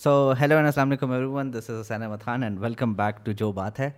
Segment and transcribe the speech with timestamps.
[0.00, 0.10] So
[0.40, 3.50] hello and السلام علیکم everyone this is Hussain Ahmed Khan and welcome back to جو
[3.52, 3.90] بات ہے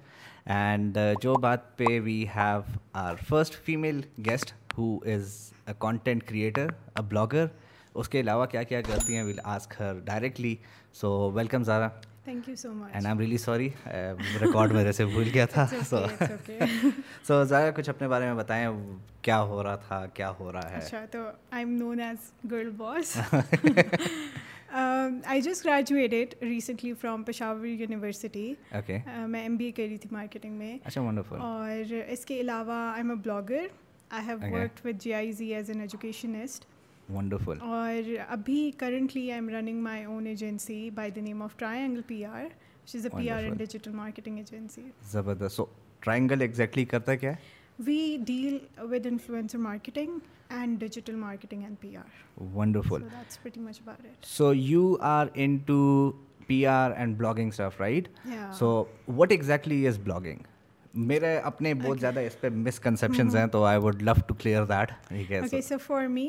[0.46, 2.60] اینڈ جو بات پہ we have
[2.92, 5.36] our first female guest who is
[5.66, 7.46] a content creator a blogger
[7.94, 10.54] اس کے علاوہ کیا کیا کرتی ہیں we'll ask her directly
[11.00, 11.88] so welcome Zara
[12.24, 13.68] thank you so much and I am really sorry
[14.40, 16.04] record میرے سے بھول گیا تھا سو
[17.26, 18.68] سو ذرا کچھ اپنے بارے میں بتائیں
[19.22, 22.70] کیا ہو رہا تھا کیا ہو رہا ہے اچھا تو I am known as girl
[22.76, 23.16] boss
[24.72, 28.52] I just graduated recently from Peshawar university
[29.26, 30.76] میں ایم بی اے کر رہی تھی مارکیٹنگ میں
[31.40, 33.66] اور اس کے علاوہ I am a blogger
[34.10, 36.64] I have work with G I Z as an educationist
[37.10, 42.02] wonderful اور ابھی currently I am running my own agency by the name of Triangle
[42.06, 45.60] P R which is a P R and digital marketing agency زبردست
[46.02, 48.58] Triangle exactly کرتا کیا ہے we deal
[48.90, 50.18] with influencer marketing
[50.52, 53.02] and digital marketing and P R wonderful
[54.26, 55.26] so you are
[55.66, 56.10] into
[56.46, 58.08] P R and blogging Surf right
[58.54, 58.72] so
[59.08, 60.50] what exactly is blogging
[60.94, 64.90] میرے اپنے بہت زیادہ اس پہ مسکنسیپشنز ہیں تو I would love to clear that
[65.12, 66.28] okay so for me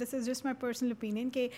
[0.00, 1.48] this is just my personal opinion کہ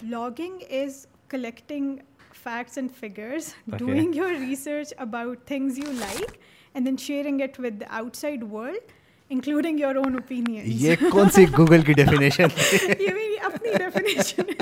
[0.00, 1.96] blogging is collecting
[2.42, 6.36] facts and figures doing your research about things you like
[6.74, 7.82] and then sharing it with
[8.16, 8.92] outside world
[9.30, 12.42] including your own opinion یہ کون سی Google کی definition
[13.00, 14.42] یہ میری اپنی definition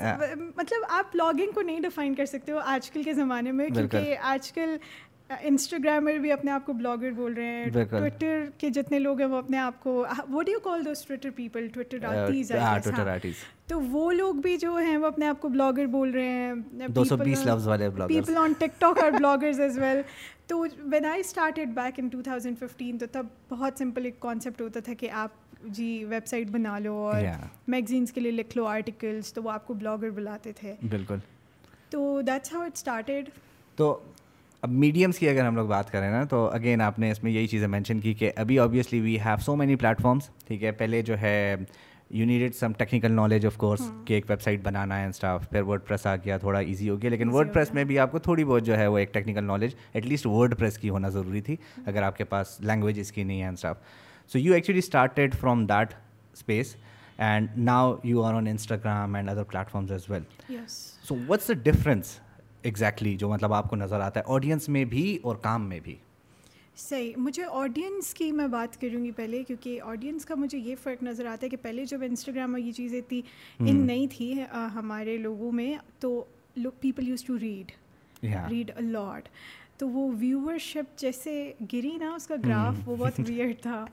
[0.00, 3.68] uh, مطلب آپ بلاگنگ کو نہیں ڈیفائن کر سکتے ہو آج کل کے زمانے میں
[3.68, 4.76] کیونکہ آج کل
[5.40, 9.36] انسٹاگرامر بھی اپنے آپ کو بلاگر بول رہے ہیں ٹویٹر کے جتنے لوگ ہیں وہ
[9.36, 13.18] اپنے آپ کو what you call those Twitter people Twitter
[13.66, 16.54] تو وہ لوگ بھی جو ہیں وہ اپنے آپ کو بلاگر بول رہے ہیں
[16.88, 20.00] دو سو بیس لفظ والے people on TikTok are bloggers as well
[20.46, 24.60] تو when I started back in two thousand fifteen تو تب بہت سمپل ایک کانسیپٹ
[24.60, 25.30] ہوتا تھا کہ آپ
[25.64, 27.22] جی ویب سائٹ بنا لو اور
[27.66, 31.16] میگزینس کے لیے لکھ لو آرٹیکلس تو وہ آپ کو بلاگر بلاتے تھے۔ بالکل۔
[31.90, 33.28] تو دیٹس ہاؤ اٹ اسٹارٹیڈ
[33.76, 34.00] تو
[34.62, 37.30] اب میڈیمس کی اگر ہم لوگ بات کریں نا تو اگین آپ نے اس میں
[37.32, 41.00] یہی چیزیں مینشن کی کہ ابھی obviously we have so many platforms ٹھیک ہے پہلے
[41.02, 41.56] جو ہے
[42.10, 45.62] you needed some technical knowledge of course کہ ایک ویب سائٹ بنانا ہے انسٹاف پھر
[45.62, 48.18] ورڈ پریس آ گیا تھوڑا ایزی ہو گیا لیکن ورڈ پریس میں بھی آپ کو
[48.18, 50.26] تھوڑی بہت جو ہے وہ ایک technical knowledge at least
[50.58, 53.76] WordPress کی ہونا ضروری تھی اگر آپ کے پاس لینگویج اس کی نہیں ہے انسٹاف
[54.30, 55.94] so you actually started from that
[56.32, 56.74] space
[57.18, 60.58] and now you are on Instagram and other platforms as well
[61.04, 62.18] so what's the difference
[62.62, 65.80] exactly exactly, جو مطلب آپ کو نظر آتا ہے آڈینس میں بھی اور کام میں
[65.80, 65.96] بھی۔
[66.76, 71.02] صحیح مجھے آڈینس کی میں بات کروں گی پہلے کیونکہ آڈینس کا مجھے یہ فرق
[71.02, 73.22] نظر آتا ہے کہ پہلے جب انسٹاگرام اور یہ چیزیں تھیں
[73.58, 74.42] ان نہیں تھی
[74.74, 76.24] ہمارے لوگوں میں تو
[76.80, 77.72] people used to read
[78.50, 79.28] read a lot
[79.76, 83.86] تو وہ ویورشپ جیسے گری نا اس کا گراف وہ بہت ویئر تھا۔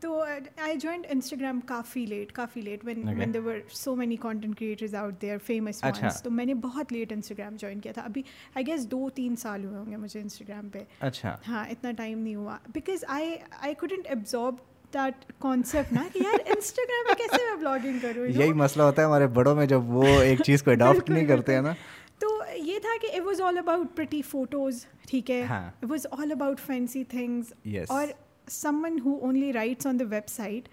[0.00, 4.58] تو آئی جوائنڈ انسٹاگرام کافی late coffee late when when they were so many content
[4.58, 5.82] creators out there famous
[6.22, 8.02] تو میں نے بہت لیٹ انسٹاگرام جوائن کیا تھا.
[8.02, 8.22] ابھی
[8.54, 10.82] آئی گیس دو تین سال ہوئے ہوں گے مجھے انسٹاگرام پہ.
[11.00, 12.56] اچھا ہاں اتنا ٹائم نہیں ہوا.
[12.74, 14.54] Because I I couldn't absorb
[14.94, 19.06] that concept نا کہ یار انسٹاگرام پہ کیسے میں بلاگنگ کروں؟ یہی مسئلہ ہوتا ہے
[19.06, 21.72] ہمارے بڑوں میں جب وہ ایک چیز کو اڈاپٹ نہیں کرتے ہیں نا۔
[22.18, 26.32] تو یہ تھا کہ it was all about pretty photos ٹھیک ہے؟ It was all
[26.32, 27.52] about fancy things
[27.88, 28.06] اور
[28.84, 30.68] someone who only writes on the website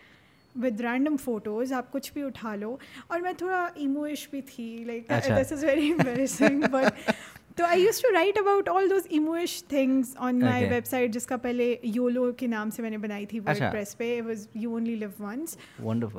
[0.55, 2.75] with random photos آپ کچھ بھی اٹھا لو
[3.07, 7.11] اور میں تھوڑا ایموئش بھی تھی like this is very embarrassing but
[7.55, 11.37] تو I used to write about all those emosh things on my website جس کا
[11.37, 14.95] پہلے یولو کے نام سے میں نے بنائی تھی ورڈ پریس پہ was you only
[14.95, 15.57] live once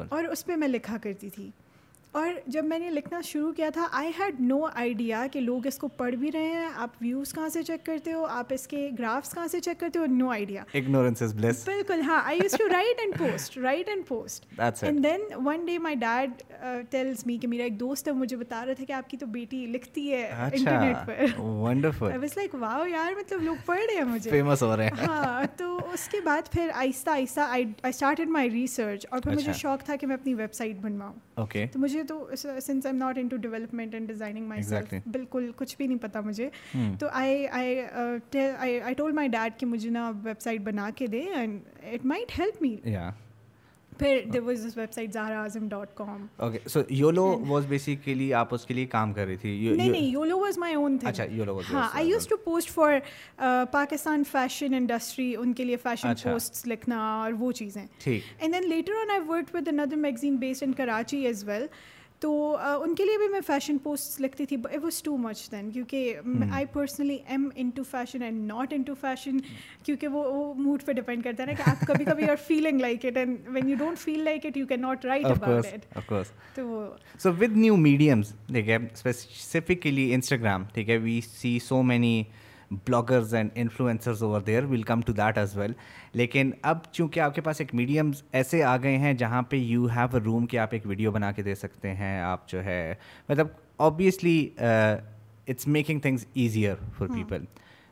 [0.09, 1.50] اور اس پہ میں لکھا کرتی تھی
[2.14, 5.78] اور جب میں نے لکھنا شروع کیا تھا آئی ہیڈ نو آئیڈیا کہ لوگ اس
[5.78, 8.91] کو پڑھ بھی رہے ہیں۔ آپ ویوز کہاں سے چیک کرتے ہو؟ آپ اس کے
[8.98, 10.62] گرافس کہاں سے چیک کرتے ہو؟ نو آئیڈیا
[11.64, 15.78] بالکل ہاں۔ I used to write and post write and post and then one day
[15.78, 16.42] my dad
[16.91, 19.26] tells me کہ میرا ایک دوست ہے مجھے بتا رہا تھا کہ آپ کی تو
[19.26, 23.81] بیٹی لکھتی ہے اچھا، internet per. Wonderful I was like wow یار مطلب لوگ پڑھ
[23.81, 27.41] رہے ہیں مجھے۔ فیمس ہو رہے ہیں۔ ہاں تو اس کے بعد پھر آہستہ آہستہ
[27.41, 30.76] آئی اسٹارٹیڈ مائی ریسرچ اور پھر اچھا۔ مجھے شوق تھا کہ میں اپنی ویب سائٹ
[30.76, 35.50] بنواؤں۔ اوکے تو مجھے تو since I am not into development and designing myself بالکل
[35.56, 36.49] کچھ بھی نہیں پتا مجھے.
[36.76, 36.94] Hmm.
[37.00, 41.61] تو I I tool my dad کہ مجھے نا ویب سائٹ بنا کے دے and
[41.82, 42.76] it might help me
[43.99, 48.55] پھر there was this website Zahra Azam dot com okay so YOLO was basically آپ
[48.55, 51.25] اس کے لیے کام کر رہی تھی نہیں نہیں YOLO was my own thing اچھا
[51.31, 52.99] یولو واز ہاں I used to post for
[53.70, 58.93] Pakistan fashion industry ان کے لیے فیشن پوسٹس لکھنا اور وہ چیزیں and then later
[58.93, 61.67] on I work with another magazine based in Karachi as well
[62.22, 65.70] تو ان کے لیے بھی میں فیشن پوسٹ لکھتی تھی it was too much then
[65.70, 66.14] کیونکہ
[66.52, 69.38] I personally am into fashion and not into fashion
[69.82, 73.05] کیونکہ وہ موڈ پہ ڈپینڈ کرتا ہے نا کہ آپ کبھی کبھی are feeling like
[73.06, 77.32] it and when you don't feel like it you can not write about it so
[77.32, 82.22] with new mediums ٹھیک ہے اسپیسیفکلی انسٹاگرام ٹھیک ہے we see so many
[82.87, 85.73] bloggers and influencers over there we'll come to that as well
[86.12, 89.87] لیکن اب چونکہ آپ کے پاس ایک میڈیمز ایسے آ گئے ہیں جہاں پہ یو
[89.87, 92.94] ہیو اے روم کہ آپ ایک ویڈیو بنا کے دے سکتے ہیں آپ جو ہے
[93.29, 93.47] مطلب
[93.79, 97.44] obviously it's making things easier for people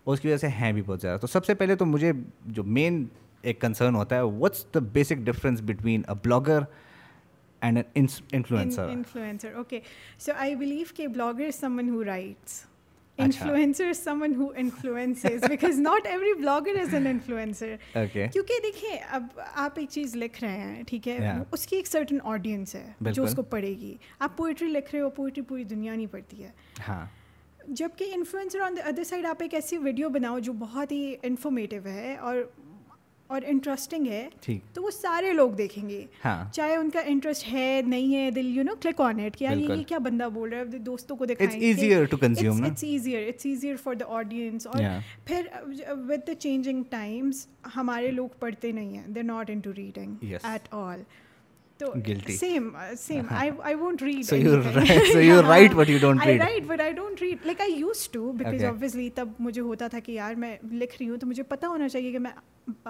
[0.06, 2.12] اس کی وجہ سے ہیں بھی بہت زیادہ۔ تو سب سے پہلے تو مجھے
[2.46, 3.06] جو مین
[3.42, 6.58] ایک کنسرن ہوتا ہے what's the basic difference between a blogger
[7.60, 9.80] and influencer influencer okay
[10.18, 12.71] so I believe کہ blogger someone who writes
[13.18, 19.78] influencer someone who influences because not every blogger is an influencer کیونکہ دیکھیں اب آپ
[19.78, 23.34] ایک چیز لکھ رہے ہیں ٹھیک ہے اس کی ایک سرٹن آڈینس ہے جو اس
[23.34, 26.50] کو پڑھے گی آپ پوئٹری لکھ رہے ہو پوئٹری پوری دنیا نہیں پڑھتی ہے
[26.88, 27.04] ہاں
[27.68, 31.86] جبکہ influencer on the other side آپ ایک ایسی ویڈیو بناؤ جو بہت ہی انفارمیٹیو
[31.86, 32.36] ہے اور
[33.32, 34.28] اور انٹرسٹنگ ہے
[34.74, 36.06] تو وہ سارے لوگ دیکھیں گے۔
[36.52, 39.82] چاہے ان کا انٹرسٹ ہے نہیں ہے دل you know click on it کہ یہ
[39.88, 44.82] کیا بندہ بول رہا ہے دوستوں کو دکھائیں ایزیئر فار دا آڈینس اور
[45.24, 45.46] پھر
[46.08, 47.46] ود دا چینجنگ ٹائمس
[47.76, 51.02] ہمارے لوگ پڑھتے نہیں ہیں they not into reading at all
[51.82, 52.68] تو same
[52.98, 54.32] same I won't read
[55.46, 58.64] right but you don't read right but I don't read like I used to because
[58.64, 61.88] obviously تب مجھے ہوتا تھا کہ یار میں لکھ رہی ہوں تو مجھے پتا ہونا
[61.88, 62.30] چاہیے کہ میں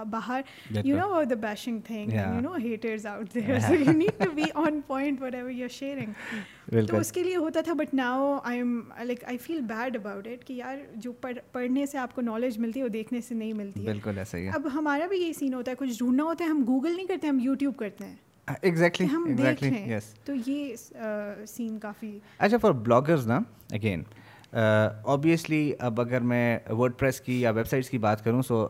[0.04, 0.40] باہر
[0.84, 4.44] you know the bashing thing you know haters out there so you need to be
[4.54, 8.58] on point whatever you are sharing تو اس کے لیے ہوتا تھا but now I
[8.58, 11.12] am like I feel bad about it کہ یار جو
[11.52, 14.38] پڑھنے سے آپ کو نالج ملتی ہے وہ دیکھنے سے نہیں ملتی ہے بالکل ایسا
[14.38, 17.06] ہی اب ہمارا بھی یہ سین ہوتا ہے کچھ ڈھونڈنا ہوتا ہے ہم گوگل نہیں
[17.06, 19.06] کرتے ہم یوٹیوب کرتے ہیں ایگزیکٹلی
[19.38, 20.74] رہے ہیں تو یہ
[21.48, 23.38] سین کافی۔ اچھا فار بلاگرز نا
[23.70, 24.02] اگین
[24.52, 28.66] اوبیسلی اب اگر میں ورڈ پریس کی یا ویب سائٹس کی بات کروں سو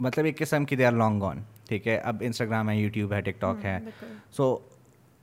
[0.00, 3.20] مطلب ایک قسم کی دے آر لانگ آن ٹھیک ہے؟ اب انسٹاگرام ہے یوٹیوب ہے
[3.20, 3.78] ٹک ٹاک ہے۔
[4.36, 4.56] So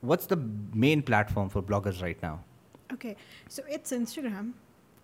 [0.02, 0.36] what's the
[0.74, 1.00] main
[1.30, 2.36] platform for bloggers right now
[2.90, 3.14] okay
[3.50, 4.50] so it's Instagram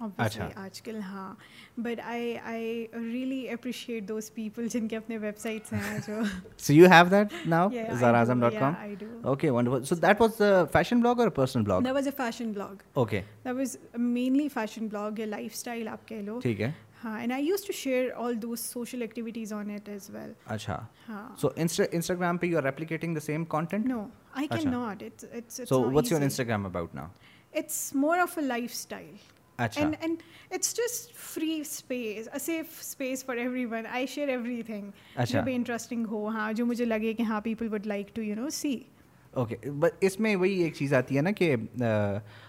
[0.00, 1.32] آج کل ہاں۔
[1.78, 6.20] But I I really appreciate those people جن کے اپنے ویب سائٹس ہیں جو
[6.58, 8.74] so you have that now Zara Azam dot com
[9.24, 12.82] okay wonderful so that was fashion blog اور personal blog that was a fashion blog
[12.94, 16.70] okay that was mainly fashion blog یا lifestyle آپ کہہ لو ٹھیک ہے
[17.04, 20.78] ہاں and I used to share all those social activities on it as well اچھا
[21.08, 25.60] ہاں سو انسٹاگرام پہ you are replicating the same content no I can not it's
[25.68, 27.06] so what's your Instagram about now
[27.54, 29.14] it's more of a lifestyle
[29.58, 33.36] and and it's just free space safe space for
[33.66, 34.28] everyone I share
[34.62, 34.90] everything
[35.26, 38.34] جو بھی interesting ہو ہاں جو مجھے لگے کہ ہاں people would like to you
[38.34, 38.78] know see
[39.34, 41.54] okay but اس میں وہی ایک چیز آتی ہے نا کہ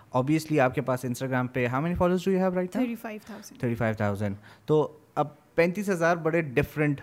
[0.09, 3.19] اوبیسلی آپ کے پاس انسٹاگرام پہ how many followers do you have right thirty five
[3.25, 7.01] thousand thirty five thousand تو اب پینتیس ہزار بڑے ڈفرینٹ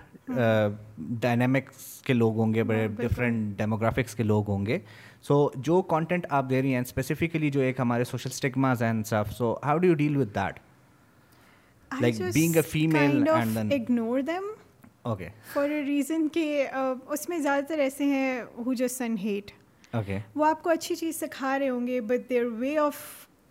[0.98, 4.78] ڈائنامکس کے لوگ ہوں گے بڑے ڈفرینٹ ڈیموگرافکس کے لوگ ہوں گے
[5.24, 9.32] سو جو کانٹینٹ آپ دے رہی ہیں اسپیسیفکلی جو ایک ہمارے social stigmas and stuff
[9.32, 10.58] so how do you deal with that
[11.90, 14.50] like being a female ignore them
[15.02, 19.50] okay for a reason کہ اس میں زیادہ تر ایسے ہیں who just send hate
[19.92, 23.00] okay وہ آپ کو اچھی چیز سکھا رہے ہوں گے but their way of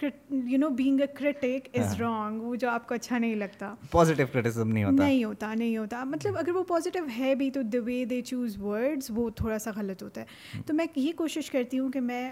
[0.01, 3.75] you know being a critic is wrong وہ جو آپ کو اچھا نہیں لگتا.
[3.91, 5.03] پازیٹیو کرٹیسم نہیں ہوتا.
[5.03, 6.03] نہیں ہوتا نہیں ہوتا.
[6.03, 9.71] مطلب اگر وہ پازیٹیو ہے بھی تو the way they choose words وہ تھوڑا سا
[9.75, 10.61] غلط ہوتا ہے.
[10.65, 12.31] تو میں یہ کوشش کرتی ہوں کہ میں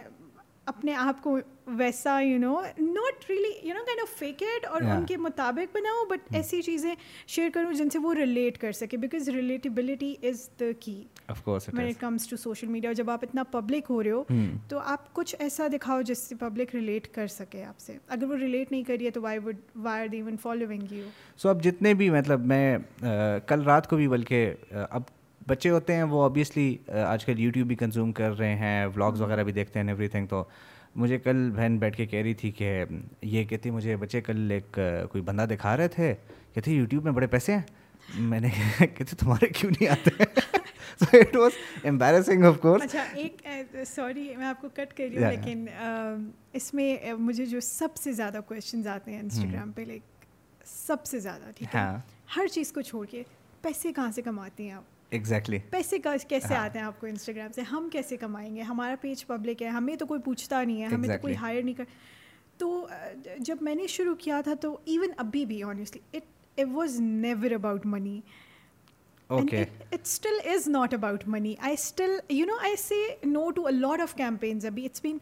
[0.68, 4.82] اپنے آپ کو ویسا you know not really you know kind of fake it اور
[4.82, 6.96] ان کے مطابق بناؤ بٹ ایسی چیزیں
[7.28, 11.04] شیئر کروں جن سے وہ ریلیٹ کر سکے because relatability is the key
[11.48, 14.24] when it comes to social media جب آپ اتنا پبلک ہو رہے ہو
[14.68, 17.98] تو آپ کچھ ایسا دکھاؤ جس سے پبلک ریلیٹ کر سکے آپ سے.
[18.08, 21.64] اگر وہ ریلیٹ نہیں کریے تو why would why are even following you so اب
[21.64, 22.78] جتنے بھی مطلب میں
[23.48, 24.54] کل رات کو بھی بلکہ
[24.90, 25.02] اب
[25.48, 29.44] بچے ہوتے ہیں وہ آبویسلی آج کل یوٹیوب بھی کنزیوم کر رہے ہیں ولاگز وغیرہ
[29.44, 30.44] بھی دیکھتے ہیں ایوری تھنگ تو
[30.96, 32.84] مجھے کل بہن بیٹھ کے کہہ رہی تھی کہ
[33.22, 34.80] یہ کہتی مجھے بچے کل ایک
[35.12, 36.14] کوئی بندہ دکھا رہے تھے
[36.54, 37.62] کہتے یوٹیوب میں بڑے پیسے ہیں؟
[38.10, 40.24] میں نے کہتے تمہارے کیوں نہیں آتے؟
[41.00, 41.52] So it was
[41.86, 43.42] embarrassing of course اچھا ایک
[43.88, 45.66] سوری میں آپ کو کٹ کر رہی ہوں لیکن
[46.54, 50.26] اس میں مجھے جو سب سے زیادہ کویشچنز آتے ہیں انسٹاگرام پہ لائک
[50.66, 51.82] سب سے زیادہ ٹھیک ہے؟
[52.38, 53.24] ہر چیز کو چھوڑ کے
[53.62, 57.62] پیسے کہاں سے کماتے ہیں آپ؟ ایگزیکٹلی پیسے کیسے آتے ہیں آپ کو انسٹاگرام سے؟
[57.62, 61.10] ہم کیسے کمائیں گے؟ ہمارا پیج پبلک ہے ہمیں تو کوئی پوچھتا نہیں ہے ہمیں
[61.10, 61.84] تو کوئی ہائر نہیں کر
[62.58, 62.88] تو
[63.38, 67.52] جب میں نے شروع کیا تھا تو ایون ابھی بھی honestly it it was never
[67.52, 68.22] about money
[69.30, 69.58] Okay.
[69.58, 71.58] And it, it still is not about money.
[71.62, 74.66] I still, you know, I say no to a lot of campaigns.
[74.66, 75.22] Abhi, it's been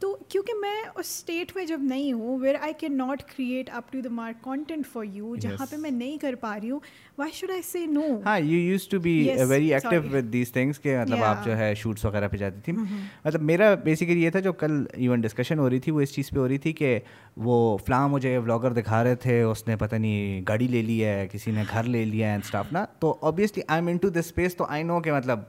[0.00, 3.92] تو کیونکہ میں اس state میں جب نہیں ہوں where I can not create up
[3.92, 6.80] to the mark content for you جہاں پہ میں نہیں کر پا رہی ہوں
[7.18, 9.14] why should I say no ہاں you used to be
[9.48, 12.72] very active with these things کہ مطلب آپ جو ہے شوٹس وغیرہ پہ جاتی تھی
[12.72, 13.06] mm-hmm.
[13.24, 16.30] مطلب میرا بیسیکلی یہ تھا جو کل ایون ڈسکشن ہو رہی تھی وہ اس چیز
[16.30, 16.98] پہ ہو رہی تھی کہ
[17.36, 21.26] وہ فلاں مجھے بلاگر دکھا رہے تھے اس نے پتہ نہیں گاڑی لے لی ہے
[21.32, 22.84] کسی نے گھر لے لیا ہے اینڈ اسٹاف نا.
[22.98, 25.40] تو obviously I am into this space تو آئی نو کہ مطلب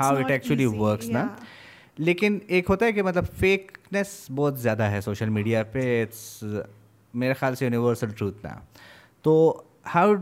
[0.00, 1.26] ہاؤ اٹ ایکچولی ورکس نا.
[1.98, 6.44] لیکن ایک ہوتا ہے کہ مطلب فیکنیس بہت زیادہ ہے سوشل میڈیا پہ اٹس
[7.14, 8.54] میرے خیال سے یونیورسل ٹروتھ نا۔
[9.22, 9.62] تو
[9.94, 10.14] how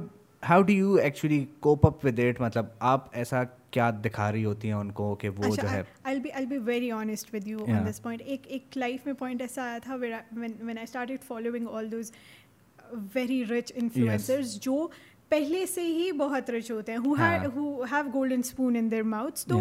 [0.49, 4.69] how do you actually cope up with it مطلب آپ ایسا کیا دکھا رہی ہوتی
[4.69, 5.83] ہیں ان کو کہ وہ جو ہے؟
[6.65, 9.97] Very honest with you on this point ایک ایک لائف میں پوائنٹ ایسا آیا تھا
[9.97, 10.13] when
[10.69, 12.13] I start following all those
[13.15, 14.87] very rich influencers جو
[15.29, 19.61] پہلے سے ہی بہت رچ ہوتے ہیں who have golden spoon in their mouth تو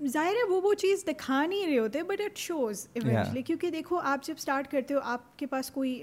[0.00, 3.98] ظاہر ہے وہ وہ چیز دکھا نہیں رہے ہوتے بٹ اٹ شوز ایونچلی کیونکہ دیکھو
[4.02, 6.02] آپ جب اسٹارٹ کرتے ہو آپ کے پاس کوئی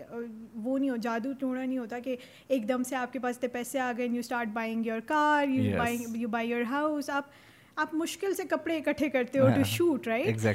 [0.55, 2.15] وہ نہیں ہو جادو ٹوڑا نہیں ہوتا کہ
[2.47, 5.47] ایک دم سے آپ کے پاس اتنے پیسے آ گئے you start buying your car
[5.47, 7.29] you buying you buy your house آپ
[7.77, 10.45] آپ مشکل سے کپڑے اکٹھے کرتے ہو ٹو شوٹ رائٹ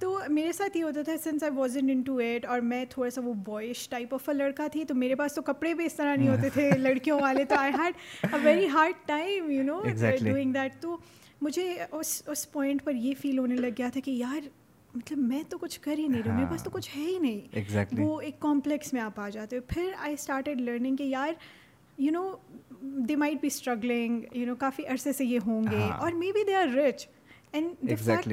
[0.00, 3.20] تو میرے ساتھ یہ ہوتا تھا since I was into it اور میں تھوڑا سا
[3.24, 6.16] وہ بوائش ٹائپ آف اے لڑکا تھی تو میرے پاس تو کپڑے بھی اس طرح
[6.16, 9.80] نہیں ہوتے تھے لڑکیوں والے تو I had a very hard time you know
[10.20, 10.96] doing that تو
[11.40, 14.48] مجھے اس اس پوائنٹ پر یہ فیل ہونے لگ گیا تھا کہ یار
[14.94, 17.18] مطلب میں تو کچھ کر ہی نہیں رہی میرے پاس تو ہاں۔ کچھ ہے ہی
[17.18, 21.32] نہیں۔ وہ ایک کمپلیکس میں آپ آ جاتے ہو۔ پھر آئی اسٹارٹیڈ لرننگ کہ یار
[21.98, 22.36] you know
[22.82, 26.44] they might be struggling you know کافی عرصے سے یہ ہوں گے ہاں۔ اور maybe
[26.44, 27.06] they are rich
[27.52, 27.92] and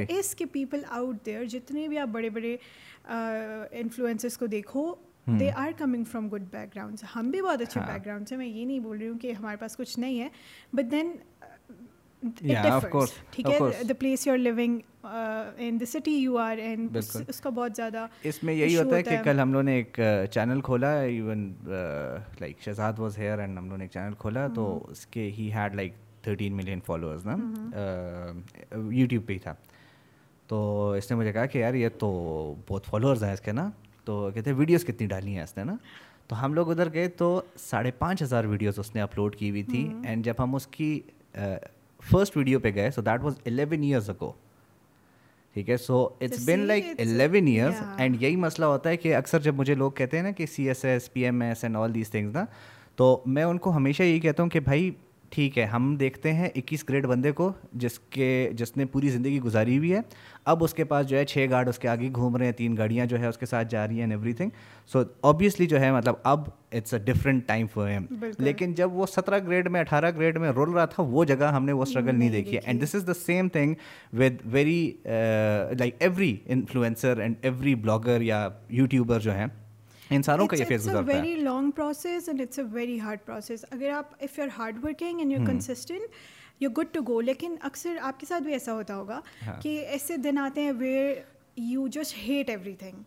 [0.10, 2.58] اس کے پیپل آؤٹ دیئر جتنے بھی آپ بڑے بڑے
[3.72, 4.94] انفلوئنسز کو دیکھو
[5.40, 6.44] they are coming from good
[6.76, 9.20] backgrounds ہم بھی بہت اچھے ہاں۔ بیک گراؤنڈس ہیں۔ میں یہ نہیں بول رہی ہوں
[9.20, 10.30] کہ ہمارے پاس کچھ نہیں ہے۔
[10.74, 11.12] But then
[14.00, 14.34] place you
[15.04, 16.58] are city you are
[17.28, 20.00] اس کا بہت زیادہ اس میں یہی ہوتا ہے کہ کل ہم لوگوں نے ایک
[20.32, 21.52] چینل کھولا even
[22.40, 25.52] like Shahzad was here and ہم لوگوں نے ایک چینل کھولا تو اس کے ہی
[25.54, 27.36] had like thirteen million followers نا
[28.92, 29.54] یوٹیوب پہ ہی تھا
[30.48, 32.10] تو اس نے مجھے کہا کہ یار یہ تو
[32.68, 33.70] بہت فالوورز ہیں اس کے نا
[34.06, 35.76] تو کہتے ہیں ویڈیوز کتنی ڈالی ہیں اس نے نا
[36.28, 39.64] تو ہم لوگ ادھر گئے تو ساڑھے پانچ ہزار ویڈیوز اس نے اپلوڈ کی ہوئی
[39.64, 41.00] تھی اینڈ جب ہم اس کی
[42.00, 44.32] فرسٹ ویڈیو پہ گئے so that was eleven years ago
[45.54, 49.40] ٹھیک ہے so it's been like eleven years and یہی مسئلہ ہوتا ہے کہ اکثر
[49.40, 51.96] جب مجھے لوگ کہتے ہیں نا کہ C S S P M S and all
[51.96, 52.46] these things نا
[52.96, 54.92] تو میں ان کو ہمیشہ یہی کہتا ہوں کہ بھائی
[55.30, 59.40] ٹھیک ہے ہم دیکھتے ہیں اکیس گریڈ بندے کو جس کے جس نے پوری زندگی
[59.42, 60.00] گزاری ہوئی ہے۔
[60.46, 62.78] اب اس کے پاس جو ہے چھ گارڈ اس کے آگے گھوم رہے ہیں تین
[62.78, 64.50] گاڑیاں جو ہے اس کے ساتھ جا رہی ہیں and every thing
[64.92, 68.06] so obviously جو ہے مطلب اب it's a different time for am
[68.40, 71.66] لیکن جب وہ سترہ گریڈ میں اٹھارہ گریڈ میں رول رہا تھا وہ جگہ ہم
[71.66, 73.74] نے وہ اسٹرگل نہیں دیکھی۔ ہے and this is the same thing
[74.20, 79.48] with very like every influencer and every blogger یا یوٹیوبر جو ہیں۔
[80.10, 83.66] انسانوں کا یہ فیز گزرتا ہے۔ Very long process and it's a very hard process
[83.72, 86.16] اگر آپ if you are hard working and you consistent
[86.60, 89.80] you good to go لیکن اکثر آپ کے ساتھ بھی ایسا ہوتا ہوگا ہاں۔ کہ
[89.88, 91.14] ایسے دن آتے ہیں where
[91.58, 93.04] you just hate everything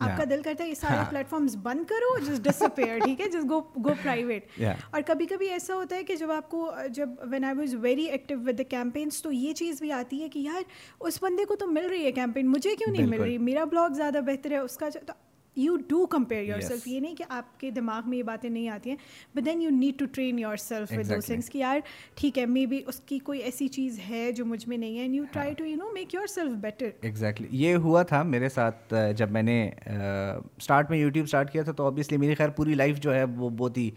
[0.00, 2.62] آپ ہاں۔ کا دل کرتا ہے یہ سارے ہاں۔ پلیٹ فارمس بند کرو جس ڈس
[2.62, 6.30] اپیئر ٹھیک ہے؟ جس گو گو پرائیویٹ اور کبھی کبھی ایسا ہوتا ہے کہ جب
[6.30, 9.92] آپ کو جب when I was very active with the campaigns تو یہ چیز بھی
[9.92, 10.62] آتی ہے کہ یار
[11.00, 13.90] اس بندے کو تو مل رہی ہے کیمپین مجھے کیوں نہیں مل رہی؟ میرا بلاگ
[13.90, 15.12] زیادہ بہتر ہے اس کا تو
[15.56, 18.68] you do compare yourself یہ نہیں کہ آپ کے دماغ میں یہ باتیں نہیں
[18.68, 18.96] آتی ہیں
[19.34, 21.78] but then you need to train yourself with two things کہ یار
[22.14, 25.02] ٹھیک ہے مے بی اس کی کوئی ایسی چیز ہے جو مجھ میں نہیں ہے
[25.02, 28.94] and you try to you know make yourself better exactly یہ ہوا تھا میرے ساتھ
[29.16, 33.00] جب میں نے اسٹارٹ میں یوٹیوب اسٹارٹ کیا تھا تو آبویسلی میری خیر پوری لائف
[33.00, 33.90] جو ہے وہ بہت ہی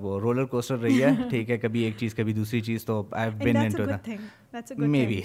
[0.00, 3.30] وہ رولر کوسٹر رہی ہے ٹھیک ہے کبھی ایک چیز کبھی دوسری چیز تو آئی
[3.56, 3.84] انٹو
[4.78, 5.20] مے بی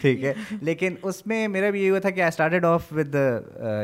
[0.00, 3.14] ٹھیک ہے لیکن اس میں میرا بھی یہ ہوا تھا کہ آئی اسٹارٹیڈ آف ود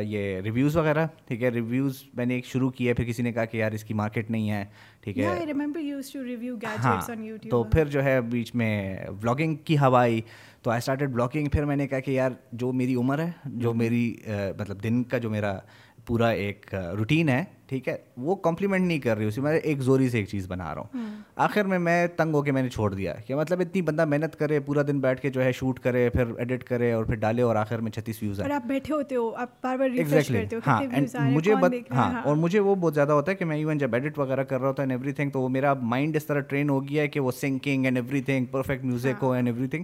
[0.03, 3.45] یہ ریویوز وغیرہ ٹھیک ہے ریویوز میں نے ایک شروع کیا پھر کسی نے کہا
[3.45, 4.65] کہ یار اس کی مارکیٹ نہیں ہے
[5.01, 5.25] ٹھیک ہے۔
[6.79, 6.95] ہاں،
[7.51, 10.21] تو پھر جو ہے بیچ میں بلاگنگ کی ہوا آئی
[10.63, 13.75] تو آئی اسٹارٹیڈ بلاگنگ پھر میں نے کہا کہ یار جو میری عمر ہے جو
[13.75, 14.15] میری
[14.59, 15.59] مطلب دن کا جو میرا
[16.07, 20.09] پورا ایک روٹین ہے ٹھیک ہے؟ وہ کمپلیمنٹ نہیں کر رہی اسے میں ایک زوری
[20.09, 22.69] سے ایک چیز بنا رہا ہوں۔ ہاں۔ آخر میں میں تنگ ہو کے میں نے
[22.69, 25.81] چھوڑ دیا۔ کہ مطلب اتنی بندہ محنت کرے پورا دن بیٹھ کے جو ہے شوٹ
[25.81, 28.95] کرے پھر ایڈٹ کرے اور پھر ڈالے اور آخر میں چھتیس ویوز آئے۔ آپ بیٹھے
[28.95, 30.83] ہوتے ہو آپ بار بار ایگزیکٹلی ہاں
[31.31, 34.19] مجھے ہاں،, ہاں اور مجھے وہ بہت زیادہ ہوتا ہے کہ میں ایون جب ایڈٹ
[34.19, 36.89] وغیرہ کر رہا ہوتا اینڈ ایوری تھنگ تو وہ میرا مائنڈ اس طرح ٹرین ہو
[36.89, 39.83] گیا ہے کہ وہ syncing and everything perfect music who and every thing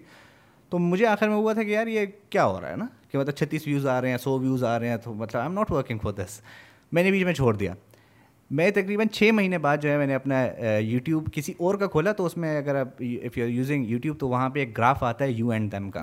[0.71, 3.19] تو مجھے آخر میں ہوا تھا کہ یار یہ کیا ہو رہا ہے نا؟ کہ
[3.19, 5.55] مطلب چھتیس ویوز آ رہے ہیں سو ویوز آ رہے ہیں تو مطلب I am
[5.55, 6.41] not working for this
[6.95, 7.75] میں نے بیچ میں چھوڑ دیا۔
[8.51, 10.45] میں تقریباً چھ مہینے بعد جو ہے میں نے اپنا
[10.79, 14.19] یوٹیوب کسی اور کا کھولا تو اس میں اگر آپ if you are using YouTube
[14.19, 16.03] تو وہاں پہ ایک گراف آتا ہے یو اینڈ دیم کا۔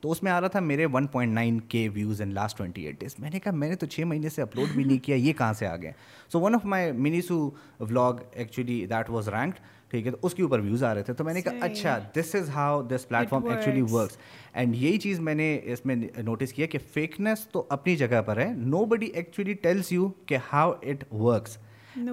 [0.00, 2.82] تو اس میں آ رہا تھا میرے ون پوائنٹ نائن کے views in last twenty
[2.82, 5.16] eight days میں نے کہا میں نے تو چھ مہینے سے اپلوڈ بھی نہیں کیا
[5.16, 5.90] یہ کہاں سے آ گیا؟
[6.32, 7.50] So one of my منیسو
[7.80, 11.12] vlog actually that was ranked ٹھیک ہے تو اس کے اوپر ویوز آ رہے تھے۔
[11.12, 14.16] تو میں نے کہا اچھا this is how this platform actually works
[14.52, 18.36] and یہی چیز میں نے اس میں نوٹس کیا کہ فیکنیس تو اپنی جگہ پر
[18.36, 21.56] ہے۔ Nobody actually tells you کہ ہاؤ اٹ ورکس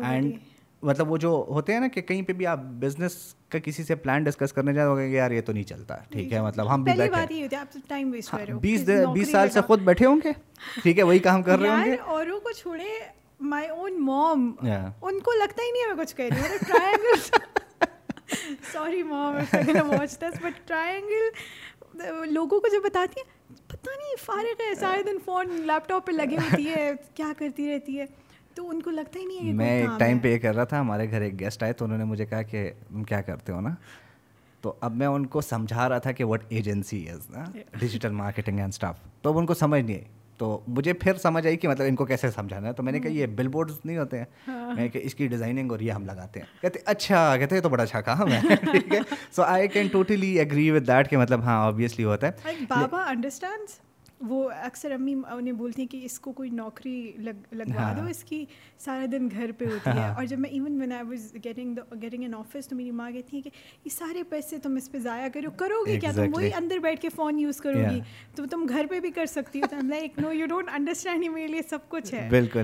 [0.03, 0.33] اینڈ
[0.83, 3.13] مطلب وہ جو ہوتے ہیں نا کہ کہیں پہ بھی آپ بزنس
[3.49, 6.41] کا کسی سے پلان ڈسکس کرنے جائیں گے یار یہ تو نہیں چلتا۔ ٹھیک ہے
[6.41, 7.11] مطلب ہم بھی بیٹھے۔
[8.61, 8.81] بیس
[9.13, 10.31] بیس سال سے خود بیٹھے ہوں گے۔
[10.83, 12.83] ٹھیک ہے وہی کام کر رہے ہوں گے۔ اوروں کو چھوڑے
[13.39, 14.51] مائی اون موم
[15.01, 17.57] ان کو لگتا ہی نہیں ہے میں کچھ کہہ رہی ہوں۔
[18.71, 19.35] Sorry mom
[19.89, 25.17] watch this but triangle لوگوں کو جو بتاتی ہے پتہ نہیں فارغ ہے سارے دن
[25.25, 28.05] فون لیپ ٹاپ پہ لگی ہوتی ہے کیا کرتی رہتی ہے
[28.53, 30.81] تو ان کو لگتا ہی نہیں ہے میں ایک ٹائم پہ یہ کر رہا تھا
[30.81, 33.61] ہمارے گھر ایک گیسٹ آئے تو انہوں نے مجھے کہا کہ تم کیا کرتے ہو
[33.61, 33.69] نا؟
[34.61, 37.45] تو اب میں ان کو سمجھا رہا تھا کہ وٹ ایجنسی از نا؟
[37.79, 40.05] ڈیجیٹل مارکیٹنگ اینڈ اسٹاف تو اب ان کو سمجھ نہیں آئی۔
[40.37, 42.99] تو مجھے پھر سمجھ آئی کہ مطلب ان کو کیسے سمجھانا ہے۔ تو میں نے
[42.99, 45.91] کہا یہ بل بورڈز نہیں ہوتے ہیں۔ ہاں۔ میں کہ اس کی ڈیزائننگ اور یہ
[45.91, 48.99] ہم لگاتے ہیں۔ کہتے اچھا کہتے ہیں تو بڑا اچھا کام ہے ٹھیک ہے۔
[49.35, 53.86] So I can totally agree with that کہ مطلب ہاں آبویسلی ہوتا ہے۔ بابا انڈرسٹینڈس
[54.21, 58.09] وہ اکثر امی انہیں بولتی ہیں کہ اس کو کوئی نوکری لگ لگوا دو ہاں۔
[58.09, 58.45] اس کی
[58.77, 61.77] سارا دن گھر پہ ہوتی ہے۔ ہاں۔ اور جب میں even when I was getting
[62.01, 63.49] getting an office تو میری ماں کہتی ہیں کہ
[63.85, 67.01] یہ سارے پیسے تم اس پہ ضائع کرو۔ کرو گی کیا؟ تم وہی اندر بیٹھ
[67.01, 67.99] کے فون یوز کرو گی۔
[68.35, 71.61] تو تم گھر پہ بھی کر سکتی ہو۔ Like no you don't understand میرے لیے
[71.69, 72.63] سب کچھ ہے۔ بالکل۔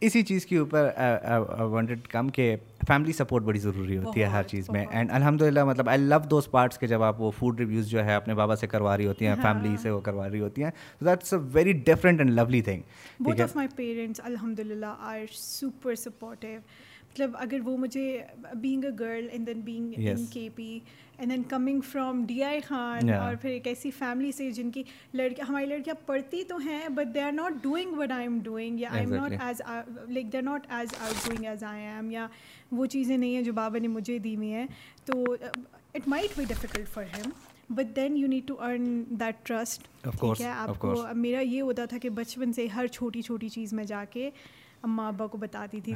[0.00, 0.88] اسی چیز کے اوپر
[1.58, 2.54] وانٹیڈ کم کہ
[2.86, 4.84] فیملی سپورٹ بڑی ضروری ہوتی ہے ہر چیز میں.
[4.90, 8.04] اینڈ الحمد للہ مطلب آئی لو دوز پارٹس کے جب آپ وہ فوڈ ریویوز جو
[8.04, 10.64] ہے اپنے بابا سے کروا رہی ہوتی ہیں فیملی ہاں۔ سے وہ کروا رہی ہوتی
[10.64, 10.70] ہیں.
[10.98, 12.82] تو that's a very different and lovely thing
[13.20, 16.60] both of my parents الحمد للہ آر سپر سپورٹیو
[17.14, 18.22] مطلب اگر وہ مجھے
[18.60, 20.78] being a girl and then being in K P
[21.18, 24.82] and then coming from D I Khan اور پھر ایک ایسی فیملی سے جن کی
[25.14, 28.80] لڑکیاں ہماری لڑکیاں پڑھتی تو ہیں but they are not doing what I am doing
[28.80, 29.62] یا I am not as
[30.08, 30.94] like they are not as
[31.26, 32.26] outdoing as I am یا
[32.72, 34.66] وہ چیزیں نہیں ہیں جو بابا نے مجھے دی ہوئی ہیں.
[35.04, 35.24] تو
[35.94, 37.30] it might be difficult for him
[37.70, 41.84] but then you need to earn that trust ٹھیک ہے؟ آپ کو میرا یہ ہوتا
[41.84, 44.30] تھا کہ بچپن سے ہر چھوٹی چھوٹی چیز میں جا کے
[44.84, 45.94] اماں ابا کو بتاتی تھی.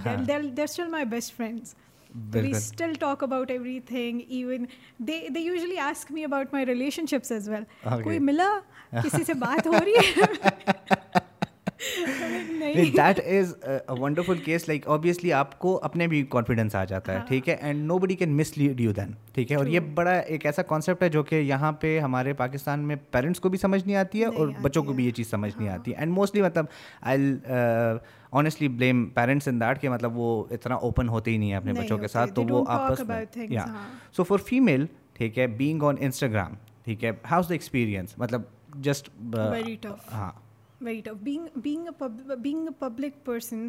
[0.62, 1.74] Still my best friends
[2.34, 3.50] we still talk about
[3.86, 4.64] everything even
[5.08, 6.66] they they usually ask me about my
[7.10, 7.64] relationships as well
[8.02, 8.48] کوئی ملا
[9.02, 11.26] کسی سے بات ہو رہی ہے
[11.78, 13.54] that is
[13.98, 17.86] wonderful case like obviously آپ کو اپنے بھی کانفیڈینس آ جاتا ہے ٹھیک ہے and
[17.98, 21.22] nobody can mislead you then ٹھیک ہے اور یہ بڑا ایک ایسا کانسیپٹ ہے جو
[21.22, 24.82] کہ یہاں پہ ہمارے پاکستان میں پیرنٹس کو بھی سمجھ نہیں آتی ہے اور بچوں
[24.82, 26.66] کو بھی یہ چیز سمجھ نہیں آتی ہے اینڈ موسٹلی مطلب
[27.00, 27.32] I
[28.32, 31.72] honestly blame parents in that کہ مطلب وہ اتنا اوپن ہوتے ہی نہیں ہیں اپنے
[31.72, 33.24] بچوں کے ساتھ تو وہ آپس میں
[34.12, 38.42] سو فار فیمیل ٹھیک ہے بینگ آن انسٹاگرام ٹھیک ہے ہاؤز دا ایکسپیرئنس مطلب
[38.74, 39.10] جسٹ
[40.12, 40.30] ہاں
[40.80, 41.22] very tough
[41.56, 43.68] being a public person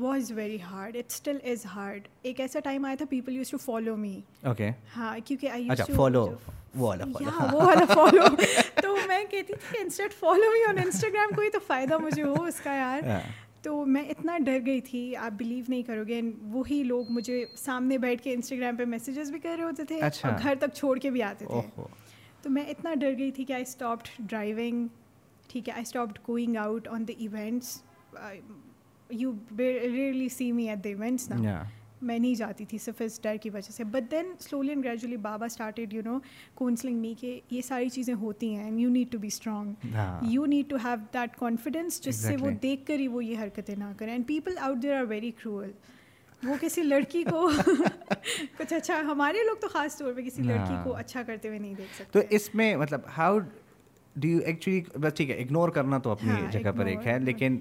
[0.00, 3.58] was very hard it still is hard ایک ایسا ٹائم آیا تھا people used to
[3.58, 6.26] follow me okay ہاں کیونکہ آئی یوز فالو
[6.74, 6.94] وہ
[7.56, 8.22] والا فالو
[8.74, 12.60] تو میں کہتی تھی کہ فالو می آن انسٹاگرام کوئی تو فائدہ مجھے ہو اس
[12.60, 13.00] کا یار.
[13.62, 16.20] تو میں اتنا ڈر گئی تھی آپ بلیو نہیں کرو گے.
[16.42, 20.38] وہی لوگ مجھے سامنے بیٹھ کے انسٹاگرام پہ میسیجز بھی کر رہے ہوتے تھے اور
[20.42, 21.82] گھر تک چھوڑ کے بھی آتے تھے.
[22.42, 24.86] تو میں اتنا ڈر گئی تھی کہ آئی اسٹاپڈ ڈرائیونگ
[25.48, 27.80] ٹھیک ہے I stopped going out on the events
[29.10, 31.62] you rarely see me at the events نا
[32.02, 35.16] میں نہیں جاتی تھی صرف اس ڈر کی وجہ سے۔ But then slowly and gradually
[35.16, 36.18] بابا started you know
[36.54, 39.86] counselling me کہ یہ ساری چیزیں ہوتی ہیں and you need to be strong
[40.30, 43.74] you need to have that confidence جس سے وہ دیکھ کر ہی وہ یہ حرکتیں
[43.76, 45.70] نہ کریں۔ And people out there are very cruel
[46.42, 47.48] وہ کسی لڑکی کو
[48.58, 51.74] کچھ اچھا ہمارے لوگ تو خاص طور پہ کسی لڑکی کو اچھا کرتے ہوئے نہیں
[51.74, 53.38] دیکھ سکتے۔ تو اس میں مطلب ہاؤ
[54.20, 57.58] ڈو یو ایکچولی بس ٹھیک ہے اگنور کرنا تو اپنی جگہ پر ایک ہے لیکن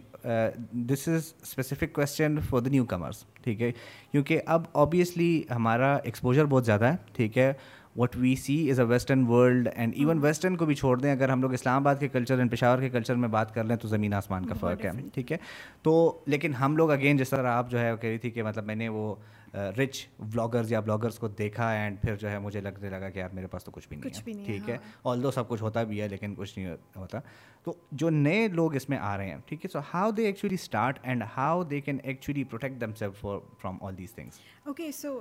[0.72, 3.72] this is specific question for the newcomers ٹھیک ہے
[4.12, 7.54] کیونکہ اب اوبیسلی ہمارا ایکسپوجر بہت زیادہ ہے ٹھیک ہے
[7.96, 11.30] what we see is a western world and even western کو بھی چھوڑ دیں اگر
[11.30, 13.88] ہم لوگ اسلام آباد کے کلچر اینڈ پشاور کے کلچر میں بات کر لیں تو
[13.88, 15.38] زمین آسمان کا فرق ہے ٹھیک ہے
[15.82, 18.66] تو لیکن ہم لوگ اگین جس طرح آپ جو ہے کہہ رہی تھی کہ مطلب
[18.66, 19.16] میں نے وہ
[19.54, 23.30] رچ بلاگرز یا بلاگرس کو دیکھا اینڈ پھر جو ہے مجھے لگنے لگا کہ یار
[23.30, 26.02] میرے پاس تو کچھ بھی نہیں ہے۔ ٹھیک ہے؟ آل دو سب کچھ ہوتا بھی
[26.02, 27.20] ہے لیکن کچھ نہیں ہوتا۔
[27.64, 30.56] تو جو نئے لوگ اس میں آ رہے ہیں ٹھیک ہے؟ So how they actually
[30.56, 33.20] start and how they can actually protect them self
[33.62, 35.20] from all these things okay so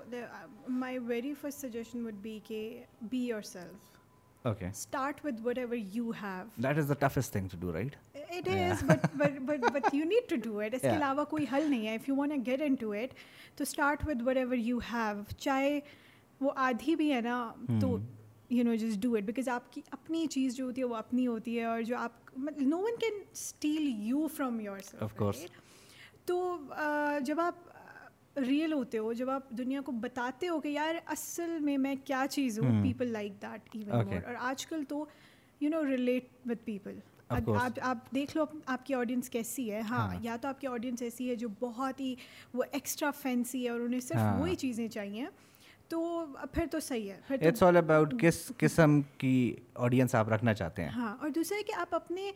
[0.68, 3.95] my very first suggestion would be کہ be yourself
[4.46, 4.68] Okay.
[4.72, 6.50] Start with whatever you have.
[6.56, 7.94] That is the toughest thing to do, right?
[8.14, 8.78] It yeah.
[8.86, 10.74] but, but, but, but you need to do it.
[11.30, 12.14] کوئی حل نہیں ہے if you
[12.76, 13.14] to get
[16.38, 17.38] تو آدھی بھی ہے نا
[17.80, 17.96] تو
[19.50, 22.78] آپ کی اپنی چیز جو ہوتی ہے وہ اپنی ہوتی ہے اور جو آپ no
[22.82, 24.78] one can steal you from your
[26.24, 26.56] تو
[27.24, 27.65] جب آپ
[28.36, 32.24] ریئل ہوتے ہو جب آپ دنیا کو بتاتے ہو کہ یار اصل میں میں کیا
[32.30, 35.04] چیز ہوں پیپل لائک دیٹ ایون اور آج کل تو
[35.60, 40.08] you know relate with people آپ آپ دیکھ لو آپ کی آڈینس کیسی ہے۔ ہاں،,
[40.08, 42.14] ہاں یا تو آپ کی آڈینس ایسی ہے جو بہت ہی
[42.54, 45.26] وہ ایکسٹرا فینسی ہے اور انہیں صرف ہاں۔ وہی چیزیں چاہیے۔
[45.88, 50.82] تو پھر تو صحیح ہے اٹس آل اباؤٹ کس قسم کی آڈینس آپ رکھنا چاہتے
[50.82, 52.30] ہیں۔ ہاں اور دوسرا ہے کہ آپ اپنے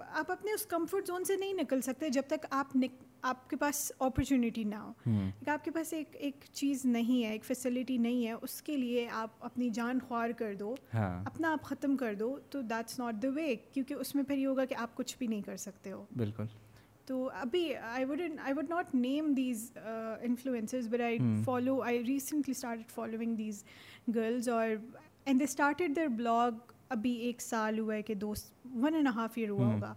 [0.00, 2.76] آپ اپنے اس کمفرٹ زون سے نہیں نکل سکتے جب تک آپ
[3.22, 4.92] آپ کے پاس اپرچونیٹی نہ ہو۔
[5.46, 9.08] آپ کے پاس ایک ایک چیز نہیں ہے ایک فیسلٹی نہیں ہے اس کے لیے
[9.12, 13.22] آپ اپنی جان خوار کر دو ہاں۔ اپنا آپ ختم کر دو تو دیٹس ناٹ
[13.22, 15.92] دا وے کیونکہ اس میں پھر یہ ہوگا کہ آپ کچھ بھی نہیں کر سکتے
[15.92, 16.44] ہو۔ بالکل۔
[17.06, 19.70] تو ابھی I would I would not name these
[20.20, 23.64] influencers but I follow I recently start following these
[24.14, 24.68] girls اور
[25.24, 26.52] and they started their blog
[26.90, 28.32] ابھی ایک سال ہوا ہے کہ دو
[28.74, 29.94] ون اینڈ ہاف ایئر ہوا ہوگا۔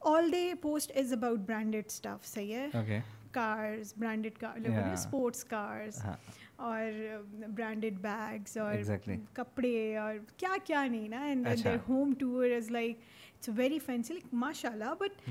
[0.00, 3.00] All they post is about branded stuff صحیح ہے؟
[3.32, 5.98] Cars branded car sports cars
[6.56, 6.82] اور
[7.56, 8.74] برانڈیڈ بیگس اور
[9.32, 12.96] کپڑے اور کیا کیا نہیں نا؟ And their home tour is like
[13.36, 15.30] it's very fancy like ماشاء اللہ بٹ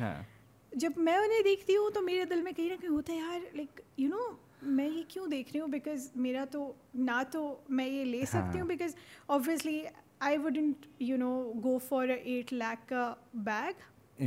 [0.72, 3.56] جب میں انہیں دیکھتی ہوں تو میرے دل میں کہیں نہ کہیں ہوتا ہے یار
[3.56, 4.32] لائک یو نو
[4.62, 8.26] میں یہ کیوں دیکھ رہی ہوں؟ بیکاز میرا تو نہ تو میں یہ لے ہاں۔
[8.26, 8.96] سکتی ہوں because
[9.28, 9.84] obviously
[10.24, 11.32] I wouldn't you know
[11.64, 13.14] go for eight lakh کا
[13.46, 14.22] بیگ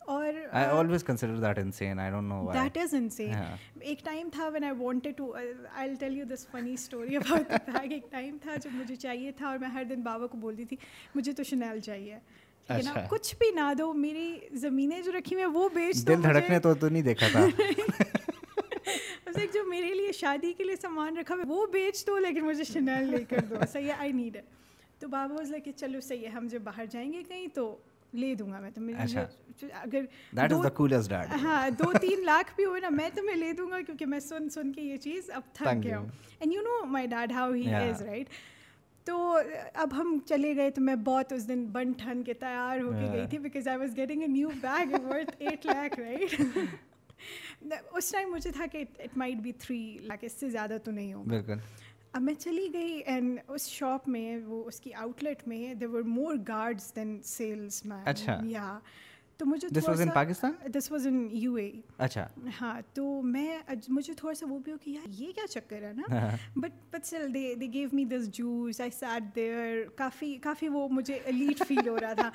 [0.00, 0.34] اور
[3.80, 5.32] ایک ٹائم تھا when I wanted to
[5.74, 9.68] I tell you this funny story ایک ٹائم تھا جب مجھے چاہیے تھا اور میں
[9.68, 10.76] ہر دن بابا کو بولتی تھی
[11.14, 12.18] مجھے تو شنیل چاہیے
[13.08, 17.02] کچھ بھی نہ دو میری زمینیں جو رکھی ہوئی وہ بیچ دل دھڑکنے تو نہیں
[17.02, 17.46] دیکھا تھا
[19.52, 23.10] جو میرے لیے شادی کے لیے سامان رکھا ہوا وہ بیچ دو لیکن مجھے شنیل
[23.10, 24.55] لے کر دو صحیح آئی نیڈ اٹ
[24.98, 27.76] تو بابا واز لائک چلو صحیح ہے ہم جب باہر جائیں گے کہیں تو
[28.12, 28.96] لے دوں گا میں تمہیں۔
[29.72, 30.04] اگر
[31.42, 34.48] ہاں دو تین لاکھ بھی ہوئے نا میں تمہیں لے دوں گا کیونکہ میں سن
[34.48, 36.06] سن کے یہ چیز اب تھک گیا ہوں۔
[36.38, 38.28] And you know my dad how he is right
[39.06, 39.16] تو
[39.74, 43.12] اب ہم چلے گئے تو میں بہت اس دن بن ٹھن کے تیار ہو کے
[43.12, 46.40] گئی تھی because I was getting a new bag worth eight lakh right
[47.92, 51.12] us time مجھے تھا کہ it might be three lakh اس سے زیادہ تو نہیں
[51.12, 51.58] ہوں بالکل۔
[52.16, 55.86] اب میں چلی گئی اینڈ اس شاپ میں وہ اس کی آؤٹ لیٹ میں they
[55.86, 58.78] were more guards than salesmen اچھا۔ یا
[59.40, 62.26] تو مجھے this was in Pakistan this was in U A اچھا۔
[62.60, 65.92] ہاں تو میں مجھے تھوڑا سا وہ بھی ہو کہ یار یہ کیا چکر ہے
[65.92, 70.68] نا؟ But but still they they gave me this juice I sat there کافی کافی
[70.68, 72.30] وہ مجھے لیٹ فیل ہو رہا تھا۔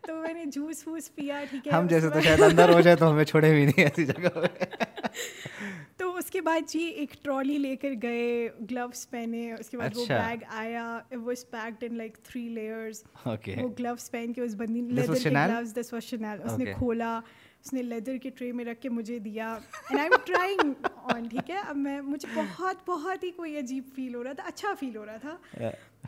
[0.00, 2.96] تو میں نے جوس ووس پیا ٹھیک ہے۔ ہم جیسے تو شاید اندر ہو جائے
[2.96, 4.28] تو ہمیں چھوڑے بھی نہیں ایسی جگہ
[6.36, 10.44] کے بعد جی ایک ٹرالی لے کر گئے گلوس پہنے اس کے بعد وہ بیگ
[10.48, 15.30] آیا was packed in like three layers وہ گلوس پہن کے اس بندی لیدر کے
[15.30, 17.20] گلوز دس واز شنیل اس نے کھولا
[17.64, 21.28] اس نے لیدر کے ٹرے میں رکھ کے مجھے دیا۔ And I am trying on
[21.28, 24.74] ٹھیک ہے؟ اب میں مجھے بہت بہت ہی کوئی عجیب فیل ہو رہا تھا اچھا
[24.80, 25.36] فیل ہو رہا تھا۔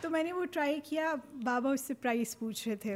[0.02, 1.14] تو میں نے وہ ٹرائی کیا
[1.44, 2.94] بابا اس سے پرائز پوچھ رہے تھے۔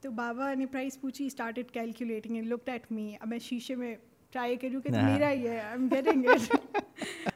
[0.00, 3.96] تو بابا نے پرائز پوچھی started calculating look at me اب میں شیشے میں
[4.36, 6.48] ٹرائی کروں کہ میرا ہی ہے ایم گیٹنگ اٹ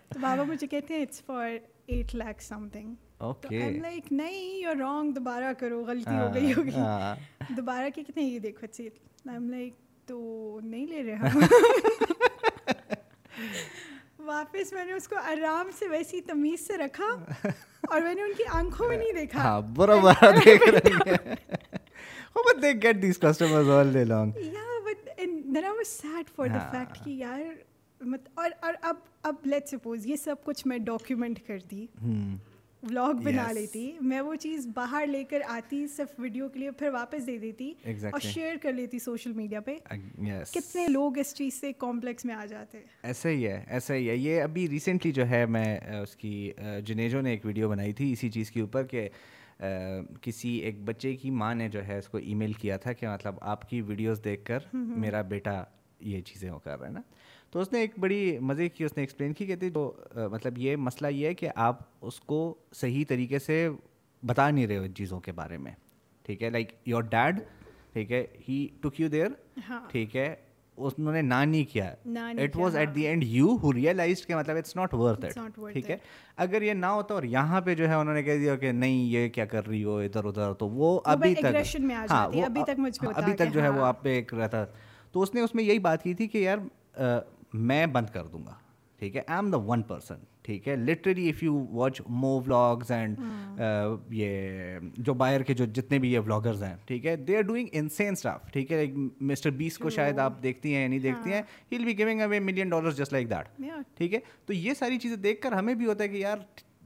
[0.09, 1.51] تو بابا مجھے کہتے ہیں it's for
[1.87, 2.95] eight lakh something
[3.81, 8.89] like نہیں یو رانگ دوبارہ کرو غلطی ہو گئی ہوگی دوبارہ کتنے یہ دیکھو اچھی
[9.29, 9.75] ایم لائک
[10.07, 11.15] تو نہیں لے
[14.21, 17.13] واپس میں نے اس کو آرام سے ویسی تمیز سے رکھا
[17.89, 21.35] اور میں نے ان کی آنکھوں میں نہیں دیکھا برا دیکھ رہی ہے
[22.63, 24.69] دیکھ get customers all long
[25.55, 27.41] then I was sad for the fact کہ یار
[28.35, 31.87] اور اور اب اب لیٹ سپوز یہ سب کچھ میں ڈاکیومنٹ کرتی
[32.83, 36.91] ولاگ بنا لیتی میں وہ چیز باہر لے کر آتی صرف ویڈیو کے لیے پھر
[36.91, 39.75] واپس دے دیتی اور شیئر کر لیتی سوشل میڈیا پہ
[40.53, 44.17] کتنے لوگ اس چیز سے کمپلیکس میں آ جاتے ایسا ہی ہے ایسا ہی ہے
[44.17, 46.51] یہ ابھی ریسنٹلی جو ہے میں اس کی
[46.85, 49.09] جنیجو نے ایک ویڈیو بنائی تھی اسی چیز کے اوپر کہ
[50.21, 53.09] کسی ایک بچے کی ماں نے جو ہے اس کو ای میل کیا تھا کہ
[53.09, 55.65] مطلب آپ کی ویڈیوز دیکھ کر میرا بیٹا
[56.01, 57.01] یہ چیزیں وہ کر رہا ہے نا؟
[57.51, 60.77] تو اس نے ایک بڑی مزے کی اس نے ایکسپلین کی کہتی تو مطلب یہ
[60.77, 63.69] مسئلہ یہ ہے کہ آپ اس کو صحیح طریقے سے
[64.23, 65.73] بتا نہیں رہے ہو ان چیزوں کے بارے میں۔
[66.23, 67.39] ٹھیک ہے؟ لائک یور ڈیڈ
[67.93, 69.27] ٹھیک ہے؟ ہی ٹک یو دیر
[69.89, 70.35] ٹھیک ہے؟
[70.79, 71.85] انہوں نے نانی کیا
[72.17, 75.91] it was at the end you who realise کہ مطلب اٹس ناٹ ورتھ اٹ ٹھیک
[75.91, 75.97] ہے؟
[76.37, 79.05] اگر یہ نہ ہوتا اور یہاں پہ جو ہے انہوں نے کہہ دیا کہ نہیں
[79.05, 81.45] یہ کیا کر رہی ہو ادھر ادھر تو وہ ہاں، ابھی تک
[82.11, 82.27] ہاں
[83.15, 84.65] ابھی تک جو ہے وہ آپ پہ ایک رہتا
[85.13, 86.59] تو اس نے اس میں یہی بات کی تھی کہ یار
[87.55, 88.55] میں بند کر دوں گا
[88.99, 90.15] ٹھیک ہے؟ I am the one person
[90.51, 93.19] ٹھیک ہے۔ Literally if you watch Mo vlogs and
[94.11, 97.67] یہ جو باہر کے جو جتنے بھی یہ ولاگرز ہیں ٹھیک ہے۔ They are doing
[97.73, 98.85] insane stuff ٹھیک ہے۔
[99.21, 102.39] مسٹر بیس کو شاید آپ دیکھتی ہیں یا نہیں دیکھتی ہیں he'll be giving away
[102.41, 103.61] million dollar just like that.
[103.97, 106.39] ٹھیک ہے۔ تو یہ ساری چیزیں دیکھ کر ہمیں بھی ہوتا ہے کہ یار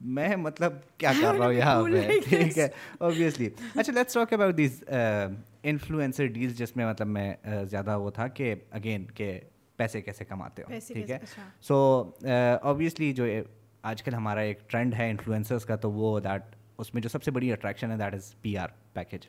[0.05, 4.57] میں مطلب کیا کر رہا ہوں یہاں پہ؟ ٹھیک ہے۔ اوبیسلی اچھا let's talk about
[4.57, 4.83] these
[5.63, 7.33] influencer deals جس میں مطلب میں
[7.71, 9.41] زیادہ وہ تھا کہ اگین کہ
[9.77, 12.11] پیسے کیسے کماتے ہو ٹھیک ہے؟ اچھا۔ سو
[12.63, 13.25] اوبیسلی جو
[13.83, 17.23] آج کل ہمارا ایک ٹرینڈ ہے انفلوئنسرس کا تو وہ دیٹ اس میں جو سب
[17.23, 19.27] سے بڑی اٹریکشن ہے that is P R package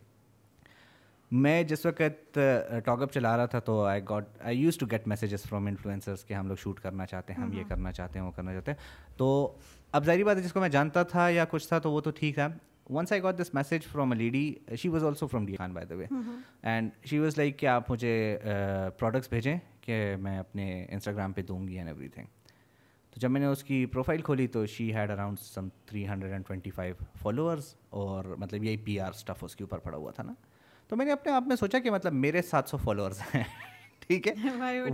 [1.31, 2.39] میں جس وقت
[2.85, 6.25] ٹاک اپ چلا رہا تھا تو I got I used to get messages from influencers
[6.25, 8.71] کہ ہم لوگ شوٹ کرنا چاہتے ہیں ہم یہ کرنا چاہتے ہیں وہ کرنا چاہتے
[8.71, 8.77] ہیں۔
[9.17, 9.57] تو
[9.91, 12.11] اب ظاہری بات ہے جس کو میں جانتا تھا یا کچھ تھا تو وہ تو
[12.11, 12.47] ٹھیک تھا۔
[12.89, 15.87] Once I got this message from a lady she was also from D Khan by
[15.87, 16.05] the way
[16.63, 18.37] and she was like کہ آپ مجھے
[18.99, 22.25] پروڈکٹس بھیجیں۔ کہ میں اپنے انسٹاگرام پہ دوں گی اینڈ ایوری تھنگ
[23.11, 26.31] تو جب میں نے اس کی پروفائل کھولی تو she had around some three hundred
[26.31, 30.11] and twenty five followers اور مطلب یہی پی آر اسٹف اس کے اوپر پڑا ہوا
[30.11, 30.33] تھا نا.
[30.87, 33.43] تو میں نے اپنے آپ میں سوچا کہ مطلب میرے سات سو فالوورس ہیں.
[34.09, 34.33] ٹھیک ہے؟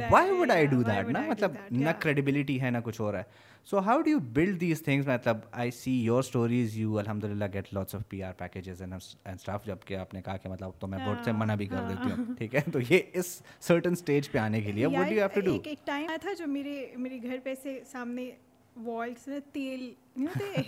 [0.10, 3.24] Why would I do that نا؟ مطلب نہ کریڈیبلٹی ہے نہ کچھ اور ہے۔
[3.68, 7.46] So how do you build these things مطلب I see your stories you الحمد للہ
[7.54, 10.88] get lots of P R packages and stuff جبکہ آپ نے کہا کہ مطلب تو
[10.88, 13.28] میں بہت سے منع بھی کر دیتی ہوں۔ ٹھیک ہے؟ تو یہ اس
[13.62, 16.08] سرٹن اسٹیج پہ آنے کے لیے what do you have to do ایک ایک ٹائم
[16.08, 18.30] آیا تھا جو میرے میرے گھر پہ سے سامنے
[18.76, 19.92] والس میں تیل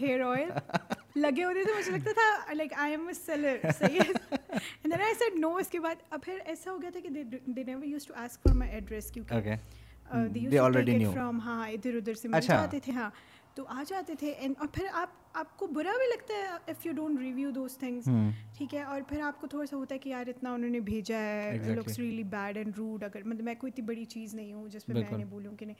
[0.01, 0.49] ہیئر آئل
[1.15, 5.55] لگے ہوتے تھے مجھے لگتا تھا like I am a seller ہے آئی سیڈ نو
[5.55, 8.43] اس کے بعد اب پھر ایسا ہو گیا تھا کہ they never used to ask
[8.43, 9.55] for my address کیونکہ.
[11.13, 13.09] فرام ہاں ادھر ادھر سے مل اچھا۔ جاتے تھے ہاں۔
[13.55, 16.93] تو آ جاتے تھے اور پھر آپ آپ کو برا بھی لگتا ہے if you
[16.93, 18.09] don't review those things
[18.57, 20.79] ٹھیک ہے اور پھر آپ کو تھوڑا سا ہوتا ہے کہ یار اتنا انہوں نے
[20.79, 24.53] بھیجا ہے looks really bad and rude اگر مطلب میں کوئی اتنی بڑی چیز نہیں
[24.53, 25.75] ہوں جس پہ میں نے بولوں کہ نہیں۔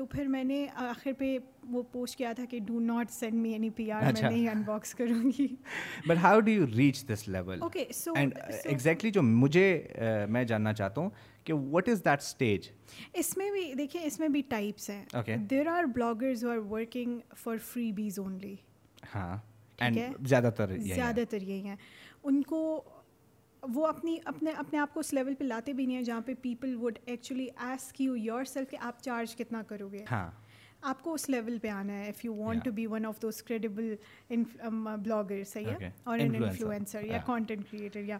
[0.00, 1.38] تو پھر میں نے آخر پہ
[1.70, 4.62] وہ پوسٹ کیا تھا کہ do not send me any P R میں نہیں ان
[4.62, 5.46] باکس کروں گی۔
[6.06, 9.66] But how do you reach this level okay so and exactly جو مجھے
[10.28, 11.10] میں جاننا چاہتا ہوں
[11.44, 12.68] کہ وٹ از دیٹ اسٹیج
[13.12, 17.56] اس میں بھی دیکھیں اس میں بھی ٹائپس ہیں۔ There are bloggers are working for
[17.92, 18.54] freebies only
[19.14, 19.36] ہاں۔
[20.26, 21.76] زیادہ تر زیادہ تر یہی ہیں۔
[22.22, 22.82] ان کو
[23.62, 26.34] وہ اپنی اپنے اپنے آپ کو اس لیول پہ لاتے بھی نہیں ہیں جہاں پہ
[26.42, 30.30] people would actually ask you yourself کہ آپ چارج کتنا کرو گے؟ ہاں۔
[30.82, 33.42] آپ کو اس لیول پہ آنا ہے if you want to be one of those
[33.42, 33.94] credible
[35.02, 38.18] blogger صحیح ہے؟ اور ان انفلوئنسر یا کانٹینٹ کریٹر یا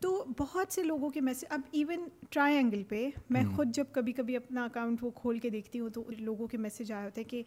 [0.00, 4.12] تو بہت سے لوگوں کے میسج اب ایون ٹرائی اینگل پہ میں خود جب کبھی
[4.12, 7.28] کبھی اپنا اکاؤنٹ وہ کھول کے دیکھتی ہوں تو لوگوں کے میسج آئے ہوتے ہیں
[7.28, 7.42] کہ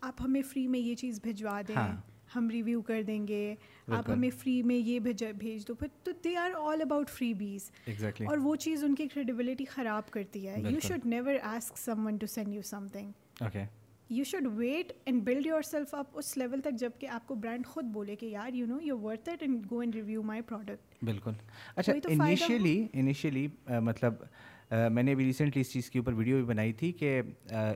[0.00, 1.76] آپ ہمیں فری میں یہ چیز بھجوا دیں۔
[2.36, 3.54] ہم ریویو کر دیں گے
[3.88, 7.70] آپ ہمیں فری میں یہ بھیج دو۔ پھر تو they are all about freebies
[8.26, 12.26] اور وہ چیز ان کی کریڈیبلٹی خراب کرتی ہے۔ You should never ask someone to
[12.26, 13.56] send you something
[14.10, 17.84] you should wait and build yourself up us level تک جبکہ آپ کو برانڈ خود
[17.84, 21.30] بولے کہ یار you know you worth it and go and review my product بالکل۔
[21.76, 23.46] اچھا انیشیلی انیشیلی
[23.82, 24.14] مطلب
[24.70, 27.20] میں نے ابھی ریسنٹلی اس چیز کے اوپر ویڈیو بھی بنائی تھی کہ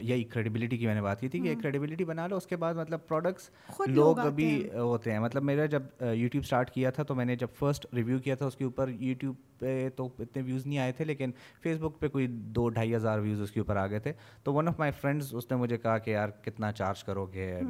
[0.01, 2.75] یہی کریڈیبلٹی کی میں نے بات کی تھی کہ کریڈیبلٹی بنا لو اس کے بعد
[2.75, 3.51] مطلب پروڈکٹس
[3.87, 5.83] لوگ ابھی ہوتے ہیں۔ مطلب میرا جب
[6.15, 8.91] یوٹیوب اسٹارٹ کیا تھا تو میں نے جب فرسٹ ریویو کیا تھا اس کے اوپر
[8.91, 11.31] یوٹیوب پہ تو اتنے ویوز نہیں آئے تھے لیکن
[11.63, 14.53] فیس بک پہ کوئی دو ڈھائی ہزار ویوز اس کے اوپر آ گئے تھے۔ تو
[14.55, 17.61] ون آف مائی فرینڈس اس نے مجھے کہا کہ یار کتنا چارج کرو گے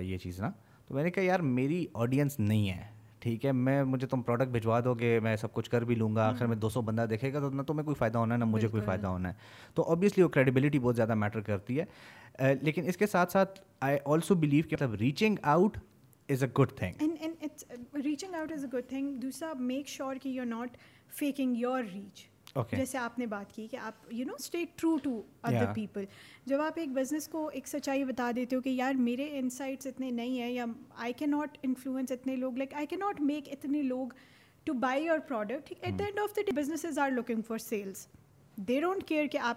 [0.00, 0.50] یہ چیز نا؟
[0.88, 2.82] تو میں نے کہا یار میری آڈینس نہیں ہے۔
[3.24, 6.16] ٹھیک ہے میں مجھے تم پروڈکٹ بھجوا دو گے میں سب کچھ کر بھی لوں
[6.16, 8.38] گا آخر میں دو سو بندہ دیکھے گا تو نہ تمہیں کوئی فائدہ ہونا ہے
[8.38, 9.34] نہ مجھے کوئی فائدہ ہونا ہے۔
[9.74, 11.84] تو اوبیسلی وہ کریڈیبلٹی بہت زیادہ میٹر کرتی ہے۔
[12.62, 15.78] لیکن اس کے ساتھ ساتھ آئی آلسو بلیو کہ مطلب reaching out
[16.28, 17.02] is a good thing
[18.04, 20.76] reaching out is a good thing دوسرا میک شیور کہ you are not
[21.18, 22.26] faking your reach
[22.70, 26.04] جیسے آپ نے بات کی کہ آپ you know stay true to other people
[26.46, 30.10] جب آپ ایک بزنس کو ایک سچائی بتا دیتے ہو کہ یار میرے انسائٹس اتنے
[30.10, 30.64] نہیں ہیں یا
[30.96, 34.08] آئی کی ناٹ انفلوئنس اتنے لوگ لائک آئی کی ناٹ میک اتنے لوگ
[34.64, 38.06] to buy your product at the end of the day businesses are looking for sales
[38.56, 39.56] they don't care کہ آپ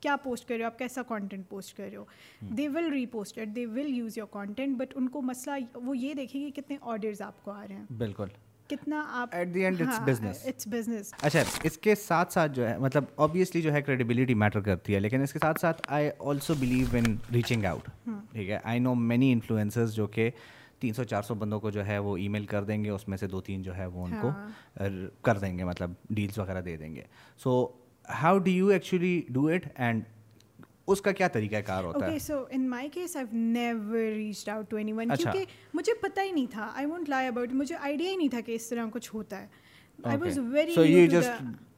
[0.00, 2.04] کیا پوسٹ کر رہے ہو آپ کیسا کانٹینٹ پوسٹ کر رہے ہو.
[2.40, 6.40] They will repost they will use your content but ان کو مسئلہ وہ یہ دیکھیں
[6.40, 7.84] گے کتنے آڈرز آپ کو آ رہے ہیں.
[7.90, 8.26] بالکل.
[8.70, 12.68] کتنا آپ at the end it's business it's business اچھا اس کے ساتھ ساتھ جو
[12.68, 16.10] ہے مطلب آبویسلی جو ہے کریڈیبلٹی میٹر کرتی ہے لیکن اس کے ساتھ ساتھ I
[16.20, 17.88] also believe in reaching out
[18.32, 20.30] ٹھیک ہے؟ آئی نو مینی انفلوئنسرز جو کہ
[20.80, 23.08] تین سو چار سو بندوں کو جو ہے وہ ای میل کر دیں گے اس
[23.08, 24.88] میں سے دو تین جو ہے وہ ان کو ہاں۔
[25.22, 27.02] کر دیں گے مطلب ڈیلس وغیرہ دے دیں گے.
[27.38, 27.66] So
[28.08, 30.02] how do you actually do it and
[30.86, 34.70] اس کا کیا طریقہ کار ہوتا ہے؟ So in my case I never reach out
[34.70, 35.44] to anyone کیونکہ
[35.74, 38.52] مجھے پتہ ہی نہیں تھا۔ آئی وونٹ لائی اباؤٹ مجھے آئیڈیا ہی نہیں تھا کہ
[38.52, 39.46] اس طرح کچھ ہوتا ہے۔
[40.04, 40.74] آئی واز ویری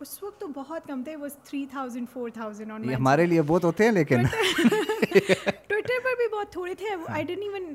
[0.00, 3.64] اس وقت تو بہت کم تھے وہ three thousand four thousand on ہمارے لیے بہت
[3.64, 4.22] ہوتے ہیں لیکن
[5.68, 7.72] ٹویٹر پر بھی بہت تھوڑے تھے I don't even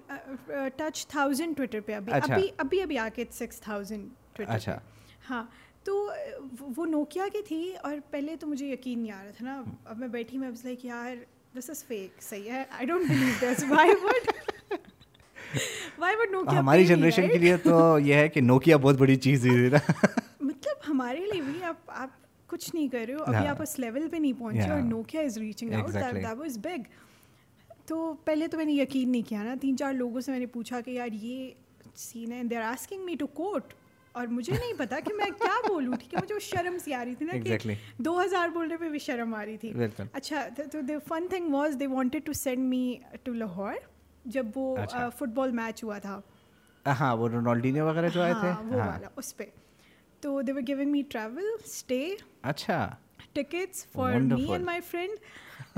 [0.77, 4.69] touch thousand Twitter پہ اچھا۔ ابھی ابھی ابھی ابھی آ کے سکس تھاؤزینڈ ٹویٹر
[5.29, 5.43] ہاں
[5.85, 5.95] تو
[6.77, 9.97] وہ نوکیا کی تھی اور پہلے تو مجھے یقین نہیں آ رہا تھا نا۔ اب
[9.99, 11.15] میں بیٹھی میں بس لائک یار
[11.53, 14.29] دس از فیک صحیح ہے۔ I don't believe this why would
[15.99, 19.45] why would Nokia ہماری جنریشن کے لیے تو یہ ہے کہ نوکیا بہت بڑی چیز
[19.45, 19.77] ہے نا۔
[20.89, 23.23] ہمارے لیے بھی آپ آپ کچھ نہیں کر رہے ہو.
[23.23, 23.47] ابھی ہاں.
[23.47, 26.87] آپ اس لیول پہ نہیں پہنچے اور Nokia is reaching out that big
[27.87, 29.55] تو پہلے تو میں نے یقین نہیں کیا نا.
[29.61, 31.51] تین چار لوگوں سے میں نے پوچھا کہ یار یہ
[31.95, 33.73] سین ہے they're asking me to quote
[34.11, 37.03] اور مجھے نہیں پتا کہ میں کیا بولوں ٹھیک ہے مجھے وہ شرم سی آ
[37.05, 39.73] رہی تھی نا کہ دو ہزار بولنے پہ بھی شرم آ رہی تھی.
[40.13, 43.73] اچھا تو the fun thing was they wanted to send me to Lahore
[44.25, 44.75] جب وہ
[45.17, 46.19] فٹ بال میچ ہوا تھا.
[46.85, 48.87] ہاں وہ رونالڈینو وغیرہ جو آئے ہاں، تھے؟ وہ ہاں.
[48.87, 49.45] والا اس پہ.
[50.21, 52.89] تو they were giving me travel stay اچھا۔
[53.33, 55.17] Tickets for me and my friend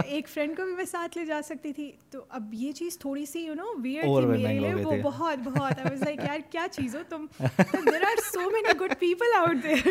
[0.05, 3.25] ایک فرینڈ کو بھی میں ساتھ لے جا سکتی تھی۔ تو اب یہ چیز تھوڑی
[3.25, 6.67] سی یو نو ویئر تھی میرے لیے۔ وہ بہت بہت۔ آئی واز لائک یار کیا
[6.71, 7.25] چیز ہو تم؟
[7.73, 9.87] There are so many good people out there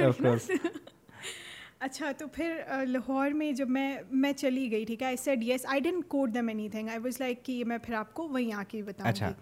[1.80, 5.66] اچھا تو پھر لاہور میں جب میں میں چلی گئی ٹھیک ہے؟ I said yes
[5.66, 8.62] I didn't quote them anything I was like کہ میں پھر آپ کو وہیں آ
[8.68, 9.32] کے بتاؤں گی۔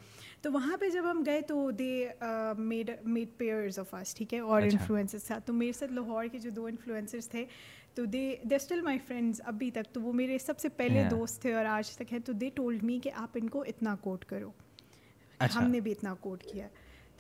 [0.42, 2.09] تو وہاں پہ جب ہم گئے تو they
[2.59, 6.24] made made pairs of us ٹھیک ہے؟ اور اچھا۔ انفلوئنسز تھا۔ تو میرے ساتھ لاہور
[6.33, 7.44] کے جو دو انفلوئنسرس تھے
[7.94, 11.42] تو they they still my friends ابھی تک۔ تو وہ میرے سب سے پہلے دوست
[11.42, 14.24] تھے اور آج تک ہیں۔ تو دے ٹولڈ می کہ آپ ان کو اتنا کوٹ
[14.24, 14.51] کرو۔
[15.38, 16.68] اچھا۔ ہم نے بھی اتنا کوٹ کیا۔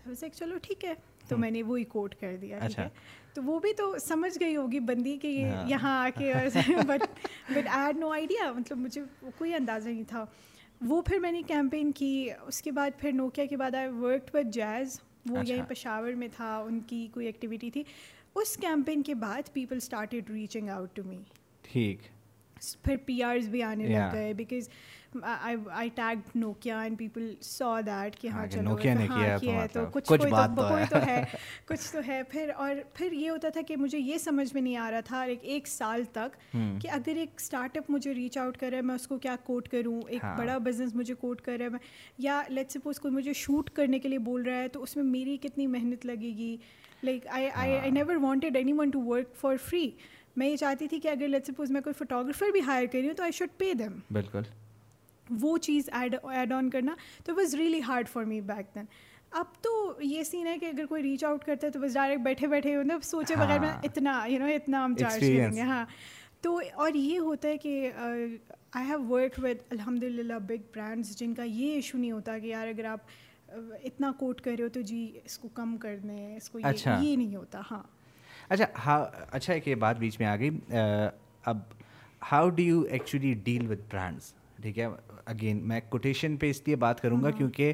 [0.04, 0.94] تو ویسے چلو ٹھیک ہے۔
[1.28, 2.88] تو میں نے وہی کوٹ کر دیا ٹھیک اچھا۔ ہے؟
[3.34, 6.32] تو وہ بھی تو سمجھ گئی ہوگی بندی کہ یہ ہاں۔ یہاں آ کے
[6.86, 7.02] but
[7.50, 9.02] but I had no idea مطلب مجھے
[9.36, 10.24] کوئی اندازہ نہیں تھا۔
[10.80, 14.34] وہ پھر میں نے کیمپین کی اس کے بعد پھر نوکیا کے بعد آئی ورک
[14.34, 17.82] وتھ جیز وہ یہیں اچھا۔ پشاور میں تھا ان کی کوئی ایکٹیویٹی تھی۔
[18.34, 21.18] اس کیمپین کے بعد people started reaching out to me
[21.62, 21.98] ٹھیک۔
[22.84, 24.68] پھر پی آرز بھی آنے لگ گئے because
[25.14, 30.98] I tag Nokia and people saw that کہ ہاں چلو کیا ہے تو کچھ تو
[31.06, 31.22] ہے
[31.66, 34.76] کچھ تو ہے پھر اور پھر یہ ہوتا تھا کہ مجھے یہ سمجھ میں نہیں
[34.76, 36.36] آ رہا تھا ایک ایک سال تک
[36.82, 39.36] کہ اگر ایک اسٹارٹ اپ مجھے ریچ آؤٹ کر رہا ہے میں اس کو کیا
[39.44, 41.78] کوٹ کروں ایک بڑا بزنس مجھے کوٹ کر رہا ہے میں
[42.18, 45.04] یا لیٹ سپوز کوئی مجھے شوٹ کرنے کے لیے بول رہا ہے تو اس میں
[45.04, 46.56] میری کتنی محنت لگے گی
[47.02, 49.90] like I I I never wanted anyone to work for free
[50.36, 53.14] میں یہ چاہتی تھی کہ اگر لیٹ سپوز میں کوئی فوٹوگرافر بھی ہائر کری ہوں
[53.14, 54.42] تو آئی شوڈ پے دیم بالکل
[55.30, 58.84] وہ چیز ایڈ ایڈ آن کرنا تو was really hard for me back then
[59.32, 62.22] اب تو یہ سین ہے کہ اگر کوئی ریچ آؤٹ کرتا ہے تو بس ڈائریکٹ
[62.22, 65.60] بیٹھے بیٹھے مطلب سوچے ہاں۔ بغیر میں اتنا یو نو اتنا ہم چارج کریں گے
[65.60, 65.84] ہاں۔
[66.40, 71.34] تو اور یہ ہوتا ہے کہ آئی ہیو ورک ود الحمد للہ بگ برانڈس جن
[71.34, 73.00] کا یہ ایشو نہیں ہوتا کہ یار اگر آپ
[73.84, 76.98] اتنا کوٹ کر رہے ہو تو جی اس کو کم کر دیں اس کو اچھا۔
[77.02, 77.82] یہ نہیں ہوتا ہاں۔
[78.48, 80.50] اچھا ہاں اچھا ایک یہ بات بیچ میں آ گئی
[81.44, 81.58] اب
[82.32, 84.86] how do you actually deal with brands ٹھیک ہے؟
[85.26, 87.72] اگین میں کوٹیشن پہ اس لیے بات کروں گا کیونکہ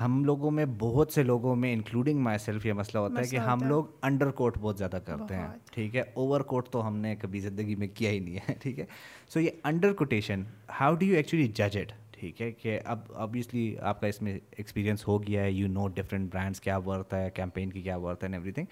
[0.00, 3.36] ہم لوگوں میں بہت سے لوگوں میں انکلوڈنگ مائی سیلف یہ مسئلہ ہوتا ہے کہ
[3.36, 7.16] ہم لوگ انڈر کوٹ بہت زیادہ کرتے ہیں۔ ٹھیک ہے؟ اوور کوٹ تو ہم نے
[7.16, 8.84] کبھی زندگی میں کیا ہی نہیں ہے۔ ٹھیک ہے؟
[9.28, 10.42] سو یہ under quotation
[10.80, 14.38] how do you actually جج اٹ ٹھیک ہے کہ اب آبویسلی آپ کا اس میں
[14.50, 18.24] ایکسپیرینس ہو گیا ہے یو نو ڈفرینٹ برانڈس کیا ورتھ ہے کیمپین کی کیا ورتھ
[18.24, 18.66] ہے اینڈ ایوری تھنگ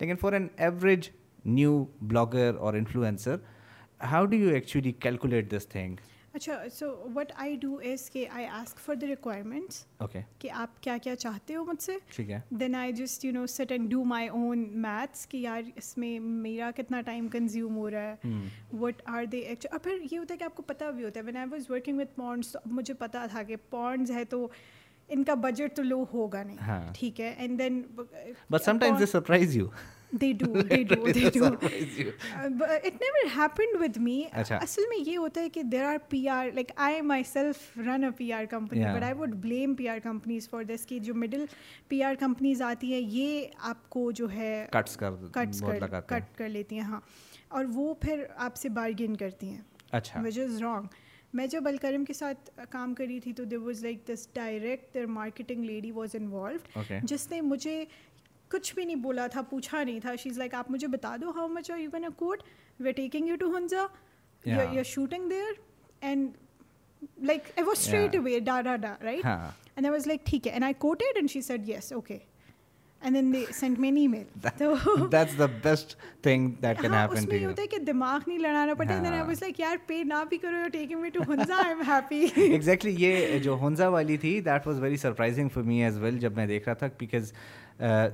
[0.00, 1.10] لیکن for an average
[1.44, 3.36] new blogger اور influencer
[4.04, 5.96] how do you actually calculate this thing
[6.34, 10.82] اچھا so what I do is کہ I ask for the requirements okay کہ آپ
[10.82, 13.90] کیا کیا چاہتے ہو مجھ سے؟ ٹھیک ہے۔ Then I just you know sit and
[13.90, 18.30] do my own maths کہ یار اس میں میرا کتنا ٹائم کنزیوم ہو رہا ہے؟
[18.80, 21.20] وٹ آر دے ایکچو اور پھر یہ ہوتا ہے کہ آپ کو پتہ بھی ہوتا
[21.20, 24.24] ہے when I was working with Ponds تو اب مجھے پتا تھا کہ پونڈز ہے
[24.24, 24.46] تو
[25.08, 27.82] ان کا بجٹ تو لو ہوگا نہیں۔ ٹھیک ہے and then
[28.50, 29.66] but sometimes they surprise you
[34.62, 38.10] اصل میں یہ ہوتا ہے کہ there are P R like I myself run a
[38.10, 41.44] P R company but I blame P R companies for this کی جو مڈل
[41.88, 47.00] پی آر کمپنیز آتی ہیں یہ آپ کو جو ہے کٹ کر لیتی ہیں ہاں
[47.48, 49.60] اور وہ پھر آپ سے بارگین کرتی ہیں
[50.24, 50.86] وچ از رانگ
[51.32, 55.06] میں جب الکرم کے ساتھ کام کری تھی تو there was like this direct there
[55.06, 57.84] marketing lady was involved جس نے مجھے
[58.52, 61.48] کچھ بھی نہیں بولا تھا پوچھا نہیں تھا۔ شیز لائک آپ مجھے بتا دو how
[61.48, 62.42] much are you can a quote
[62.80, 63.86] we are taking you to Hunza
[64.44, 65.52] you are shooting there
[66.00, 66.28] and
[67.20, 70.52] like I was straight away ڈا ڈا ڈا right and I was like ٹھیک ہے
[70.52, 72.18] and I quoted and she said yes okay
[73.00, 77.16] and then they sent me an email تو that's the best thing that can happen
[77.16, 79.76] اس میں یہ ہوتا ہے کہ دماغ نہیں لڑانا پڑتا دین آئی واز لائک یار
[79.86, 83.88] پے نہ بھی کرو you taking me to Hunza I'm happy exactly یہ جو ہنزا
[83.88, 86.86] والی تھی that was very surprising for me as well جب میں دیکھ رہا تھا
[87.00, 87.32] بیکاز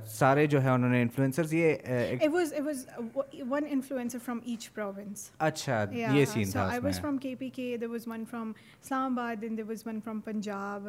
[0.07, 1.75] سارے جو ہے انہوں نے انفلوئنسرز یہ
[3.49, 7.77] one influencer from each province اچھا یہ سین تھا I was from K P K
[7.81, 8.51] there was one from
[9.19, 10.87] Islamabad then there was one from Punjab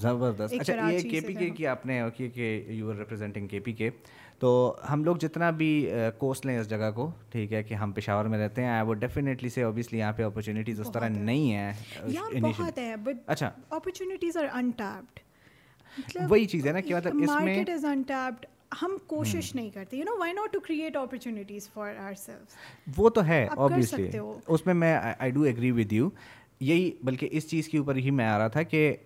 [0.00, 3.72] زبردست۔ اچھا یہ کے پی کے کی آپ نے کہ you are representing K P
[3.72, 3.90] K
[4.38, 5.70] تو ہم لوگ جتنا بھی
[6.18, 9.48] کوسٹ لیں اس جگہ کو ٹھیک ہے کہ ہم پشاور میں رہتے ہیں۔ وہ ڈیفینیٹلی
[9.48, 11.72] سے اوبیسلی یہاں پہ اپرچونیٹیز اس طرح نہیں ہیں۔
[13.26, 15.20] اچھا۔ اپرچونیٹیز آر انٹیپڈ
[16.28, 17.64] وہی چیز ہے نا کہ مطلب اس میں
[18.82, 19.96] ہم کوشش نہیں کرتے.
[19.96, 22.56] You know why not to create opportunities for ourselves
[22.96, 24.08] وہ تو ہے اوبیسلی
[24.46, 26.08] اس میں میں I do agree with you
[26.60, 28.96] یہی بلکہ اس چیز کے اوپر ہی میں آ رہا تھا کہ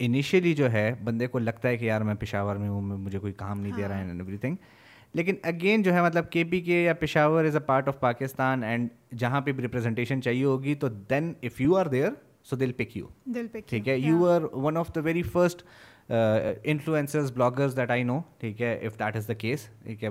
[0.00, 3.32] انیشیلی جو ہے بندے کو لگتا ہے کہ یار میں پشاور میں ہوں مجھے کوئی
[3.32, 4.56] کام نہیں دے رہا ہے اینڈ ایوری تھنگ
[5.14, 8.62] لیکن اگین جو ہے مطلب کے پی کے یا Peshawar is a part of Pakistan
[8.62, 8.88] and
[9.18, 12.10] جہاں پہ بھی ریپرزنٹیشن چاہیے ہوگی تو then if you are there
[12.44, 13.06] so they'll pick you
[13.66, 15.62] ٹھیک ہے؟ You are one of the very first
[16.10, 20.08] influencers bloggers that I know ٹھیک ہے if that is the case ٹھیک ہے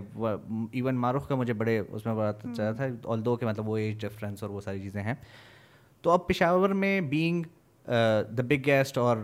[0.72, 3.78] ایون معروف کا مجھے بڑے اس میں بڑا چاہتا تھا آل دو کہ مطلب وہ
[3.78, 5.14] ایج ڈفرینس اور وہ ساری چیزیں ہیں.
[6.02, 7.44] تو اب پشاور میں بینگ
[8.38, 9.18] دا بگ گیسٹ اور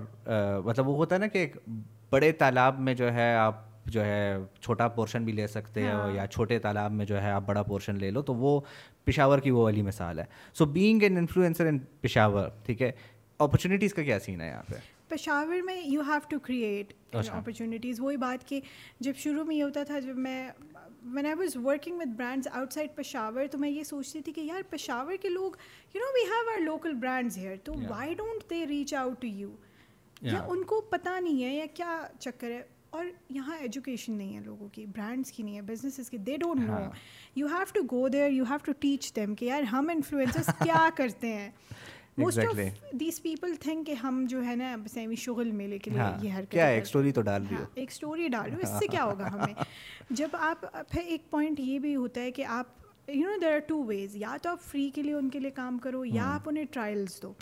[0.65, 1.57] مطلب وہ ہوتا ہے نا کہ ایک
[2.09, 6.25] بڑے تالاب میں جو ہے آپ جو ہے چھوٹا پورشن بھی لے سکتے ہو یا
[6.27, 8.59] چھوٹے تالاب میں جو ہے آپ بڑا پورشن لے لو تو وہ
[9.05, 10.25] پشاور کی وہ والی مثال ہے.
[10.53, 12.91] So being an influencer in Peshawar ٹھیک ہے
[13.39, 14.75] اپرچونیٹیز کا کیا سین ہے یہاں پہ؟
[15.07, 18.59] پشاور میں you have to create opportunities وہی بات کہ
[18.99, 20.49] جب شروع میں یہ ہوتا تھا جب میں
[21.03, 24.61] when I was working with brands outside Peshawar تو میں یہ سوچتی تھی کہ یار
[24.69, 25.57] پشاور کے لوگ
[25.93, 29.27] you know we have our local brands here تو why don't they reach out to
[29.27, 29.51] you
[30.21, 34.41] یا ان کو پتہ نہیں ہے یا کیا چکر ہے؟ اور یہاں ایجوکیشن نہیں ہے
[34.41, 36.77] لوگوں کی برانڈس کی نہیں ہے بزنسز کی they don't know
[37.35, 40.89] you have to go there you have to teach them کہ یار ہم انفلوئنسز کیا
[40.95, 41.49] کرتے ہیں؟
[42.17, 42.59] Most of
[42.99, 46.51] these people think کہ ہم جو ہے نا سیمی شغل میلے کے لیے یہ حرکت
[46.51, 49.03] کیا ایک اسٹوری تو ڈال رہی ہو ایک اسٹوری ڈال رہی ہو اس سے کیا
[49.03, 49.53] ہوگا ہمیں؟
[50.09, 53.59] جب آپ پھر ایک پوائنٹ یہ بھی ہوتا ہے کہ آپ you know there are
[53.59, 56.49] two ways یا تو آپ فری کے لیے ان کے لیے کام کرو یا آپ
[56.49, 57.33] انہیں ٹرائلس دو.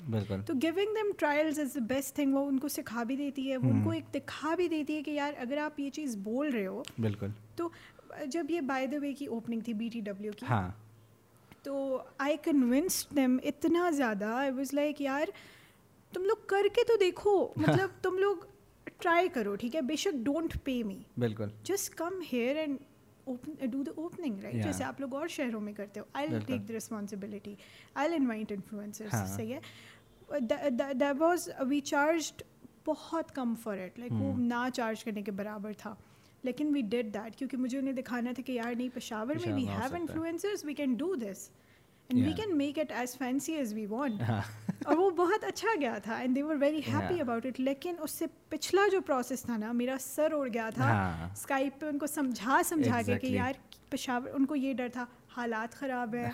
[0.46, 3.58] تو giving them trials is the best thing وہ ان کو سکھا بھی دیتی ہے.
[3.58, 6.50] وہ ان کو ایک دکھا بھی دیتی ہے کہ یار اگر آپ یہ چیز بول
[6.50, 7.28] رہے ہو بالکل.
[7.56, 7.70] تو
[8.26, 10.46] جب یہ بائی دا وے کی اوپننگ تھی بی ٹی ڈبلیو کی
[11.64, 14.26] تو آئی کنونسڈ دیم اتنا زیادہ.
[14.26, 15.28] آئی واز لائک یار
[16.14, 17.48] تم لوگ کر کے تو دیکھو.
[17.58, 18.38] مطلب تم لوگ
[19.00, 22.78] ٹرائی کرو ٹھیک ہے؟ بے شک ڈونٹ پے می بالکل۔ Just come here and
[23.72, 26.74] do the opening right جیسے آپ لوگ اور شہروں میں کرتے ہو۔ I take the
[26.74, 27.56] responsibility
[27.94, 29.60] I invite influencer صحیح ہے؟
[31.20, 32.42] واز وی چارجڈ
[32.86, 35.96] بہت کم فار لائک وہ نہ چارج کرنے کے برابر تھا۔
[36.44, 39.68] لیکن وی ڈیڈ دیٹ کیونکہ مجھے انہیں دکھانا تھا کہ یار نہیں پشاور میں we
[39.68, 41.50] have influencers we can do this
[42.10, 44.22] and we can make it as fancy as we want
[44.86, 48.12] اور وہ بہت اچھا گیا تھا and they were very happy about it لیکن اس
[48.12, 50.90] سے پچھلا جو پروسیس تھا نا میرا سر اڑ گیا تھا۔
[51.34, 53.54] اسکائپ پہ ان کو سمجھا سمجھا کے کہ یار
[53.90, 55.06] پشاور ان کو یہ ڈر تھا
[55.38, 56.30] حالات خراب ہے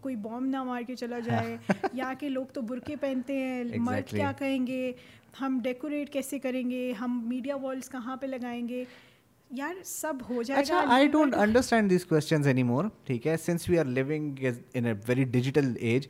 [0.00, 1.56] کوئی بوم نہ مار کے چلا جائے۔
[1.92, 4.92] یا کہ لوگ تو برقے پہنتے ہیں مرد کیا کہیں گے؟
[5.40, 8.84] ہم ڈیکوریٹ کیسے کریں گے؟ ہم میڈیا والس کہاں پہ لگائیں گے؟
[9.50, 13.78] یار سب ہو جائے اچھا I don't understand these questions anymore ٹھیک ہے؟ Since we
[13.78, 16.06] are living in a very digital age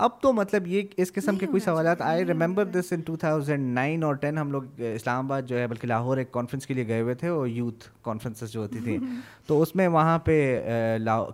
[0.00, 3.74] اب تو مطلب یہ اس قسم کے کوئی سوالات I remember this in two thousand
[3.74, 4.62] nine اور ٹین ہم لوگ
[4.94, 7.88] اسلام آباد جو ہے بلکہ لاہور ایک کانفرنس کے لیے گئے ہوئے تھے اور یوتھ
[8.02, 8.98] کانفرنسز جو ہوتی تھیں۔
[9.46, 10.58] تو اس میں وہاں پہ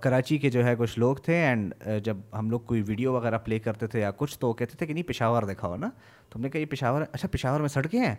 [0.00, 1.74] کراچی کے جو ہے کچھ لوگ تھے اینڈ
[2.04, 4.92] جب ہم لوگ کوئی ویڈیو وغیرہ پلے کرتے تھے یا کچھ تو کہتے تھے کہ
[4.92, 5.90] نہیں پشاور دکھاؤ نا
[6.30, 8.14] تو ہم نے کہا یہ پشاور اچھا پشاور میں سڑکیں ہیں؟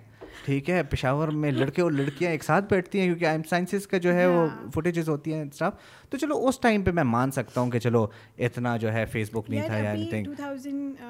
[0.46, 3.98] ٹھیک ہے پشاور میں لڑکے اور لڑکیاں ایک ساتھ بیٹھتی ہیں کیونکہ ایم سائنسز کا
[3.98, 5.74] جو ہے وہ فوٹیجز ہوتی ہیں اسٹاف
[6.10, 8.06] تو چلو اس ٹائم پہ میں مان سکتا ہوں کہ چلو
[8.38, 11.04] اتنا جو ہے فیس بک نہیں تھا یا اینی تھنگ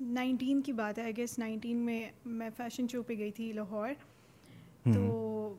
[0.00, 3.88] نائنٹین کی بات ہے آئی گیس نائنٹین میں میں فیشن شو پہ گئی تھی لاہور۔
[4.84, 5.54] تو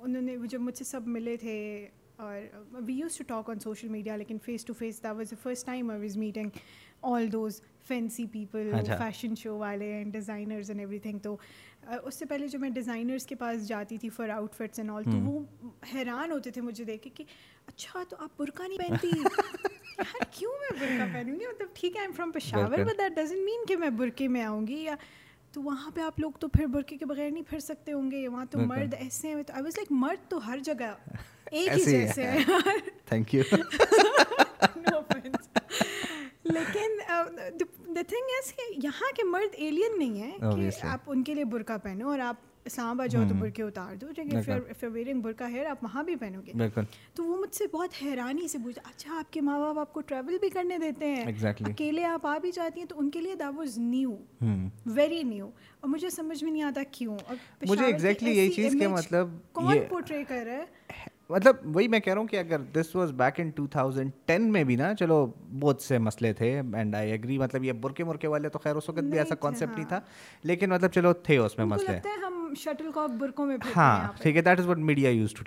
[0.00, 1.86] انہوں نے جب مجھ سے سب ملے تھے
[2.16, 2.36] اور
[2.72, 5.66] we used to talk on social media لیکن face to face the was the first
[5.66, 6.48] time I was meeting
[7.02, 11.36] all those fancy people fashion show والے and designers and every thing تو
[12.02, 15.04] اس سے پہلے جو میں ڈیزائنرس کے پاس جاتی تھی for outfits and all
[15.04, 15.40] تو وہ
[15.94, 17.24] حیران ہوتے تھے مجھے دیکھ کے کہ
[17.66, 19.10] اچھا تو آپ برقع نہیں پہنتی؟
[19.98, 23.44] یار کیوں میں برقع پہنوں گی؟ مطلب ٹھیک ہے I'm from Peshawar but that doesn't
[23.44, 24.94] mean کہ میں برقعے میں آؤں گی یا
[25.52, 28.28] تو وہاں پہ آپ لوگ تو پھر برقعے کے بغیر نہیں پھر سکتے ہوں گے
[28.28, 30.92] وہاں تو مرد ایسے ہیں۔ تو آئی واز لائک مرد تو ہر جگہ
[31.50, 32.38] ایک ہی جیسے ہے۔
[33.04, 33.42] تھینک یو
[36.46, 36.98] لیکن
[37.94, 41.44] دا تھنگ از کہ یہاں کے مرد ایلین نہیں ہیں کہ آپ ان کے لیے
[41.44, 44.38] برقع پہنو اور آپ اسلام آباد جاؤ تو برقعے اتار دو لیکن
[44.82, 46.52] ویئرنگ برقع ہے آپ وہاں بھی پہنو گے۔
[47.14, 50.00] تو وہ مجھ سے بہت حیرانی سے پوچھا اچھا آپ کے ماں باپ آپ کو
[50.00, 51.24] ٹریول بھی کرنے دیتے ہیں؟
[51.70, 54.16] اکیلے آپ آ بھی جاتی ہیں تو ان کے لیے that was new
[54.86, 55.46] very new
[55.80, 57.18] اور مجھے سمجھ میں نہیں آتا کیوں؟
[57.68, 60.64] مجھے ایگزیکٹلی یہی چیز کے مطلب کون پورٹری کر رہا ہے؟
[61.30, 64.52] مطلب وہی میں کہہ رہا ہوں کہ اگر this was back in two thousand ten
[64.52, 65.26] میں بھی نا چلو
[65.60, 68.88] بہت سے مسئلے تھے اینڈ آئی ایگری مطلب یہ برقے مرکے والے تو خیر اس
[68.88, 70.00] وقت بھی ایسا کانسیپٹ نہیں تھا
[70.42, 71.98] لیکن مطلب چلو تھے اس میں مسئلے۔
[72.58, 75.44] شٹل برقوں میں ہاں ٹھیک ہے that is what media used to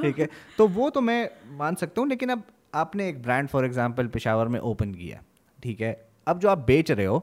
[0.00, 0.26] ٹھیک ہے۔
[0.56, 2.38] تو وہ تو میں مان سکتا ہوں لیکن اب
[2.72, 5.18] آپ نے ایک برانڈ فار ایگزامپل پشاور میں اوپن کیا
[5.62, 5.94] ٹھیک ہے۔
[6.26, 7.20] اب جو آپ بیچ رہے ہو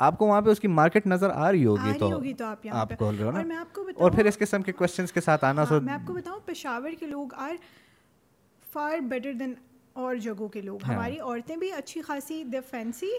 [0.00, 3.32] آپ کو وہاں پہ اس کی مارکیٹ نظر آ رہی ہوگی تو آپ رہے ہو
[3.32, 3.64] نا۔
[3.96, 6.90] اور پھر اس قسم کے کوشچنس کے ساتھ آنا سو میں آپ کو بتاؤں پشاور
[7.00, 7.54] کے لوگ آر
[8.72, 9.54] فار بیٹر دین
[9.94, 13.10] اور جگہوں کے لوگ۔ ہماری عورتیں بھی اچھی خاصی they fancy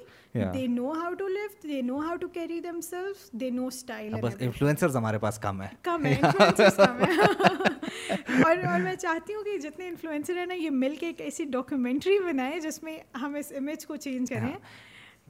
[0.53, 4.35] they know how to live they know how to carry themselves they know style بس
[4.39, 6.21] انفلوئنسرز ہمارے پاس کم ہے کم ہے
[8.43, 11.45] اور اور میں چاہتی ہوں کہ جتنے انفلوئنسر ہیں نا یہ مل کے ایک ایسی
[11.51, 14.53] ڈاکیومنٹری بنائے جس میں ہم اس امیج کو چینج کریں۔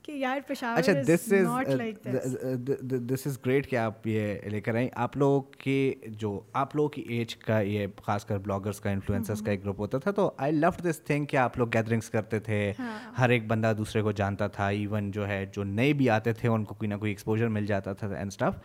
[0.10, 2.72] اچھا this is
[3.10, 6.90] this is great کہ آپ یہ لے کر آئیں۔ آپ لوگ کے جو آپ لوگوں
[6.90, 10.32] کی ایج کا یہ خاص کر بلاگرس کا انفلوئنسرس کا ایک گروپ ہوتا تھا تو
[10.38, 12.74] آئی لو دس تھنگ کہ آپ لوگ گیدرنگس کرتے تھے۔
[13.18, 16.50] ہر ایک بندہ دوسرے کو جانتا تھا ایون جو ہے جو نئے بھی آتے تھے
[16.50, 18.60] ان کو کوئی نہ کوئی ایکسپوجر مل جاتا تھا اینڈ اسٹف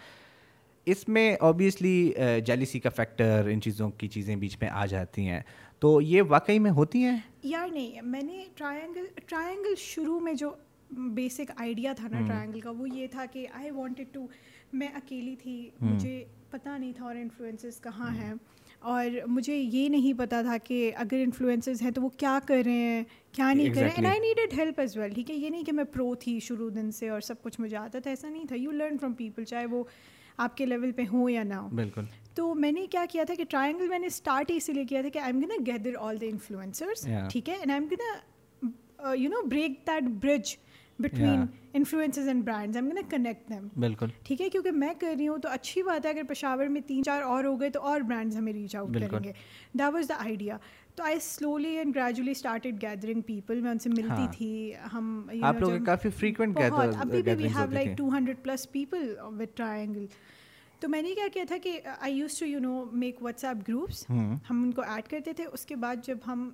[0.87, 2.13] اس میں اوبیسلی
[2.47, 5.41] جیلیسی کا فیکٹر ان چیزوں کی چیزیں بیچ میں آ جاتی ہیں۔
[5.79, 10.51] تو یہ واقعی میں ہوتی ہیں؟ یار نہیں میں نے ٹرائنگل ٹرائنگل شروع میں جو
[10.93, 14.27] بیسک آئیڈیا تھا نا ٹرائنگل کا وہ یہ تھا کہ آئی وانٹیڈ ٹو
[14.73, 18.33] میں اکیلی تھی مجھے پتہ نہیں تھا اور انفلوئنسز کہاں ہیں
[18.81, 22.73] اور مجھے یہ نہیں پتا تھا کہ اگر انفلوئنسز ہیں تو وہ کیا کر رہے
[22.73, 25.49] ہیں کیا نہیں کر رہے ہیں and I needed help as well ٹھیک ہے یہ
[25.49, 28.29] نہیں کہ میں پرو تھی شروع دن سے اور سب کچھ مجھے آتا تھا ایسا
[28.29, 29.83] نہیں تھا یو لرن فرام پیپل چاہے وہ
[30.37, 33.35] آپ کے لیول پہ ہوں یا نہ ہو بالکل تو میں نے کیا کیا تھا
[33.35, 36.21] کہ ٹرائنگل میں نے اسٹارٹ اسی لیے کیا تھا کہ I am gonna gather all
[36.21, 40.57] the influencers ٹھیک ہے and I'm gonna you know break that bridge
[40.99, 45.29] between influencers and brands am gonna connect them بالکل۔ ٹھیک ہے؟ کیونکہ میں کر رہی
[45.29, 48.01] ہوں تو اچھی بات ہے اگر پشاور میں تین چار اور ہو گئے تو اور
[48.01, 49.33] برانڈز ہمیں ریچ آؤٹ کریں گے۔
[49.73, 50.57] دیٹ واز دا آئیڈیا
[50.95, 55.27] تو I slowly and gradually started gathering people میں ان سے ملتی تھی۔ ہم
[55.87, 60.07] کافی فریکوینٹ ابھی بھی we have like two hundred plus people with triangle
[60.81, 64.05] تو میں نے کیا کیا تھا کہ I used to you know make WhatsApp groups
[64.11, 66.51] ہم ان کو ایڈ کرتے تھے۔ اس کے بعد جب ہم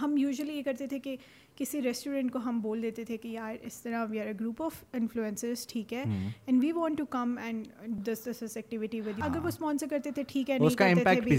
[0.00, 1.16] ہم یوزلی یہ کرتے تھے کہ
[1.56, 4.62] کسی ریسٹورینٹ کو ہم بول دیتے تھے کہ یار اس طرح we are a group
[4.62, 6.02] of influencers ٹھیک ہے
[6.46, 7.66] and we want to come and
[8.06, 11.36] this this this activity with اگر وہ اسپانسر کرتے تھے ٹھیک ہے نہیں کرتے تھے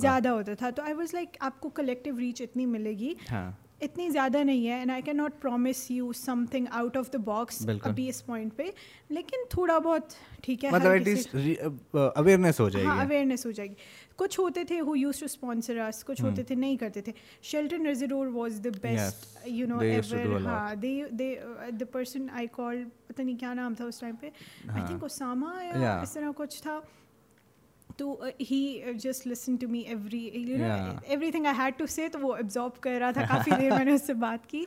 [0.00, 3.14] زیادہ ہوتا تھا۔ تو آئی واز لائک آپ کو کلیکٹیو ریچ اتنی ملے گی۔
[3.80, 6.12] اتنی زیادہ نہیں ہے and I can not promise you
[6.50, 8.62] something out of the box ابھی اس پوائنٹ پہ
[9.08, 10.12] لیکن تھوڑا بہت
[10.42, 10.70] ٹھیک ہے
[11.94, 13.74] اویئرنیس ہو جائے گی۔ اویئرنیس ہو جائے گی۔
[14.16, 17.12] کچھ ہوتے تھے ہو یوز ٹو اسپانسر اس کچھ ہوتے تھے نہیں کرتے تھے۔
[17.42, 21.34] Shelton Rezidor was the best you know ever ہاں they they
[21.80, 24.30] the person I کال پتہ نہیں کیا نام تھا اس ٹائم پہ۔
[24.68, 26.78] آئی تھنک اسامہ یا اس طرح کچھ تھا۔
[27.98, 28.60] تو he
[28.98, 30.24] just listen to me every
[31.30, 33.92] everything I had to say تو وہ ایبزارو کر رہا تھا کافی دیر میں نے
[33.92, 34.64] اس سے بات کی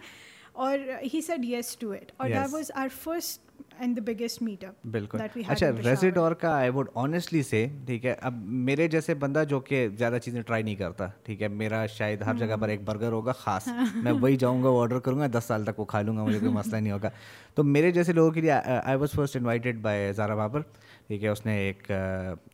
[0.55, 0.77] اور
[1.13, 3.45] he said yes to it اور that was our first
[3.79, 8.13] and the biggest meet up بالکل۔ اچھا ریزیڈور کا آئی ووڈ آنیسٹلی سے ٹھیک ہے
[8.21, 12.21] اب میرے جیسے بندہ جو کہ زیادہ چیزیں ٹرائی نہیں کرتا ٹھیک ہے میرا شاید
[12.21, 15.45] ہر جگہ پر ایک برگر ہوگا خاص۔ میں وہی جاؤں گا آرڈر کروں گا دس
[15.47, 17.09] سال تک وہ کھا لوں گا مجھے کوئی مسئلہ نہیں ہوگا۔
[17.55, 20.61] تو میرے جیسے لوگوں کے لیے I was first invited by Zara Babar
[21.07, 21.91] ٹھیک ہے اس نے ایک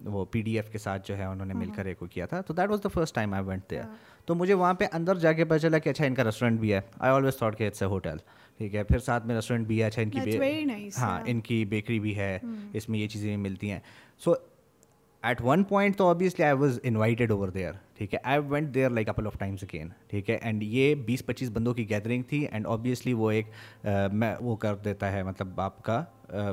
[0.06, 2.41] وہ پی ڈی ایف کے ساتھ جو ہے انہوں نے مل کر ایک کیا تھا۔
[2.41, 3.84] تو that was the first time I went there
[4.26, 6.74] تو مجھے وہاں پہ اندر جا کے پتہ چلا کہ اچھا ان کا ریسٹورینٹ بھی
[6.74, 8.18] ہے۔ آئی آلویز تھاٹ کہ اٹس اے ہوٹل
[8.60, 11.99] ٹھیک ہے پھر ساتھ میں ریسٹورینٹ بھی ہے اچھا ان کی ہاں ان کی بیکری
[11.99, 12.38] بھی ہے
[12.74, 13.80] اس میں یہ چیزیں بھی ملتی ہیں۔
[14.24, 14.34] سو
[15.24, 18.89] ایٹ ون پوائنٹ تو obviously I was invited over there ٹھیک ہے I went there
[18.89, 22.45] like couple of times again ٹھیک ہے اینڈ یہ بیس پچیس بندوں کی گیدرنگ تھی
[22.45, 23.51] اینڈ آبویسلی وہ ایک
[24.13, 26.03] میں وہ کر دیتا ہے مطلب آپ کا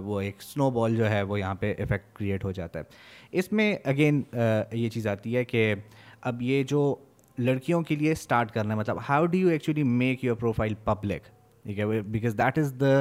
[0.05, 2.85] وہ ایک اسنو بال جو ہے وہ یہاں پہ افیکٹ کریٹ ہو جاتا ہے
[3.33, 4.23] اس میں اگین
[4.73, 5.75] یہ چیز آتی ہے کہ
[6.23, 6.95] اب یہ جو
[7.39, 11.29] لڑکیوں کے لیے اسٹارٹ کرنا ہے مطلب how do you actually make your profile public
[11.65, 13.01] ٹھیک ہے because that is the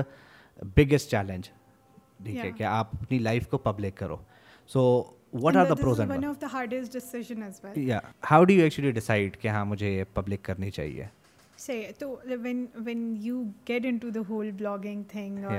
[0.78, 1.49] biggest challenge
[2.24, 4.17] ٹھیک ہے کہ آپ اپنی لائف کو پبلک کرو
[4.70, 4.82] so
[5.34, 7.99] what are the pros of the hardest decision as well یا
[8.32, 11.05] how do you actually decide کہ ہاں مجھے یہ پبلک کرنی چاہیے
[11.57, 15.55] سے تو when when you get into the whole blogging thing اور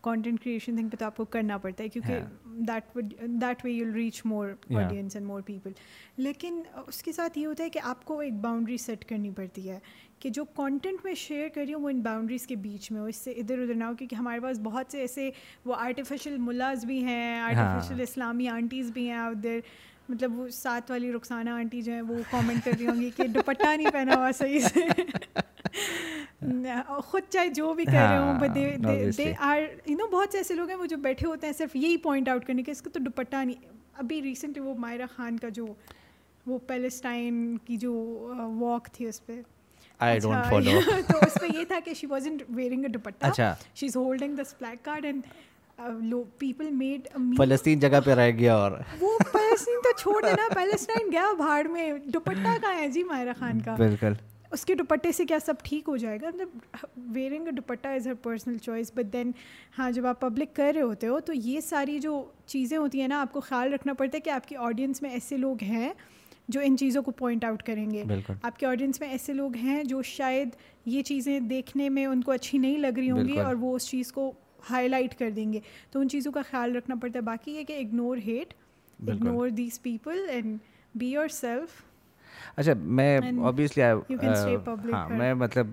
[0.00, 2.20] کانٹینٹ کریشن تھنگ پہ تو آپ کو کرنا پڑتا ہے کیونکہ
[2.60, 5.72] that would that way you reach more audience and more people
[6.16, 9.68] لیکن اس کے ساتھ یہ ہوتا ہے کہ آپ کو ایک باؤنڈری سیٹ کرنی پڑتی
[9.70, 9.78] ہے
[10.22, 13.06] کہ جو کانٹینٹ میں شیئر کر رہی ہوں وہ ان باؤنڈریز کے بیچ میں ہو
[13.06, 15.30] اس سے ادھر ادھر نہ ہو کیونکہ ہمارے پاس بہت سے ایسے
[15.64, 19.58] وہ آرٹیفیشیل ملاز بھی ہیں ہاں۔ آرٹیفیشیل اسلامی آنٹیز بھی ہیں ادھر
[20.08, 23.26] مطلب وہ ساتھ والی رخسانہ آنٹی جو ہیں وہ کامنٹ کر رہی ہوں گی کہ
[23.26, 24.80] دوپٹہ نہیں پہنا ہوا صحیح سے۔
[26.98, 30.38] خود چاہے جو بھی کہہ رہے ہوں but they they are you know بہت سے
[30.38, 32.82] ایسے لوگ ہیں وہ جو بیٹھے ہوتے ہیں صرف یہی پوائنٹ آؤٹ کرنے کے اس
[32.82, 35.66] کو تو دوپٹہ نہیں۔ ابھی ریسنٹلی وہ مائرہ خان کا جو
[36.46, 37.92] وہ پیلسٹائن کی جو
[38.58, 39.40] واک تھی اس پہ۔
[40.02, 43.54] آئی ڈونٹ فالو تو اس پہ یہ تھا کہ she was wearing a dupatta اچھا
[43.74, 45.26] she is holding this black card and
[46.38, 50.48] people made فلسطین جگہ پہ رہ گیا اور وہ فلسطین تو چھوڑ دینا
[51.12, 53.02] گیا بھاڑ میں دوپٹہ کا ہے جی
[53.38, 54.12] خان کا بالکل
[54.52, 56.86] اس کے دوپٹے سے کیا سب ٹھیک ہو جائے گا مطلب
[57.16, 59.30] wearing dupatta is her personal choice but then
[59.78, 63.08] ہاں جب آپ پبلک کر رہے ہوتے ہو تو یہ ساری جو چیزیں ہوتی ہیں
[63.08, 65.92] نا آپ کو خیال رکھنا پڑتا ہے کہ آپ کی آڈینس میں ایسے لوگ ہیں
[66.52, 68.04] جو ان چیزوں کو پوائنٹ آؤٹ کریں گے۔
[68.42, 70.48] آپ کے آڈینس میں ایسے لوگ ہیں جو شاید
[70.86, 73.88] یہ چیزیں دیکھنے میں ان کو اچھی نہیں لگ رہی ہوں گی اور وہ اس
[73.88, 74.32] چیز کو
[74.70, 77.62] ہائی لائٹ کر دیں گے۔ تو ان چیزوں کا خیال رکھنا پڑتا ہے۔ باقی یہ
[77.62, 78.54] کہ ignore hate
[79.08, 80.58] ignore these people and
[80.94, 81.82] be yourself
[82.56, 85.66] اچھا میں اوبیسلی uh, ہاں میں مطلب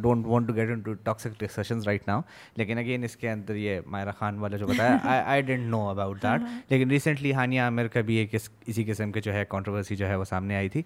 [0.00, 2.20] don't want to get into toxic discussions right now
[2.56, 6.22] لیکن اگین اس کے اندر یہ مائرہ خان والا جو بتایا I didn't know about
[6.22, 6.40] that
[6.70, 8.34] لیکن ریسنٹلی ہانیہ عامر کا بھی ایک
[8.66, 10.82] اسی قسم کے جو ہے کانٹروورسی جو ہے وہ سامنے آئی تھی۔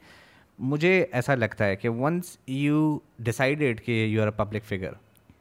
[0.58, 4.92] مجھے ایسا لگتا ہے کہ ونس یو ڈیسائڈیڈ کہ you are a public figure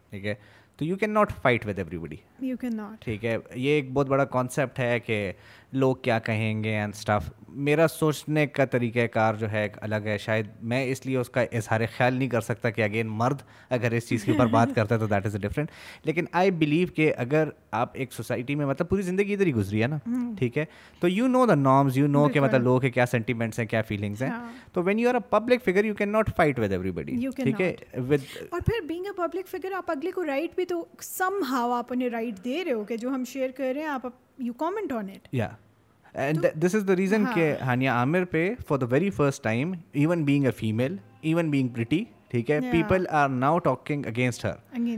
[0.10, 0.34] ٹھیک ہے
[0.78, 4.08] تو you can not fight with everybody you can not ٹھیک ہے یہ ایک بہت
[4.08, 5.32] بڑا کانسیپٹ ہے کہ
[5.78, 10.06] لوگ کیا کہیں گے اینڈ اسٹاف میرا سوچنے کا طریقہ کار جو ہے ایک الگ
[10.06, 10.18] ہے.
[10.18, 13.92] شاید میں اس لیے اس کا اظہار خیال نہیں کر سکتا کہ اگین مرد اگر
[13.92, 15.72] اس چیز کے اوپر بات کرتا ہے تو دیٹ از اے ڈفرینٹ
[16.06, 19.82] لیکن آئی بلیو کہ اگر آپ ایک سوسائٹی میں مطلب پوری زندگی ادھر ہی گزری
[19.82, 19.98] ہے نا؟
[20.38, 20.66] ٹھیک ہے؟
[21.02, 23.82] تو you know the norms you know کہ مطلب لوگ کے کیا سینٹیمنٹس ہیں کیا
[23.82, 26.72] فیلنگس ہیں۔ ہاں۔ تو when you are a public figure you can not fight with
[26.92, 30.84] everybody ٹھیک ہے؟ اور پھر بینگ اے پبلک فگر آپ اگلے کو رائٹ بھی تو
[31.04, 33.88] سم ہاؤ آپ انہیں رائٹ دے رہے ہو کہ جو ہم شیئر کر رہے ہیں
[33.90, 34.08] آپ
[34.40, 35.50] یو کامنٹ آن اٹ یا
[36.18, 40.24] and this is the reason کہ ہانیہ عامر پہ for the very first time even
[40.24, 44.56] being a female even being pretty ٹھیک ہے؟ People are now talking against her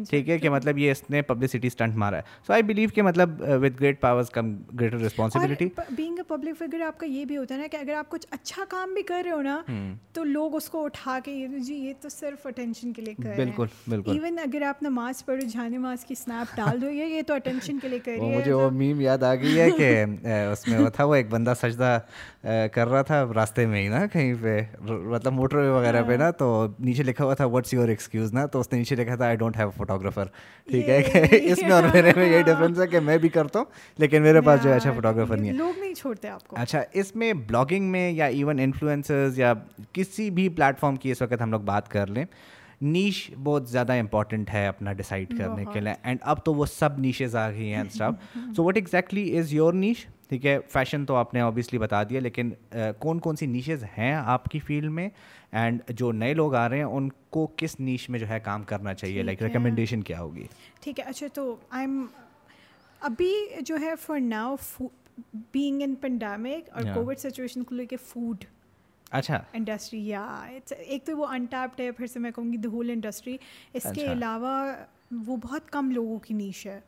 [0.10, 2.22] ٹھیک ہے کہ مطلب یہ اس نے پبلسٹی اسٹنٹ مارا ہے.
[2.48, 6.82] سو آئی بلیو کہ مطلب with great powers come greater responsibility being a public figure
[6.82, 9.22] آپ کا یہ بھی ہوتا ہے نا کہ اگر آپ کچھ اچھا کام بھی کر
[9.24, 9.94] رہے ہو نا hmm.
[10.14, 13.66] تو لوگ اس کو اٹھا کے جی یہ تو صرف اٹینشن کے لیے کر بالکل
[13.88, 14.12] بالکل.
[14.12, 17.88] ایون اگر آپ نماز پڑھو جہاں نماز کی اسنیپ ڈال دو یہ تو اٹینشن کے
[17.88, 20.80] لیے کر رہی ہے مجھے وہ میم یاد آ گئی ہے کہ uh, اس میں
[20.80, 21.98] وہ تھا وہ ایک بندہ سجدہ
[22.46, 26.08] uh, کر رہا تھا راستے میں ہی نا کہیں پہ مطلب موٹر وے وغیرہ ہاں.
[26.08, 28.78] پہ نا تو نیچے لکھا لکھا ہوا تھا واٹس یور ایکسکیوز نا تو اس نے
[28.78, 30.28] نیچے لکھا تھا آئی ڈونٹ ہیو فوٹوگرافر
[30.68, 33.60] ٹھیک ہے کہ اس میں اور میرے میں یہی ڈفرینس ہے کہ میں بھی کرتا
[33.60, 33.66] ہوں
[33.98, 35.56] لیکن میرے پاس جو ہے اچھا فوٹوگرافر نہیں ہے.
[35.56, 36.56] لوگ نہیں چھوڑتے آپ کو.
[36.60, 39.54] اچھا اس میں بلاگنگ میں یا ایون انفلوئنسز یا
[39.94, 42.26] کسی بھی پلیٹ فارم کی اس وقت ہم لوگ بات کر لیں
[42.82, 47.00] نیش بہت زیادہ امپورٹنٹ ہے اپنا ڈیسائڈ کرنے کے لیے اینڈ اب تو وہ سب
[47.00, 48.12] نیشز آ گئی ہیں سب
[48.56, 52.20] so what exactly is your niche ٹھیک ہے فیشن تو آپ نے آبویسلی بتا دیا
[52.20, 52.50] لیکن
[53.00, 55.10] کون کون سی نیشز ہیں آپ کی فیلڈ میں؟
[55.52, 58.64] اینڈ جو نئے لوگ آ رہے ہیں ان کو کس نیش میں جو ہے کام
[58.64, 60.46] کرنا چاہیے؟ لائک ریکمنڈیشن کیا ہوگی؟
[60.82, 62.06] ٹھیک ہے اچھا تو آئی ایم
[63.02, 64.56] ابھی جو ہے for now
[65.52, 68.46] being in pandemic اور کووڈ سچویشن کو لے کے فوڈ
[69.12, 70.26] اچھا۔ انڈسٹری یا
[70.78, 73.38] ایک تو وہ انٹیپڈ ہے پھر سے میں کہوں گی دا ہول انڈسٹری
[73.74, 74.72] اس کے اچھا۔ علاوہ
[75.26, 76.80] وہ بہت کم لوگوں کی نیش ہے۔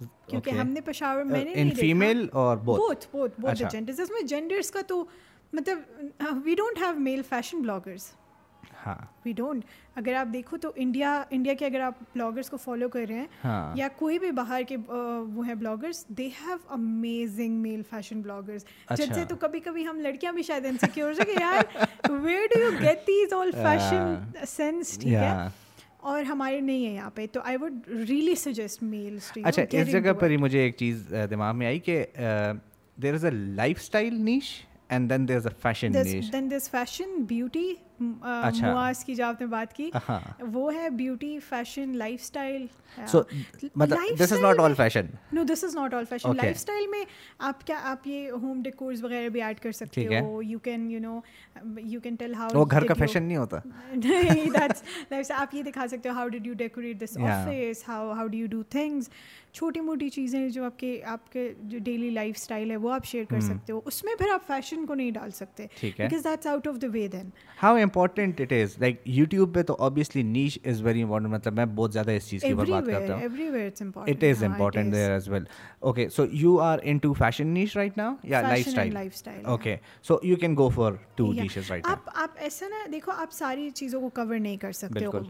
[0.00, 4.26] کیونکہ ہم نے پشاور میں نے ان فیمیل اور بوتھ بوتھ بوتھ جینڈرز اس میں
[4.26, 5.04] جینڈرز کا تو
[5.52, 8.10] مطلب we don't have male fashion bloggers
[9.24, 9.64] we don't
[9.96, 13.76] اگر آپ دیکھو تو انڈیا انڈیا کے اگر آپ بلاگرس کو فالو کر رہے ہیں
[13.76, 18.64] یا کوئی بھی باہر کے uh, وہ ہیں bloggers they have amazing male fashion bloggers
[18.90, 21.76] جن سے تو کبھی کبھی ہم لڑکیاں بھی شاید انسیکیور کہ یار
[22.10, 24.14] where do you get these all fashion
[24.46, 25.63] sense ٹھیک ہے؟
[26.04, 30.12] اور ہمارے نہیں ہیں یہاں پہ تو I would really suggest male اچھا اس جگہ
[30.12, 32.04] پر ہی مجھے ایک چیز دماغ میں آئی کہ
[32.98, 33.30] there is a
[33.80, 34.50] lifestyle niche
[34.88, 35.94] and then there is a fashion
[36.32, 40.20] then there fashion beauty اچھا۔ مواز کی جو آپ نے بات کی ہاں۔
[40.52, 42.66] وہ ہے beauty fashion lifestyle
[42.98, 47.04] this is مطلب not all fashion no this is not all fashion lifestyle میں
[47.38, 51.00] آپ کیا آپ یہ ہوم ڈیکورز وغیرہ بھی ایڈ کر سکتے ہو۔ You can you
[51.00, 51.20] know
[51.80, 53.58] you can tell how وہ گھر کا فیشن نہیں ہوتا۔
[55.10, 58.36] نہیں آپ یہ دکھا سکتے ہو how did you decorate this office how how do
[58.36, 59.08] you do things
[59.52, 63.04] چھوٹی موٹی چیزیں جو آپ کے آپ کے جو ڈیلی لائف اسٹائل ہے وہ آپ
[63.04, 66.24] شیئر کر hmm۔ سکتے ہو۔ اس میں پھر آپ فیشن کو نہیں ڈال سکتے because
[66.24, 67.30] that's out of the way then
[67.62, 71.64] how important it is like YouTube پہ تو obviously niche is very important مطلب میں
[71.66, 74.02] بہت زیادہ اس چیز کی اوپر بات کرتا ہوں.
[74.06, 75.44] It is important there as well
[75.80, 78.96] okay so you are into fashion niche right now یا lifestyle
[79.44, 83.32] okay so you can go for two dishes right آپ آپ ایسا نا دیکھو آپ
[83.32, 85.20] ساری چیزوں کو کور نہیں کر سکتے ہو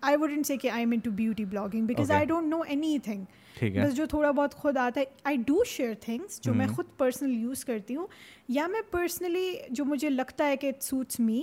[0.00, 2.60] آئی وڈنٹ سے کہ I am into beauty blogging because I don't know
[3.04, 3.24] anything
[3.62, 6.84] ہے۔ بس جو تھوڑا بہت خود آتا ہے۔ آئی ڈو شیئر تھنگس جو میں خود
[6.96, 8.06] پرسنل یوز کرتی ہوں۔
[8.48, 11.42] یا میں پرسنلی جو مجھے لگتا ہے کہ it suits me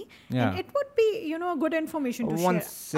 [0.58, 2.96] it would be you know good information once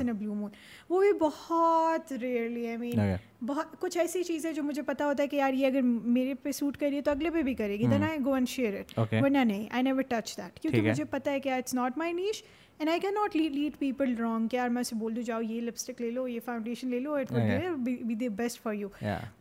[0.00, 0.50] in blue moon
[0.88, 2.98] وہ بھی بہت ریئرلی آئی مین
[3.46, 6.34] بہت کچھ ایسی چیز ہے جو مجھے پتا ہوتا ہے کہ یار یہ اگر میرے
[6.34, 9.14] پہ سوٹ کریے تو اگلے پہ بھی کرے گی then I go and share it
[9.22, 12.42] ورنہ نہیں آئی نیور ٹچ دیٹ کیونکہ مجھے پتا ہے کہ it's not my niche
[12.78, 15.60] and I can not lead people wrong کہ یار میں اسے بول دوں جاؤ یہ
[15.60, 17.32] لپسٹک لے لو یہ فاؤنڈیشن لے لو it
[17.76, 18.88] be the best for you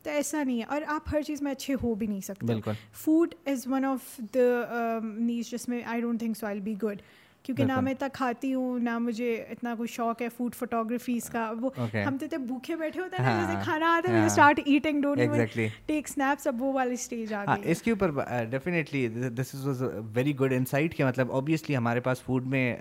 [0.04, 3.36] تو ایسا نہیں ہے اور آپ ہر چیز میں اچھے ہو بھی نہیں سکتے۔ Food
[3.46, 7.02] is one of the niches جس میں I don't think so I be good
[7.44, 11.52] کیونکہ نہ میں اتنا کھاتی ہوں نہ مجھے اتنا کوئی شوق ہے فوڈ فوٹوگرافیز کا۔
[11.62, 15.54] وہ ہم تو بھوکے بیٹھے ہوتے ہیں جیسے ہاں، کھانا آتا ہے start eating don't
[15.88, 18.12] take snaps اب وہ والی اسٹیج آ ہاں، گئی اس کے اوپر
[18.50, 19.84] definitely this is was
[20.16, 22.76] very good insight کہ مطلب اوبیسلی ہمارے پاس فوڈ میں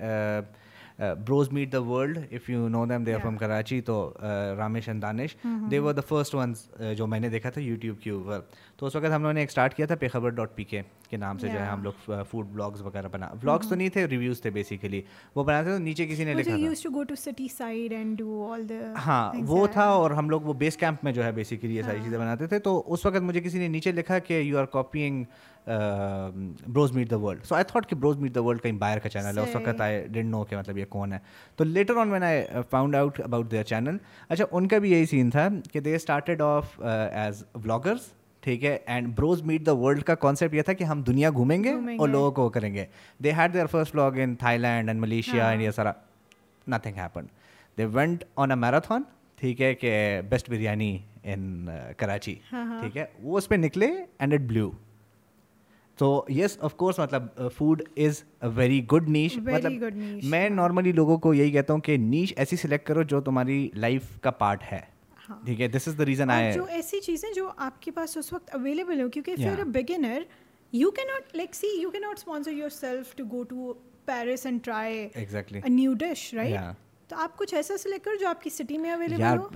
[0.98, 4.12] bros meet the world if you know them they from Karachi تو
[4.58, 5.36] Ramish and Danish
[5.70, 8.40] they were the first ones جو میں نے دیکھا تھا یوٹیوب کے اوپر۔
[8.80, 11.16] تو اس وقت ہم لوگوں نے ایک اسٹارٹ کیا تھا پیخبر ڈاٹ پی کے کے
[11.16, 14.40] نام سے جو ہے ہم لوگ فوڈ بلاگز وغیرہ بنا بلاگس تو نہیں تھے ریویوز
[14.40, 15.02] تھے بیسیکلی
[15.34, 16.56] وہ بناتے تھے نیچے کسی نے لکھا
[19.06, 21.98] ہاں وہ تھا اور ہم لوگ وہ بیس کیمپ میں جو ہے بیسیکلی یہ ساری
[22.04, 25.24] چیزیں بناتے تھے۔ تو اس وقت مجھے کسی نے نیچے لکھا کہ you are copying
[26.72, 29.08] bros meet the world so I thought کہ بروز میٹ دا ورلڈ کہیں باہر کا
[29.08, 31.18] چینل ہے اس وقت آئے ڈنٹ نو کہ مطلب یہ کون ہے۔
[31.56, 33.96] تو later on man I found out about their channel
[34.28, 36.80] اچھا ان کا بھی یہی سین تھا کہ they started off
[37.12, 41.02] as bloggers ٹھیک ہے؟ And bros meet the world کا کانسیپٹ یہ تھا کہ ہم
[41.02, 42.84] دنیا گھومیں گے اور لوگوں کو کریں گے۔
[43.24, 45.92] They had their first blog in Thailand and Malaysia and یہ سارا۔
[46.68, 47.26] Nothing happen
[47.78, 49.02] they went on a marathon
[49.36, 53.86] ٹھیک ہے کہ best biryani uh, in Karachi ٹھیک ہے؟ وہ اس پہ نکلے
[54.18, 54.70] اینڈ اٹ بلیو
[55.98, 57.22] تو یس آف کورس مطلب
[57.56, 59.72] food is a very good niche مطلب
[60.22, 64.18] میں نارملی لوگوں کو یہی کہتا ہوں کہ نیش ایسی سلیکٹ کرو جو تمہاری لائف
[64.20, 64.80] کا پارٹ ہے۔
[65.30, 68.16] ہاں۔ ٹھیک ہے this is the reason I جو ایسی چیزیں جو آپ کے پاس
[68.16, 70.22] اس وقت اویلیبل ہو کیونکہ if you a beginner
[70.72, 73.72] you can not like see you can not sponsor yourself to go to
[74.06, 76.60] Paris and try exactly new dish right
[77.10, 79.46] تو آپ کچھ ایسا سلیکٹ کرو جو آپ کی سٹی میں اویلیبل ہو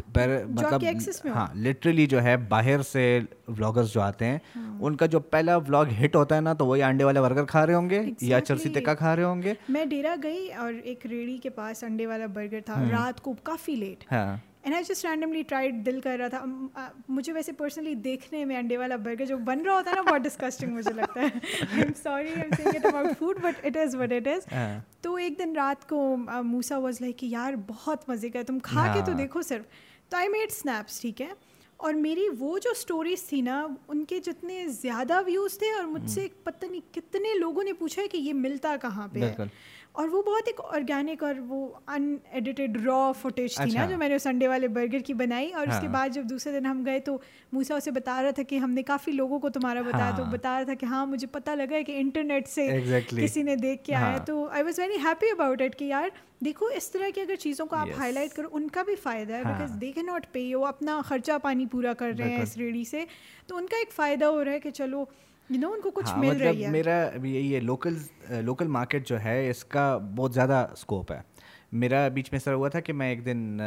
[0.48, 3.04] مطلب ہاں لٹرلی جو ہے باہر سے
[3.48, 6.66] ولاگرز جو آتے ہیں ہاں۔ ان کا جو پہلا ولاگ ہٹ ہوتا ہے نا تو
[6.66, 9.54] وہی انڈے والا برگر کھا رہے ہوں گے یا چرسی تکا کھا رہے ہوں گے۔
[9.68, 13.34] میں ڈیرا گئی اور ایک ریڑھی کے پاس انڈے والا برگر تھا ہاں۔ رات کو
[13.42, 14.04] کافی late
[14.64, 16.44] and I just randomly try دل کر رہا تھا
[17.08, 20.20] مجھے ویسے پرسنلی دیکھنے میں انڈے والا برگر جو بن رہا ہوتا ہے نا بہت
[20.20, 22.78] ڈسکسٹنگ مجھے لگتا ہے sorry
[23.18, 24.46] food but it is what it is
[25.00, 28.44] تو ایک دن رات کو uh, موسا واز لائک کہ یار بہت مزے کا ہے
[28.44, 29.64] تم کھا کے تو ہاں۔ دیکھو صرف.
[30.08, 31.28] تو آئی میڈ اسنیپس ٹھیک ہے؟
[31.76, 36.10] اور میری وہ جو اسٹوریز تھی نا ان کے جتنے زیادہ ویوز تھے اور مجھ
[36.10, 39.44] سے پتہ نہیں کتنے لوگوں نے پوچھا ہے کہ یہ ملتا کہاں پہ ہے۔
[39.94, 43.98] اور وہ بہت ایک آرگینک اور وہ ان ایڈیٹیڈ را فوٹیج تھی نا اچھا۔ جو
[43.98, 46.66] میں نے سنڈے والے برگر کی بنائی اور اس کے ہاں۔ بعد جب دوسرے دن
[46.66, 47.16] ہم گئے تو
[47.52, 50.32] موسا اسے بتا رہا تھا کہ ہم نے کافی لوگوں کو تمہارا بتایا تو ہاں۔
[50.32, 52.66] بتا رہا تھا کہ ہاں مجھے پتہ لگا ہے کہ انٹرنیٹ سے
[53.10, 56.08] کسی نے دیکھ کے آیا ہاں۔ تو I was very happy about it کہ یار
[56.44, 59.32] دیکھو اس طرح کی اگر چیزوں کو آپ ہائی لائٹ کرو ان کا بھی فائدہ
[59.32, 62.56] ہے بیکاز دے کے ناٹ پے وہ اپنا خرچہ پانی پورا کر رہے ہیں اس
[62.56, 63.04] ریڑھی سے۔
[63.46, 65.04] تو ان کا ایک فائدہ ہو رہا ہے کہ چلو
[65.50, 67.96] یو نو ان کو کچھ ہاں، مل مطلب رہی ہے۔ میرا یہ لوکل
[68.40, 69.86] لوکل مارکیٹ جو ہے اس کا
[70.16, 71.20] بہت زیادہ اسکوپ ہے۔
[71.72, 73.58] میرا بیچ میں سر ہوا تھا کہ میں ایک دن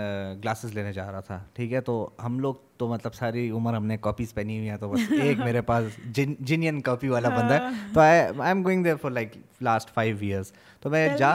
[0.43, 1.93] گلاسز لینے جا رہا تھا ٹھیک ہے؟ تو
[2.25, 5.39] ہم لوگ تو مطلب ساری عمر ہم نے کاپیز پہنی ہوئی ہیں تو بس ایک
[5.39, 8.95] میرے پاس جن جینین کاپی والا بندہ ہے۔ ہاں۔ تو I I am going there
[8.95, 10.51] for like last five years
[10.81, 11.31] تو میں جا۔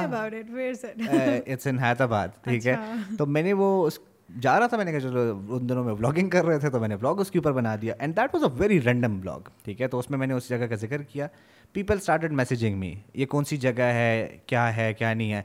[1.46, 3.98] اٹس ان حیدرآباد ٹھیک ہے؟ اچھا۔ تو میں نے وہ اس
[4.40, 6.80] جا رہا تھا میں نے کہا چلو ان دنوں میں بلاگنگ کر رہے تھے تو
[6.80, 9.40] میں نے بلاگ اس کے اوپر بنا دیا۔ And that was a very random blog
[9.64, 11.26] ٹھیک ہے؟ تو اس میں میں نے اس جگہ کا ذکر کیا۔
[11.72, 15.42] پیپل اسٹارٹڈ میسیجنگ می یہ کون سی جگہ ہے؟ کیا ہے؟ کیا نہیں ہے؟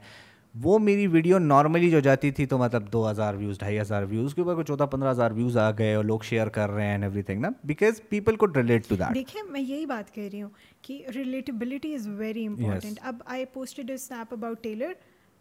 [0.54, 4.34] وہ میری ویڈیو نارملی جو جاتی تھی تو مطلب دو ہزار ویوز ڈھائی ہزار ویوز
[4.34, 6.98] کے اوپر کوئی چودہ پندرہ ہزار ویوز آ گئے اور لوگ شیئر کر رہے ہیں
[7.02, 10.42] ایوری تھنگ نا؟ بیکاز پیپل کو ریلیٹ ٹو دیٹ دیکھیں میں یہی بات کہہ رہی
[10.42, 10.50] ہوں
[10.82, 14.92] کہ ریلیٹیبلٹی از ویری امپورٹنٹ اب I posted snap about tailor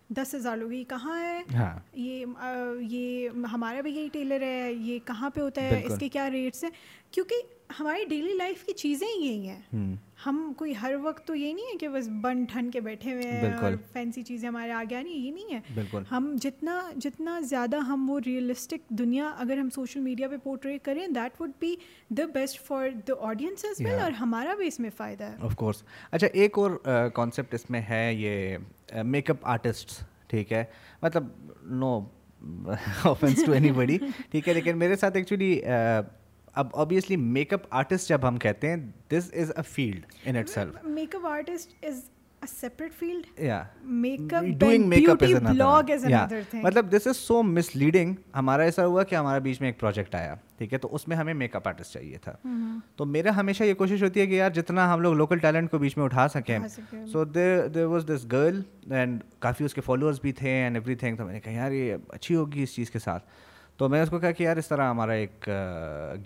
[0.09, 2.25] دس ہزار لوگ یہ کہاں ہے؟ ہاں۔ یہ
[2.89, 6.63] یہ ہمارا بھی یہی ٹیلر ہے یہ کہاں پہ ہوتا ہے اس کے کیا ریٹس
[6.63, 6.71] ہیں؟
[7.11, 7.35] کیونکہ
[7.79, 9.95] ہماری ڈیلی لائف کی چیزیں یہی ہیں۔
[10.25, 13.31] ہم کوئی ہر وقت تو یہ نہیں ہے کہ بس بن ٹھن کے بیٹھے ہوئے
[13.31, 17.39] ہیں اور فینسی چیزیں ہمارے آگے آ رہی ہیں یہ نہیں ہے۔ ہم جتنا جتنا
[17.39, 21.75] زیادہ ہم وہ ریئلسٹک دنیا اگر ہم سوشل میڈیا پہ پورٹریٹ کریں that would be
[22.09, 26.27] the best for the audience اور ہمارا بھی اس میں فائدہ ہے۔ آف کورس اچھا
[26.33, 26.71] ایک اور
[27.13, 28.57] کانسیپٹ اس میں ہے یہ
[28.93, 30.63] میک اپ آرٹسٹ ٹھیک ہے
[31.01, 31.27] مطلب
[31.63, 31.99] no
[33.03, 33.97] offence to anybody
[34.31, 35.59] ٹھیک ہے لیکن میرے ساتھ ایکچولی
[36.53, 38.77] اب آبویسلی میک اپ آرٹسٹ جب ہم کہتے ہیں
[39.11, 40.83] this is a field in itself
[41.15, 42.01] makeup artist is
[42.47, 43.43] separate field
[46.53, 50.15] مطلب this is so misleading ہمارا ایسا ہوا کہ ہمارا بیچ میں ایک پروجیکٹ
[50.15, 52.35] آیا ٹھیک ہے؟ تو اس میں ہمیں میک اپ آرٹسٹ چاہیے تھا۔
[52.95, 55.77] تو میرا ہمیشہ یہ کوشش ہوتی ہے کہ یار جتنا ہم لوگ لوکل ٹیلنٹ کو
[55.77, 56.59] بیچ میں اٹھا سکیں۔
[57.11, 61.15] So there was this girl and کافی اس کے فالوورس بھی تھے اینڈ ایوری تھنگ
[61.15, 63.25] تو میں نے کہا یار یہ اچھی ہوگی اس چیز کے ساتھ۔
[63.77, 65.49] تو میں نے اس کو کہا کہ یار اس طرح ہمارا ایک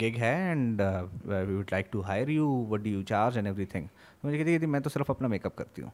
[0.02, 0.82] گگ ہے and
[1.24, 3.86] we would like to hire you what do you charge and everything
[4.24, 5.90] مجھے کہتی تھی میں تو صرف اپنا میک اپ کرتی ہوں۔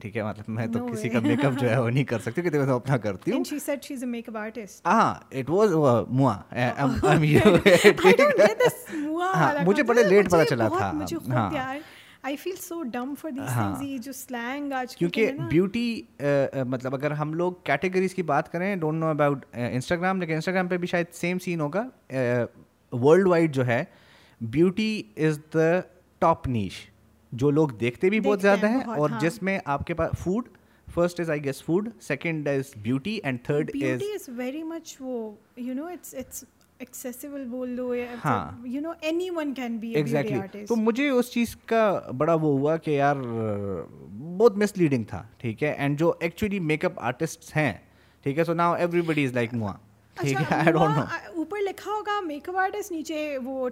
[0.00, 2.42] ٹھیک ہے مطلب میں تو کسی کا میک اپ جو ہے وہ نہیں کر سکتی
[2.42, 3.44] کیونکہ میں تو اپنا کرتی ہوں۔
[4.86, 5.72] ہاں اٹ واز
[6.08, 6.34] موا
[9.64, 10.90] مجھے بڑے لیٹ پتا چلا تھا۔
[11.28, 11.50] ہاں۔
[12.22, 16.02] I feel so dumb for these things یہ جو سلینگ آج کیونکہ بیوٹی
[16.66, 20.76] مطلب اگر ہم لوگ کیٹیگریز کی بات کریں ڈونٹ نو اباؤٹ انسٹاگرام لیکن انسٹاگرام پہ
[20.76, 21.84] بھی شاید سیم سین ہوگا۔
[22.92, 23.84] ورلڈ وائڈ جو ہے
[24.40, 25.70] بیوٹی از دا
[26.18, 26.74] ٹاپ نیش
[27.32, 30.48] جو لوگ دیکھتے بھی بہت زیادہ ہیں اور جس میں آپ کے پاس food
[30.88, 35.74] first is I guess food second is beauty and third is very much وہ یو
[35.74, 36.14] نو اٹس
[36.80, 38.92] اٹس بول دو you know
[39.30, 43.16] anyone can be exactly تو مجھے اس چیز کا بڑا وہ ہوا کہ یار
[44.38, 47.72] بہت مس لیڈنگ تھا ٹھیک ہے۔ اینڈ جو ایکچولی میک اپ آرٹسٹ ہیں
[48.22, 49.72] ٹھیک ہے۔ So now everybody is like موا
[50.16, 53.68] اوپر لکھا ہوگا میک اپ آرٹسٹ نیچے وہ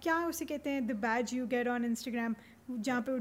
[0.00, 2.32] کیا اسے کہتے ہیں the badge you get on Instagram
[2.84, 3.12] جہاں پہ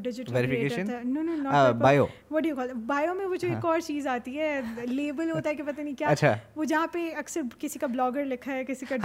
[2.85, 5.95] بایو میں وہ جو ایک اور چیز آتی ہے۔ لیبل ہوتا ہے کہ پتہ نہیں
[5.95, 6.09] کیا۔
[6.55, 8.95] وہ جہاں پہ اکثر کسی کا بلاگر لکھا ہے کسی کا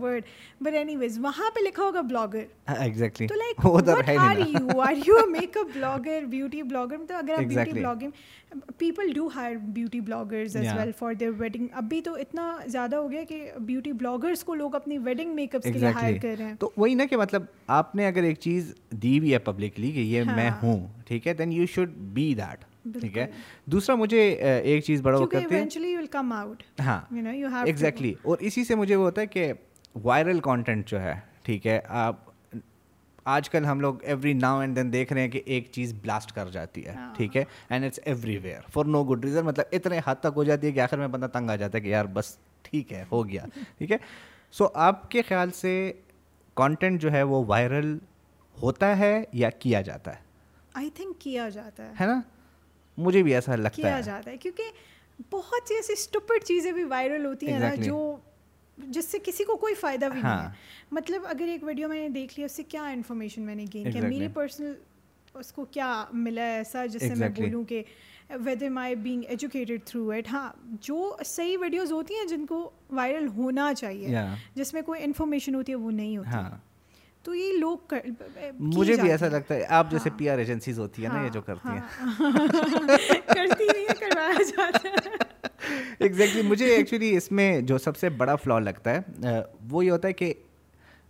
[0.00, 0.22] ورڈ
[0.60, 2.44] بٹ اینی ویز وہاں پہ لکھا ہوگا بلاگر
[2.78, 3.66] ایگزیکٹلی تو like
[4.18, 8.10] are you are you makeup blogger beauty blogger مطلب اگر آپ beauty blogging
[8.78, 13.10] people do hire beauty bloggers as well for their wedding ابھی تو اتنا زیادہ ہو
[13.12, 16.44] گیا کہ بیوٹی بلاگرس کو لوگ اپنی ویڈنگ میک اپس کے لیے ہائر کر رہے
[16.44, 19.92] ہیں۔ تو وہی نا کہ مطلب آپ نے اگر ایک چیز دی ہوئی ہے پبلکلی
[19.92, 22.64] کہ یہ میں ہوں ٹھیک ہے؟ Then you should be that
[23.00, 23.26] ٹھیک ہے؟
[23.64, 24.20] دوسرا مجھے
[24.62, 25.64] ایک چیز بڑا وہ کرتے ہیں۔
[26.80, 27.00] ہاں۔
[27.66, 29.52] ایگزیکٹلی اور اسی سے مجھے وہ ہوتا ہے کہ
[30.04, 32.16] وائرل کانٹینٹ جو ہے ٹھیک ہے؟ آپ
[33.24, 36.32] آج کل ہم لوگ ایوری ناؤ اینڈ دین دیکھ رہے ہیں کہ ایک چیز بلاسٹ
[36.32, 38.00] کر جاتی ہے ٹھیک ہے؟ And it's
[38.38, 41.08] everywhere for no good reason مطلب اتنے حد تک ہو جاتی ہے کہ آخر میں
[41.08, 43.44] بندہ تنگ آ جاتا ہے کہ یار بس ٹھیک ہے ہو گیا
[43.78, 43.96] ٹھیک ہے؟
[44.52, 45.92] سو آپ کے خیال سے
[46.54, 47.98] کانٹینٹ جو ہے وہ وائرل
[48.62, 50.20] ہوتا ہے یا کیا جاتا ہے؟
[50.74, 52.20] آئی تھنک کیا جاتا ہے۔ نا؟
[52.96, 54.62] مجھے بھی ایسا لگتا ہے۔ کیا جاتا ہے۔ کیونکہ
[55.30, 58.16] بہت سی ایسی اسٹوپڈ چیزیں بھی وائرل ہوتی ہیں نا جو
[58.78, 60.48] جس سے کسی کو کوئی فائدہ بھی نہیں ہے۔
[60.90, 63.92] مطلب اگر ایک ویڈیو میں نے دیکھ لیا اس سے کیا انفارمیشن میں نے گین
[63.92, 64.74] کیا؟ میری پرسنل
[65.34, 67.82] اس کو کیا ملا ہے ایسا جس سے میں بولوں کہ
[68.30, 73.28] whether my being educated through it ہاں جو صحیح ویڈیوز ہوتی ہیں جن کو وائرل
[73.28, 74.08] ہونا چاہیے
[74.54, 76.30] جس میں کوئی انفارمیشن ہوتی ہے وہ نہیں ہوتی۔
[77.28, 77.94] تو یہ لوگ
[78.58, 81.42] مجھے بھی ایسا لگتا ہے آپ جیسے پی آر ایجنسیز ہوتی ہیں نا یہ جو
[81.42, 81.80] کرتی ہیں۔
[83.26, 85.16] کرتی نہیں ہے کروایا جاتا ہے۔
[85.98, 89.00] ایگزیکٹلی مجھے ایکچولی اس میں جو سب سے بڑا فلا لگتا ہے
[89.70, 90.34] وہ یہ ہوتا ہے کہ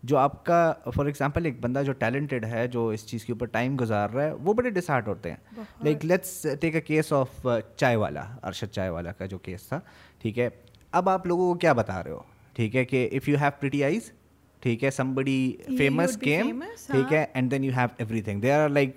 [0.03, 3.47] جو آپ کا فار ایگزامپل ایک بندہ جو ٹیلنٹڈ ہے جو اس چیز کے اوپر
[3.47, 5.37] ٹائم گزار رہا ہے وہ بڑے ڈسہارٹ ہوتے ہیں۔
[5.85, 7.47] Like let's take a case of
[7.77, 9.81] chai wala Arshad چائے والا کا جو کیس تھا
[10.19, 10.49] ٹھیک ہے۔
[10.93, 12.21] اب آپ لوگوں کو کیا بتا رہے ہو؟
[12.53, 14.13] ٹھیک ہے کہ if you have pretty eyes
[14.61, 17.89] ٹھیک ہے سم بڑی فیمس گیم ٹھیک ہے and then you have
[18.23, 18.97] everything they are like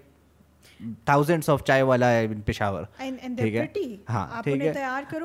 [1.05, 2.83] thousands of chai wala ہے پشاور
[3.37, 3.65] ٹھیک ہے۔
[4.09, 4.71] ہاں ٹھیک ہے۔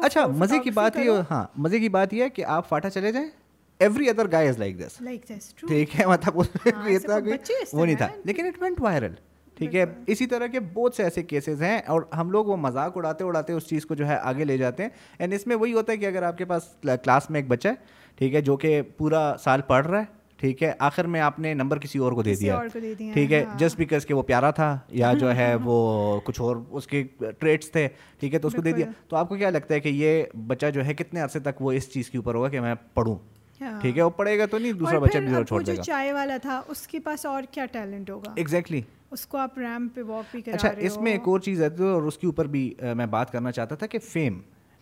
[0.02, 3.12] اچھا مزے کی بات یہ ہاں مزے کی بات یہ ہے کہ آپ فاٹا چلے
[3.12, 3.28] جائیں۔
[3.80, 5.00] Every other guy is like this
[5.68, 6.44] ٹھیک ہے مطلب وہ
[7.86, 9.14] نہیں تھا۔ لیکن اٹ وینٹ وائرل
[9.54, 12.96] ٹھیک ہے اسی طرح کے بہت سے ایسے کیسز ہیں اور ہم لوگ وہ مذاق
[12.96, 15.72] اڑاتے اڑاتے اس چیز کو جو ہے آگے لے جاتے ہیں۔ اینڈ اس میں وہی
[15.72, 17.74] ہوتا ہے کہ اگر آپ کے پاس کلاس میں ایک بچہ ہے
[18.14, 20.04] ٹھیک ہے جو کہ پورا سال پڑھ رہا ہے
[20.38, 22.58] ٹھیک ہے آخر میں آپ نے نمبر کسی اور کو دے دیا۔
[23.12, 25.76] ٹھیک ہے جسٹ بیکاز کہ وہ پیارا تھا یا جو ہے وہ
[26.24, 27.02] کچھ اور اس کے
[27.38, 27.86] ٹریٹس تھے
[28.20, 30.22] ٹھیک ہے تو اس کو دے دیا۔ تو آپ کو کیا لگتا ہے کہ یہ
[30.46, 33.16] بچہ جو ہے کتنے عرصے تک وہ اس چیز کے اوپر ہوگا کہ میں پڑھوں؟
[33.80, 36.36] ٹھیک ہے وہ پڑھے گا تو نہیں دوسرا بچہ بھی چھوڑ دے گا۔ چائے والا
[36.36, 38.80] تھا اس کے پاس اور کیا ٹیلنٹ ہوگا؟ ایگزیکٹلی
[39.10, 42.02] اس کو آپ ریم پہ واک بھی اچھا اس میں ایک اور چیز ہے اور
[42.02, 42.62] اس کے اوپر بھی
[42.96, 44.38] میں بات کرنا چاہتا تھا کہ فیم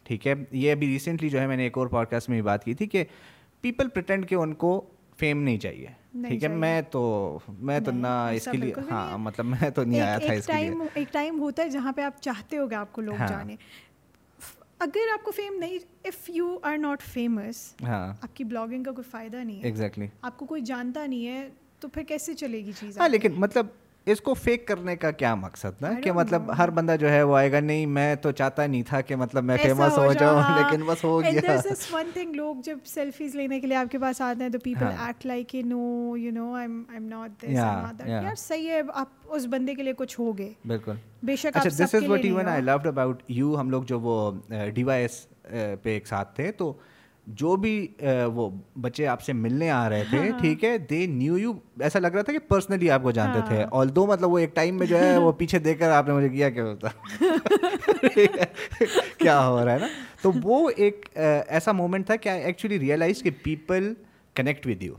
[0.07, 2.43] ٹھیک ہے۔ یہ ابھی ریسنٹلی جو ہے میں نے ایک اور پوڈ کاسٹ میں بھی
[2.43, 3.05] بات کی تھی کہ
[3.65, 4.81] پیپل پرٹینڈ کہ ان کو
[5.19, 5.87] فیم نہیں چاہیے۔
[6.29, 10.01] ٹھیک ہے میں تو میں تو نہ اس کے لیے ہاں مطلب میں تو نہیں
[10.01, 12.75] آیا تھا اس کے لیے۔ ایک ٹائم ہوتا ہے جہاں پہ آپ چاہتے ہو کہ
[12.75, 13.57] آپ کو لوگ ہاں۔ جانے۔
[14.79, 19.11] اگر آپ کو فیم نہیں if you are not famous آپ کی بلاگنگ کا کوئی
[19.11, 21.49] فائدہ نہیں ہے۔ ایگزیکٹلی آپ کو کوئی جانتا نہیں ہے
[21.81, 23.67] تو پھر کیسے چلے گی چیز؟ ہاں لیکن مطلب
[24.07, 27.37] اس کو فیک کرنے کا کیا مقصد نا؟ کہ مطلب ہر بندہ جو ہے وہ
[27.37, 30.85] آئے گا نہیں میں تو چاہتا نہیں تھا کہ مطلب میں فیمس ہو جاؤں لیکن
[30.87, 31.57] بس ہو گیا۔
[31.93, 34.87] ون تھنگ لوگ جب سیلفیز لینے کے لیے آپ کے پاس آتے ہیں تو people
[34.99, 39.83] act like no you know I am not یار صحیح ہے آپ اس بندے کے
[39.83, 40.93] لیے کچھ ہو گئے۔ بالکل۔
[41.23, 44.33] بے شک اچھا this is what even I loved about you ہم لوگ جو وہ
[44.75, 45.27] ڈی وائی ایس
[45.83, 46.73] پہ ایک ساتھ تھے تو
[47.27, 47.89] جو بھی
[48.35, 48.51] وہ
[48.81, 52.23] بچے آپ سے ملنے آ رہے تھے ٹھیک ہے دے نیو یو ایسا لگ رہا
[52.23, 54.99] تھا کہ پرسنلی آپ کو جانتے تھے۔ اور دو مطلب وہ ایک ٹائم میں جو
[54.99, 56.89] ہے وہ پیچھے دیکھ کر آپ نے مجھے کیا کیا ہوتا
[59.19, 59.87] کیا ہو رہا ہے نا؟
[60.23, 61.09] تو وہ ایک
[61.49, 63.95] ایسا مومنٹ تھا کہ آئی ایکچولی ریئلائز کہ پیپل
[64.35, 64.95] کنیکٹ ود یو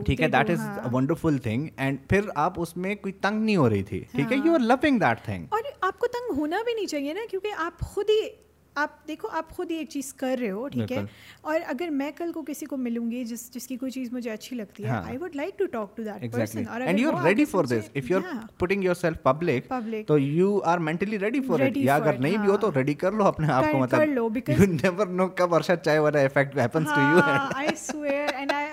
[0.00, 0.60] ٹھیک ہے that is
[0.92, 4.36] wonderful thing and پھر آپ اس میں کوئی تنگ نہیں ہو رہی تھی ٹھیک ہے؟
[4.44, 7.48] You are loving that thing اور آپ کو تنگ ہونا بھی نہیں چاہیے نا کیونکہ
[7.56, 8.45] آپ خود ہی
[8.76, 11.02] آپ دیکھو آپ خود ہی ایک چیز کر رہے ہو ٹھیک ہے؟
[11.42, 14.30] اور اگر میں کل کو کسی کو ملوں گی جس جس کی کوئی چیز مجھے
[14.30, 17.24] اچھی لگتی ہے I would like to talk to that person اور and you are
[17.24, 19.72] ready for this if you are putting yourself public
[20.08, 23.12] تو you are mentally ready for it یا اگر نہیں بھی ہو تو ریڈی کر
[23.12, 27.00] لو اپنے آپ کو مطلب یو نیور نو کب Arshad chai wala affect happens to
[27.00, 27.20] you
[27.54, 28.66] I swear and I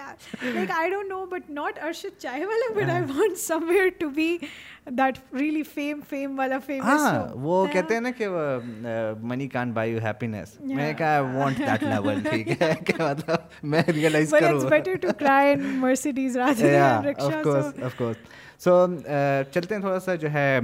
[0.54, 3.38] like I don't know but not Arshad chai wala but I want
[3.70, 4.38] somewhere to be
[4.88, 8.27] that really fame fame والا famous ہاں وہ کہتے ہیں نا کہ
[9.21, 13.63] money can by you میں نے کہا آئی وانٹ دیٹ لیول ٹھیک ہے کہ مطلب
[13.63, 17.97] میں ریئلائز کروں it's better to cry in Mercedes rather than rickshaw of course of
[17.97, 18.86] course so
[19.51, 20.59] چلتے ہیں تھوڑا سا جو ہے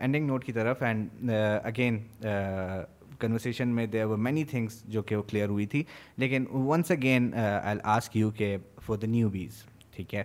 [0.00, 1.30] اینڈنگ نوٹ کی طرف اینڈ
[1.64, 1.98] اگین
[3.18, 5.82] کنورسیشن میں دیر ور مینی تھنگس جو کہ وہ کلیئر ہوئی تھی
[6.16, 8.56] لیکن once again I ask you کہ
[8.86, 9.62] فار دا نیو بیز
[9.96, 10.22] ٹھیک ہے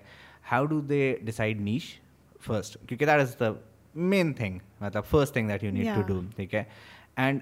[0.52, 2.00] how do they decide niche
[2.42, 3.52] first کیونکہ that is the
[3.96, 6.64] main thing مطلب first thing that you need to do ٹھیک ہے
[7.16, 7.40] اینڈ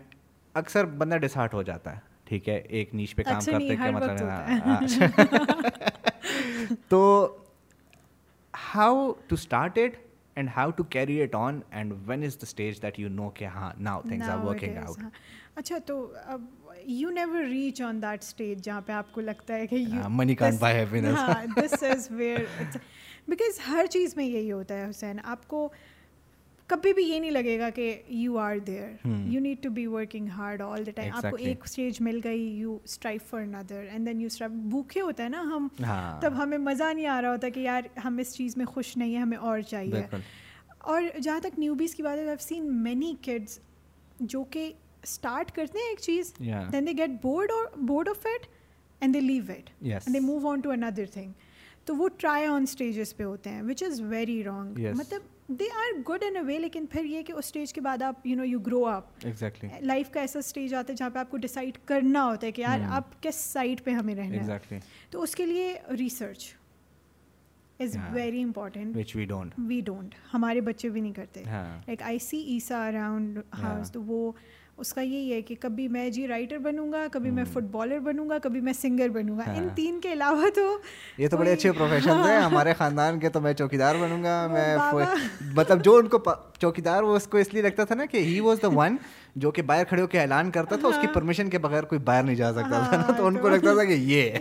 [0.56, 4.18] اکثر بندہ ڈسہارٹ ہو جاتا ہے ٹھیک ہے ایک نیچ پہ کام کرتے کیا مطلب
[6.90, 7.02] تو
[8.54, 9.98] how to start it
[10.36, 13.46] and how to carry it on and when is the stage that you know کہ
[13.46, 15.04] ہاں now things are working out
[15.56, 16.14] اچھا تو
[16.86, 20.58] you never reach on that stage جہاں پہ آپ کو لگتا ہے کہ money can
[20.58, 21.20] buy happiness
[21.58, 22.78] this is where
[23.28, 25.70] because ہر چیز میں یہی ہوتا ہے حسین آپ کو
[26.68, 30.28] کبھی بھی یہ نہیں لگے گا کہ you are there you need to be working
[30.28, 34.08] hard all the time آپ کو ایک اسٹیج مل گئی you strive for another and
[34.08, 35.68] then you strive بھوکے ہوتا ہے نا ہم
[36.22, 39.16] تب ہمیں مزہ نہیں آ رہا ہوتا کہ یار ہم اس چیز میں خوش نہیں
[39.16, 40.04] ہیں ہمیں اور چاہیے۔
[40.78, 43.60] اور جہاں تک نیوبیز کی بات ہے سین مینی کڈس
[44.20, 44.74] جو کہ
[45.04, 46.34] اسٹارٹ کرتے ہیں ایک چیز
[46.72, 48.48] دین دے گیٹ بورڈ اور bored of it
[49.00, 51.32] and they leave it and they move on to another thing
[51.86, 55.22] تو وہ ٹرائی آن اسٹیجز پہ ہوتے ہیں وچ از ویری رانگ مطلب
[55.60, 58.26] they are good in a وے لیکن پھر یہ کہ اس اسٹیج کے بعد آپ
[58.28, 59.26] you know you grow up
[59.82, 62.62] life کا ایسا اسٹیج آتا ہے جہاں پہ آپ کو ڈیسائڈ کرنا ہوتا ہے کہ
[62.62, 64.80] یار اب کس سائڈ پہ ہمیں رہنا ہے.
[65.10, 66.54] تو اس کے لیے research
[67.80, 69.16] is very important
[69.58, 71.44] we don't ہمارے بچے بھی نہیں کرتے.
[71.44, 74.32] لائک آئی سی ایسا اراؤنڈ ہاؤس تو وہ
[74.78, 78.00] اس کا یہی ہے کہ کبھی میں جی رائٹر بنوں گا کبھی میں فٹ بالر
[78.00, 80.62] بنوں گا کبھی میں سنگر بنوں گا۔ ان تین کے علاوہ تو
[81.18, 84.78] یہ تو بڑے اچھے پروفیشن تھے ہمارے خاندان کے تو میں چوکیدار بنوں گا۔ میں
[85.56, 86.20] مطلب جو ان کو
[86.60, 88.96] چوکیدار وہ اس کو اس لیے لگتا تھا نا کہ ہی واز دا ون
[89.36, 92.00] جو کہ باہر کھڑے ہو کے اعلان کرتا تھا اس کی پرمیشن کے بغیر کوئی
[92.02, 94.38] باہر نہیں جا سکتا تھا نا۔ تو ان کو لگتا تھا کہ یہ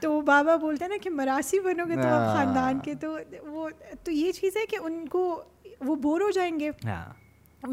[0.00, 3.16] تو بابا بولتے ہیں نا کہ مراسی بنو گے تو آپ خاندان کے تو
[3.46, 3.68] وہ
[4.04, 5.42] تو یہ چیز ہے کہ ان کو
[5.80, 6.70] وہ بور ہو جائیں گے۔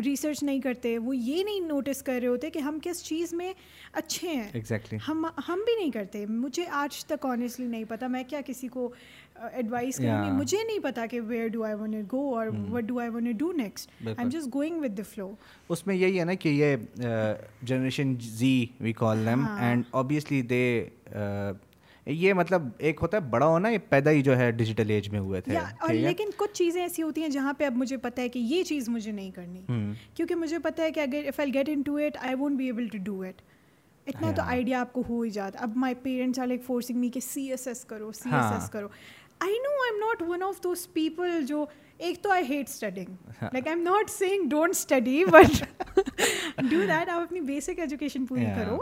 [0.05, 3.53] ریسرچ نہیں کرتے وہ یہ نہیں نوٹس کر رہے ہوتے کہ ہم کس چیز میں
[3.93, 8.23] اچھے ہیں۔ ایگزیکٹلی ہم ہم بھی نہیں کرتے۔ مجھے آج تک آنیسٹلی نہیں پتا میں
[8.27, 8.91] کیا کسی کو
[9.53, 12.99] ایڈوائز کروں گی؟ مجھے نہیں پتا کہ where do I want go اور what do
[12.99, 15.31] I want do next I'm just going with the flow
[15.69, 16.75] اس میں یہی ہے نا کہ یہ
[17.61, 20.89] generation Z we call them and obviously they
[22.09, 25.19] یہ مطلب ایک ہوتا ہے بڑا ہونا یہ پیدا ہی جو ہے ڈیجیٹل ایج میں
[25.19, 28.29] ہوئے تھے اور لیکن کچھ چیزیں ایسی ہوتی ہیں جہاں پہ اب مجھے پتا ہے
[28.29, 31.69] کہ یہ چیز مجھے نہیں کرنی۔ کیونکہ مجھے پتا ہے کہ اگر if I get
[31.81, 33.41] into it I won't be able to do it
[34.07, 37.09] اتنا تو آئیڈیا آپ کو ہو ہی جاتا۔ اب my parents are like forcing me
[37.09, 38.87] کہ سی ایس ایس کرو سی ایس ایس کرو۔
[39.39, 41.65] I know I'm not one of those people جو
[41.97, 45.63] ایک تو I hate studying like I'm not saying don't study but
[46.57, 48.81] do that آپ اپنی basic education پوری کرو۔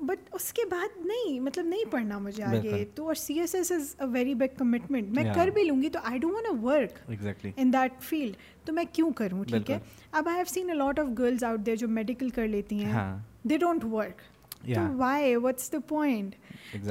[0.00, 3.72] بٹ اس کے بعد نہیں مطلب نہیں پڑھنا مجھے آگے۔ تو اور C S S
[3.72, 7.10] is a very big commitment میں کر بھی لوں گی تو I don't want work
[7.56, 8.36] in that field
[8.66, 9.78] تو میں کیوں کروں؟ ٹھیک ہے؟
[10.12, 13.18] اب I have seen a lot of girls out there جو میڈیکل کر لیتی ہیں۔
[13.48, 14.20] دے ڈونٹ ورک
[14.64, 16.34] تو وائی واٹس دا پوائنٹ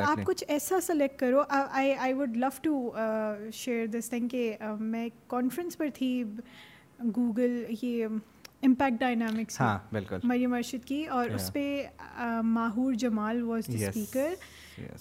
[0.01, 2.91] آپ کچھ ایسا سلیکٹ کرو۔ I I would love to
[3.53, 6.23] share this thing کہ میں کانفرنس پر تھی۔
[7.15, 8.05] گوگل یہ
[8.61, 9.61] امپیکٹ ڈائنامکس
[10.23, 11.83] مریم ارشد کی اور اس پہ
[12.41, 14.33] Mahoor Jamal was the speaker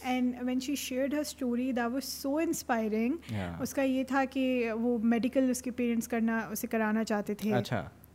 [0.03, 4.73] and when she shared her story that was so inspiring اس کا یہ تھا کہ
[4.73, 7.53] وہ میڈیکل اس کے پیرنٹس کرنا اسے کرانا چاہتے تھے۔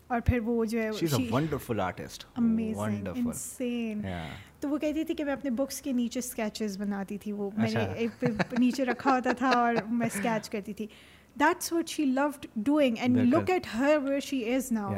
[0.07, 0.89] اور پھر وہ جو ہے
[4.59, 7.71] تو وہ کہتی تھی کہ میں اپنے بکس کے نیچے اسکیچز بناتی تھی۔ وہ میں
[7.73, 8.23] نے ایک
[8.59, 10.87] نیچے رکھا ہوتا تھا اور میں اسکیچ کرتی تھی۔
[11.39, 14.93] That's what she loved doing and look at her where she is now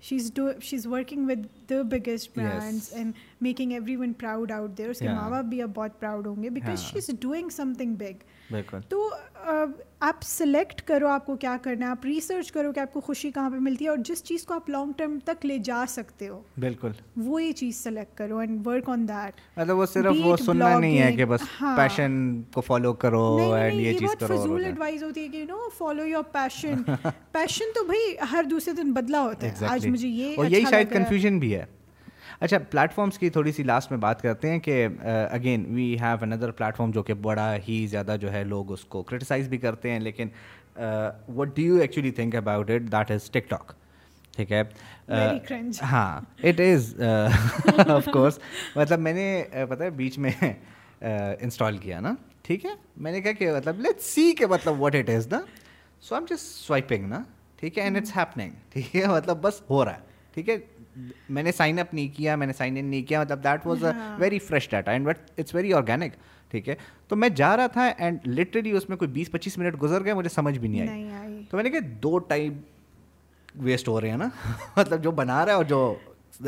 [0.00, 4.88] she's do she is working with the biggest brands and making everyone proud out there
[4.88, 7.94] اس کے ماں باپ بھی اب بہت پراؤڈ ہوں گے because she is doing something
[7.94, 8.22] big
[8.88, 9.08] تو
[10.00, 13.30] آپ سلیکٹ کرو آپ کو کیا کرنا ہے آپ ریسرچ کرو کہ آپ کو خوشی
[13.30, 16.28] کہاں پہ ملتی ہے اور جس چیز کو آپ لانگ ٹرم تک لے جا سکتے
[16.28, 20.36] ہو بالکل۔ وہ یہ چیز سلیکٹ کرو اینڈ ورک آن دیٹ مطلب وہ صرف وہ
[20.36, 25.02] سننا نہیں ہے کہ بس پیشن کو فالو کرو اینڈ یہ چیز کرو فضول ایڈوائز
[25.02, 26.82] ہوتی ہے کہ you know follow your passion
[27.32, 30.92] passion تو بھائی ہر دوسرے دن بدلا ہوتا ہے۔ آج مجھے یہ اور یہی شاید
[30.92, 31.64] کنفیوژن بھی ہے۔
[32.40, 34.88] اچھا پلیٹ فارمس کی تھوڑی سی لاسٹ میں بات کرتے ہیں کہ
[35.30, 39.02] again we have another platform جو کہ بڑا ہی زیادہ جو ہے لوگ اس کو
[39.02, 40.28] کرٹیسائز بھی کرتے ہیں لیکن
[41.36, 43.72] what do you actually think about it that is TikTok
[44.36, 44.62] ٹھیک ہے؟
[45.82, 46.94] ہاں اٹ از
[47.88, 48.38] آف کورس
[48.76, 50.30] مطلب میں نے پتہ ہے بیچ میں
[51.00, 54.94] انسٹال کیا نا۔ ٹھیک ہے؟ میں نے کہا کہ مطلب لیٹ سی کہ مطلب واٹ
[54.94, 55.40] اٹ از نا۔
[56.00, 57.22] سو ایم جسٹ سوائپنگ نا۔
[57.60, 60.56] ٹھیک ہے؟ اینڈ اٹس ہیپننگ ٹھیک ہے؟ مطلب بس ہو رہا ہے۔ ٹھیک ہے؟
[61.28, 63.84] میں نے سائن اپ نہیں کیا میں نے سائن ان نہیں کیا مطلب that was
[63.84, 66.12] a very fresh data and but it's very organic
[66.50, 66.74] ٹھیک ہے؟
[67.08, 70.14] تو میں جا رہا تھا اینڈ لٹرلی اس میں کوئی بیس پچیس منٹ گزر گئے
[70.14, 72.52] مجھے سمجھ بھی نہیں آئی۔ تو میں نے کہا دو ٹائم
[73.54, 74.28] ویسٹ ہو رہے ہیں نا۔
[74.76, 75.94] مطلب جو بنا رہا ہے اور جو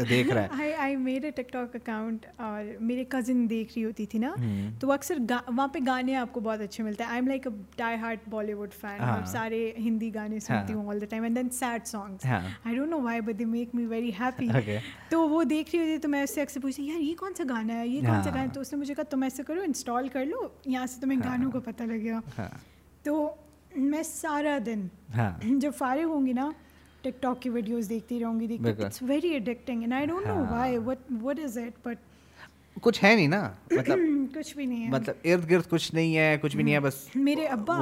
[0.09, 4.19] دیکھ رہا ہے۔ I made a TikTok account اور میرے کزن دیکھ رہی ہوتی تھی
[4.19, 4.35] نا۔
[4.81, 7.53] تو وہ اکثر وہاں پہ گانے آپ کو بہت اچھے ملتے ہیں۔ I'm like a
[7.77, 11.87] die heart Bollywood fan سارے ہندی گانے سنتی ہوں all the time and then sad
[11.87, 14.49] songs I don't know why but they make me very happy
[15.09, 17.45] تو وہ دیکھ رہی ہوتی تو میں اس سے اکثر پوچھتی یار یہ کون سا
[17.49, 19.61] گانا ہے؟ یہ کون سا گانا ہے؟ تو اس نے مجھے کہا تم ایسے کرو
[19.61, 22.49] انسٹال کر لو یہاں سے تمہیں گانوں کا پتہ لگے گا۔
[23.03, 23.35] تو
[23.77, 24.87] میں سارا دن
[25.59, 26.51] جب فارغ ہوں گی نا
[27.03, 30.79] ٹک ٹاک کی ویڈیوز دیکھتی رہوں گی it's very addicting and I don't know why
[30.79, 31.99] what what is it but
[32.83, 33.99] کچھ ہے نہیں نا مطلب
[34.35, 36.95] کچھ بھی نہیں ہے۔ مطلب ارد گرد کچھ نہیں ہے کچھ بھی نہیں ہے بس
[37.15, 37.79] میرے ابا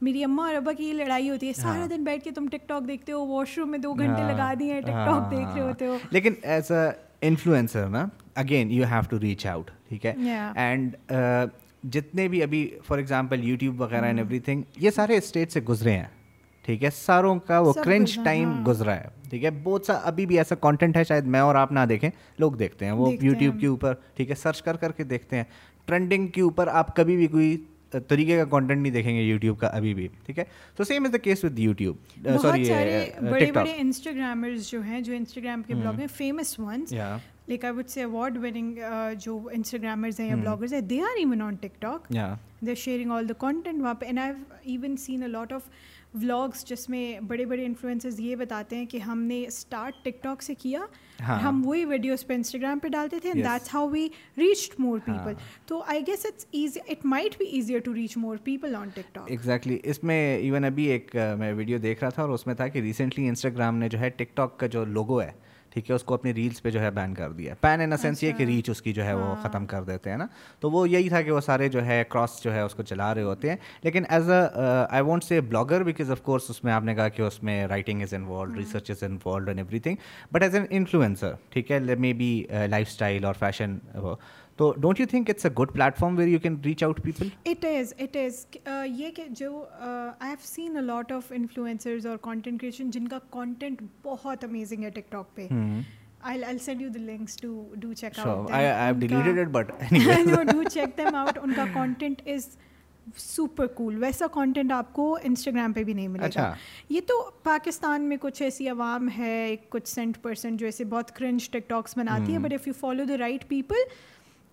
[0.00, 2.68] میری اماں اور ابا کی یہ لڑائی ہوتی ہے۔ سارا دن بیٹھ کے تم ٹک
[2.68, 5.86] ٹاک دیکھتے ہو واش روم میں دو گھنٹے لگا دیے ٹک ٹاک دیکھ رہے ہوتے
[5.86, 6.88] ہو۔ لیکن ایز اے
[7.26, 10.14] انفلوئنسر نا again you have to reach out ٹھیک ہے؟
[10.54, 10.96] اینڈ
[11.92, 15.92] جتنے بھی ابھی فار ایگزامپل یوٹیوب وغیرہ اینڈ ایوری تھنگ یہ سارے اسٹیٹ سے گزرے
[15.92, 16.06] ہیں۔
[16.64, 20.26] ٹھیک ہے؟ ساروں کا وہ کرنچ ٹائم ہاں۔ گزرا ہے۔ ٹھیک ہے؟ بہت سا ابھی
[20.26, 23.60] بھی ایسا کانٹینٹ ہے شاید میں اور آپ نہ دیکھیں لوگ دیکھتے ہیں۔ وہ یوٹیوب
[23.60, 25.44] کے اوپر ٹھیک ہے؟ سرچ کر کر کے دیکھتے ہیں۔
[25.86, 27.56] ٹرینڈنگ کے اوپر آپ کبھی بھی کوئی
[28.08, 30.44] طریقے کا کانٹینٹ نہیں دیکھیں گے یوٹیوب کا ابھی بھی ٹھیک ہے؟
[30.76, 31.96] تو same is the case with YouTube
[32.42, 32.70] sorry
[33.30, 37.88] بڑے بڑے انسٹاگرامرز جو ہیں جو انسٹاگرام کے بلاگ ہیں famous ones like I would
[37.88, 38.78] say award winning
[39.20, 43.28] جو انسٹاگرامرز ہیں یا بلاگرز ہیں they are even on TikTok they are sharing all
[43.28, 44.32] the content وہاں پہ and I
[44.64, 45.68] even seen a lot of
[46.14, 50.42] vlogs جس میں بڑے بڑے انفلوئنسز یہ بتاتے ہیں کہ ہم نے اسٹارٹ ٹک ٹاک
[50.42, 50.80] سے کیا
[51.20, 54.06] ہاں۔ ہم وہی ویڈیوز پہ انسٹاگرام پہ ڈالتے تھے that's how we
[54.38, 55.32] reached more people
[55.66, 59.30] تو I guess it's easy it might be easier to reach more people on TikTok
[59.30, 62.68] exactly اس میں ایون ابھی ایک میں ویڈیو دیکھ رہا تھا اور اس میں تھا
[62.68, 65.30] کہ ریسنٹلی انسٹاگرام نے جو ہے ٹک ٹاک کا جو لوگو ہے
[65.72, 68.22] ٹھیک ہے اس کو اپنی ریلس پہ جو ہے بین کر دیا پین ان سینس
[68.22, 70.26] یہ کہ ریچ اس کی جو ہے وہ ہاں۔ ختم کر دیتے ہیں نا۔
[70.60, 73.14] تو وہ یہی تھا کہ وہ سارے جو ہے کراس جو ہے اس کو چلا
[73.14, 74.40] رہے ہوتے ہیں۔ لیکن as a
[74.90, 77.66] I want say blogger because of course اس میں آپ نے کہا کہ اس میں
[77.66, 79.96] writing is involved research is involved and everything
[80.32, 83.78] but as an influencer ٹھیک ہے مے بی لائف اسٹائل اور فیشن
[84.58, 87.64] تو don't you think it's a good platform where you can reach out people it
[87.64, 88.44] is it is
[88.88, 93.18] یہ کہ جو I have seen a lot of influencers اور content creation جن کا
[93.30, 95.48] content بہت amazing ہے ٹک ٹاک پہ
[96.24, 98.28] I'll, I'll send you the links to do check sure.
[98.28, 98.50] out.
[98.52, 100.22] I, I've deleted it, but anyway.
[100.24, 101.34] no, do check them out.
[101.36, 102.46] Unka content is
[103.16, 106.52] super cool ویسا content آپ کو Instagram پہ بھی نہیں ملے گا
[106.90, 111.50] یہ تو پاکستان میں کچھ ایسی عوام ہے کچھ سینٹ پرسینٹ جو ایسے بہت کرنچ
[111.50, 113.82] ٹک ٹاکس بناتی ہے but if you follow the right people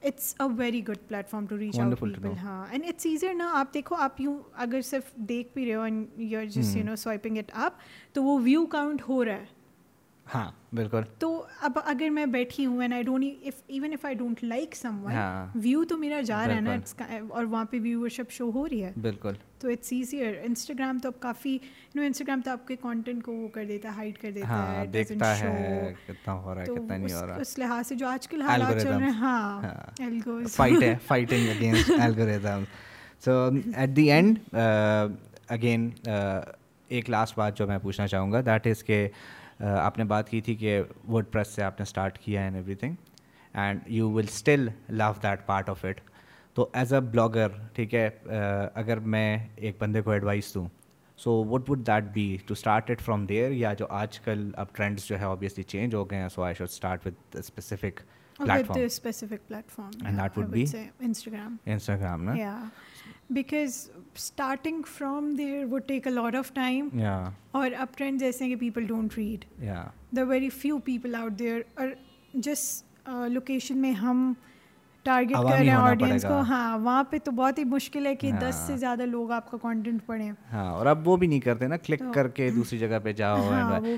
[0.03, 0.97] it's a very good
[1.29, 4.81] platform to reach out people ہاں اینڈ اٹس ایزر نا آپ دیکھو آپ یوں اگر
[4.81, 7.73] صرف دیکھ بھی رہے ہو and you are just you know swiping it up
[8.13, 9.45] تو وہ ویو کاؤنٹ ہو رہا ہے۔
[10.29, 11.27] ہاں بالکل۔ تو
[11.61, 13.23] اب اگر میں بیٹھی ہوں and I don't
[13.67, 15.15] even if I don't like someone
[15.55, 16.75] view تو میرا جا رہا ہے نا
[17.29, 17.77] اور وہاں پہ
[18.29, 21.57] شو ہو رہی ہے۔ بالکل۔ تو اٹس ایزیئر انسٹاگرام تو اب کافی
[21.95, 24.75] نو انسٹاگرام تو آپ کے کانٹینٹ کو وہ کر دیتا ہے ہائڈ کر دیتا ہاں،
[24.75, 28.07] ہے دیکھتا ہے کتنا ہو رہا ہے کتنا نہیں ہو رہا۔ اس لحاظ سے جو
[28.07, 29.61] آج کل حالات چل رہے ہیں ہاں
[30.47, 31.91] فائٹ ہے fighting against
[33.23, 33.31] so
[33.75, 34.55] at the end
[35.49, 35.89] again
[36.89, 39.07] ایک لاسٹ بات جو میں پوچھنا چاہوں گا دیٹ از کہ
[39.59, 42.95] آپ نے بات کی تھی کہ ورڈ پریس سے آپ نے اسٹارٹ کیا and everything
[43.53, 46.01] and you will still love that part of it
[46.55, 48.09] تو ایز اے بلاگر ٹھیک ہے
[48.75, 50.67] اگر میں ایک بندے کو ایڈوائس دوں
[51.19, 54.73] so what would that be to start it from there یا جو آج کل اب
[54.73, 57.99] ٹرینڈس جو ہے آبویسلی چینج ہو گئے ہیں so I should start with specific
[58.39, 60.65] platform and that would be
[60.99, 62.33] Instagram Instagram نا
[63.29, 66.89] because starting from there would take a lot of time
[67.51, 69.45] اور اپ ٹرینڈ جیسے ہیں کہ people don't read
[70.15, 71.87] the very few people out there اور
[72.33, 72.83] جس
[73.29, 74.33] location میں ہم
[75.09, 78.31] target کر رہے ہیں آڈینس کو۔ ہاں وہاں پہ تو بہت ہی مشکل ہے کہ
[78.41, 81.39] دس سے ہاں۔ زیادہ لوگ آپ کا کانٹینٹ پڑھیں۔ ہاں اور اب وہ بھی نہیں
[81.39, 83.49] کرتے نا کلک کر کے ہاں۔ دوسری جگہ پہ جاؤ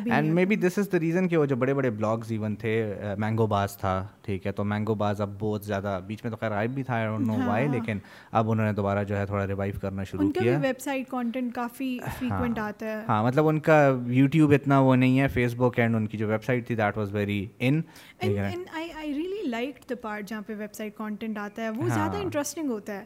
[0.06, 2.74] and maybe this is the reason کہ وہ جو بڑے بڑے بلاگز ایون تھے
[3.18, 6.52] مینگو باز تھا ٹھیک ہے؟ تو مینگو باز اب بہت زیادہ بیچ میں تو خیر
[6.52, 7.98] غائب بھی تھا نو وائی ہاں۔ لیکن
[8.32, 11.98] اب انہوں نے دوبارہ جو ہے تھوڑا ریوائو کرنا شروع کیا۔ ویب سائٹ کانٹینٹ کافی
[12.20, 13.80] فریکوینٹ آتا ہے۔ ہاں مطلب ان کا
[14.10, 16.98] یوٹیوب اتنا وہ نہیں ہے فیس بک اینڈ ان کی جو ویب سائٹ تھی that
[16.98, 17.82] was very in
[18.22, 21.96] I really really like the part جہاں پہ ویب سائٹ کانٹینٹ آتا ہے وہ ہاں۔
[21.96, 23.04] زیادہ انٹرسٹنگ ہوتا ہے۔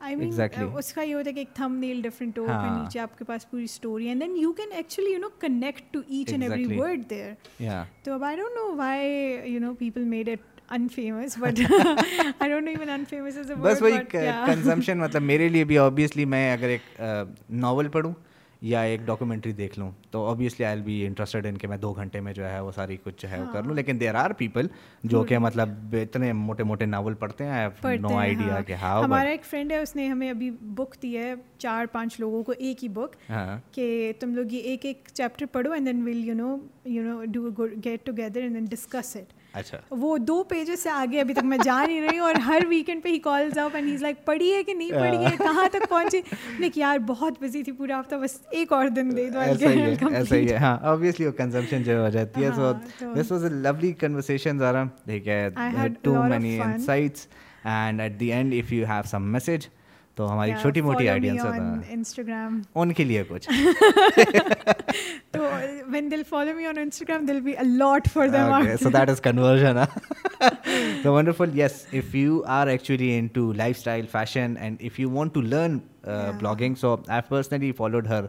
[0.00, 0.28] آئی مین
[0.76, 3.24] اس کا یہ ہوتا ہے کہ ایک تھم نیل ڈفرنٹ ہو کے نیچے آپ کے
[3.24, 6.78] پاس پوری story and then you can actually you know connect to each and every
[6.78, 10.50] word there تو اب I don't know why you know people made it
[13.58, 17.00] بس وہی کنزمپشن مطلب میرے لیے بھی آبویسلی میں اگر ایک
[17.50, 18.12] ناول پڑھوں
[18.62, 22.20] یا ایک ڈاکومنٹری دیکھ لوں تو obviously I'll be interested in کہ میں دو گھنٹے
[22.20, 24.66] میں جو ہے وہ ساری کچھ ہے وہ کر لوں۔ ہاں۔ لیکن دیر آر پیپل
[25.04, 25.42] جو کہ hmm.
[25.42, 27.68] مطلب اتنے موٹے موٹے ناول پڑھتے ہیں
[28.00, 31.16] نو آئیڈیا ہاں۔ کہ ہاں ہمارا ایک فرینڈ ہے اس نے ہمیں ابھی بک دی
[31.16, 35.08] ہے چار پانچ لوگوں کو ایک ہی بک ہاں۔ کہ تم لوگ یہ ایک ایک
[35.12, 37.50] چیپٹر پڑھو and then will you know you know do
[37.84, 39.41] get together and then discuss it
[39.90, 43.02] وہ دو پیجز سے آگے ابھی تک میں جا نہیں رہی ہوں اور ہر ویکینڈ
[43.02, 45.88] پہ ہی کالز آؤ اینڈ ہیز لائک پڑھی ہے کہ نہیں پڑھی ہے کہاں تک
[45.88, 46.20] پہنچی?
[46.58, 50.50] لیکن یار بہت بزی تھی پورا ہفتہ بس ایک اور دن دے دو ایسا ہی
[50.50, 52.72] ہے ہاں آبویسلی وہ کنزمپشن جو ہو جاتی ہے so
[53.14, 54.84] this was a lovely conversation Zara
[56.02, 57.26] too many insights
[57.64, 59.68] and at the end if you have some message
[60.16, 61.44] تو ہماری چھوٹی موٹی آئیڈیاز
[61.88, 63.48] انسٹاگرام ان کے لیے کچھ۔
[65.32, 65.42] تو
[65.92, 68.28] when they'll follow me on Instagram they'll be a lot for
[68.82, 69.78] so that is conversion
[71.04, 75.78] wonderful yes if you are actually into lifestyle fashion and if you want to learn
[76.38, 78.24] blogging so I personally followed her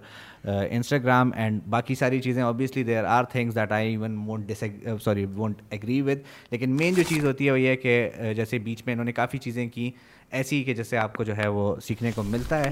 [0.45, 4.63] Instagram and باقی ساری چیزیں obviously there are things that I even won't this
[5.01, 6.19] sorry won't agree with
[6.51, 9.37] لیکن مین جو چیز ہوتی ہے وہ یہ کہ جیسے بیچ میں انہوں نے کافی
[9.37, 9.91] چیزیں کی
[10.33, 12.69] ایسی کہ جیسے آپ کو جو ہے وہ سیکھنے کو ملتا ہے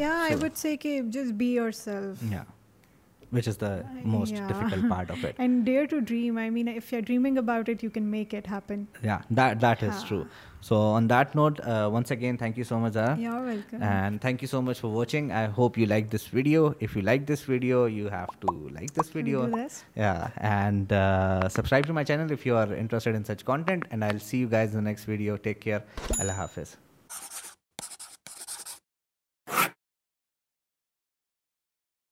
[3.33, 6.91] which is the most difficult part of it and dare to dream I mean if
[6.93, 10.23] you are dreaming about it you can make it happen یا that that is true
[10.61, 11.61] so on that note
[11.91, 15.77] once again thank you so much and thank you so much for watching I hope
[15.77, 19.45] you like this video if you like this video you have to like this video
[19.95, 20.93] and
[21.51, 24.49] subscribe to my channel if you are interested in such content and I see you
[24.51, 25.79] guys the next video take care
[26.19, 26.75] اللہ حافظ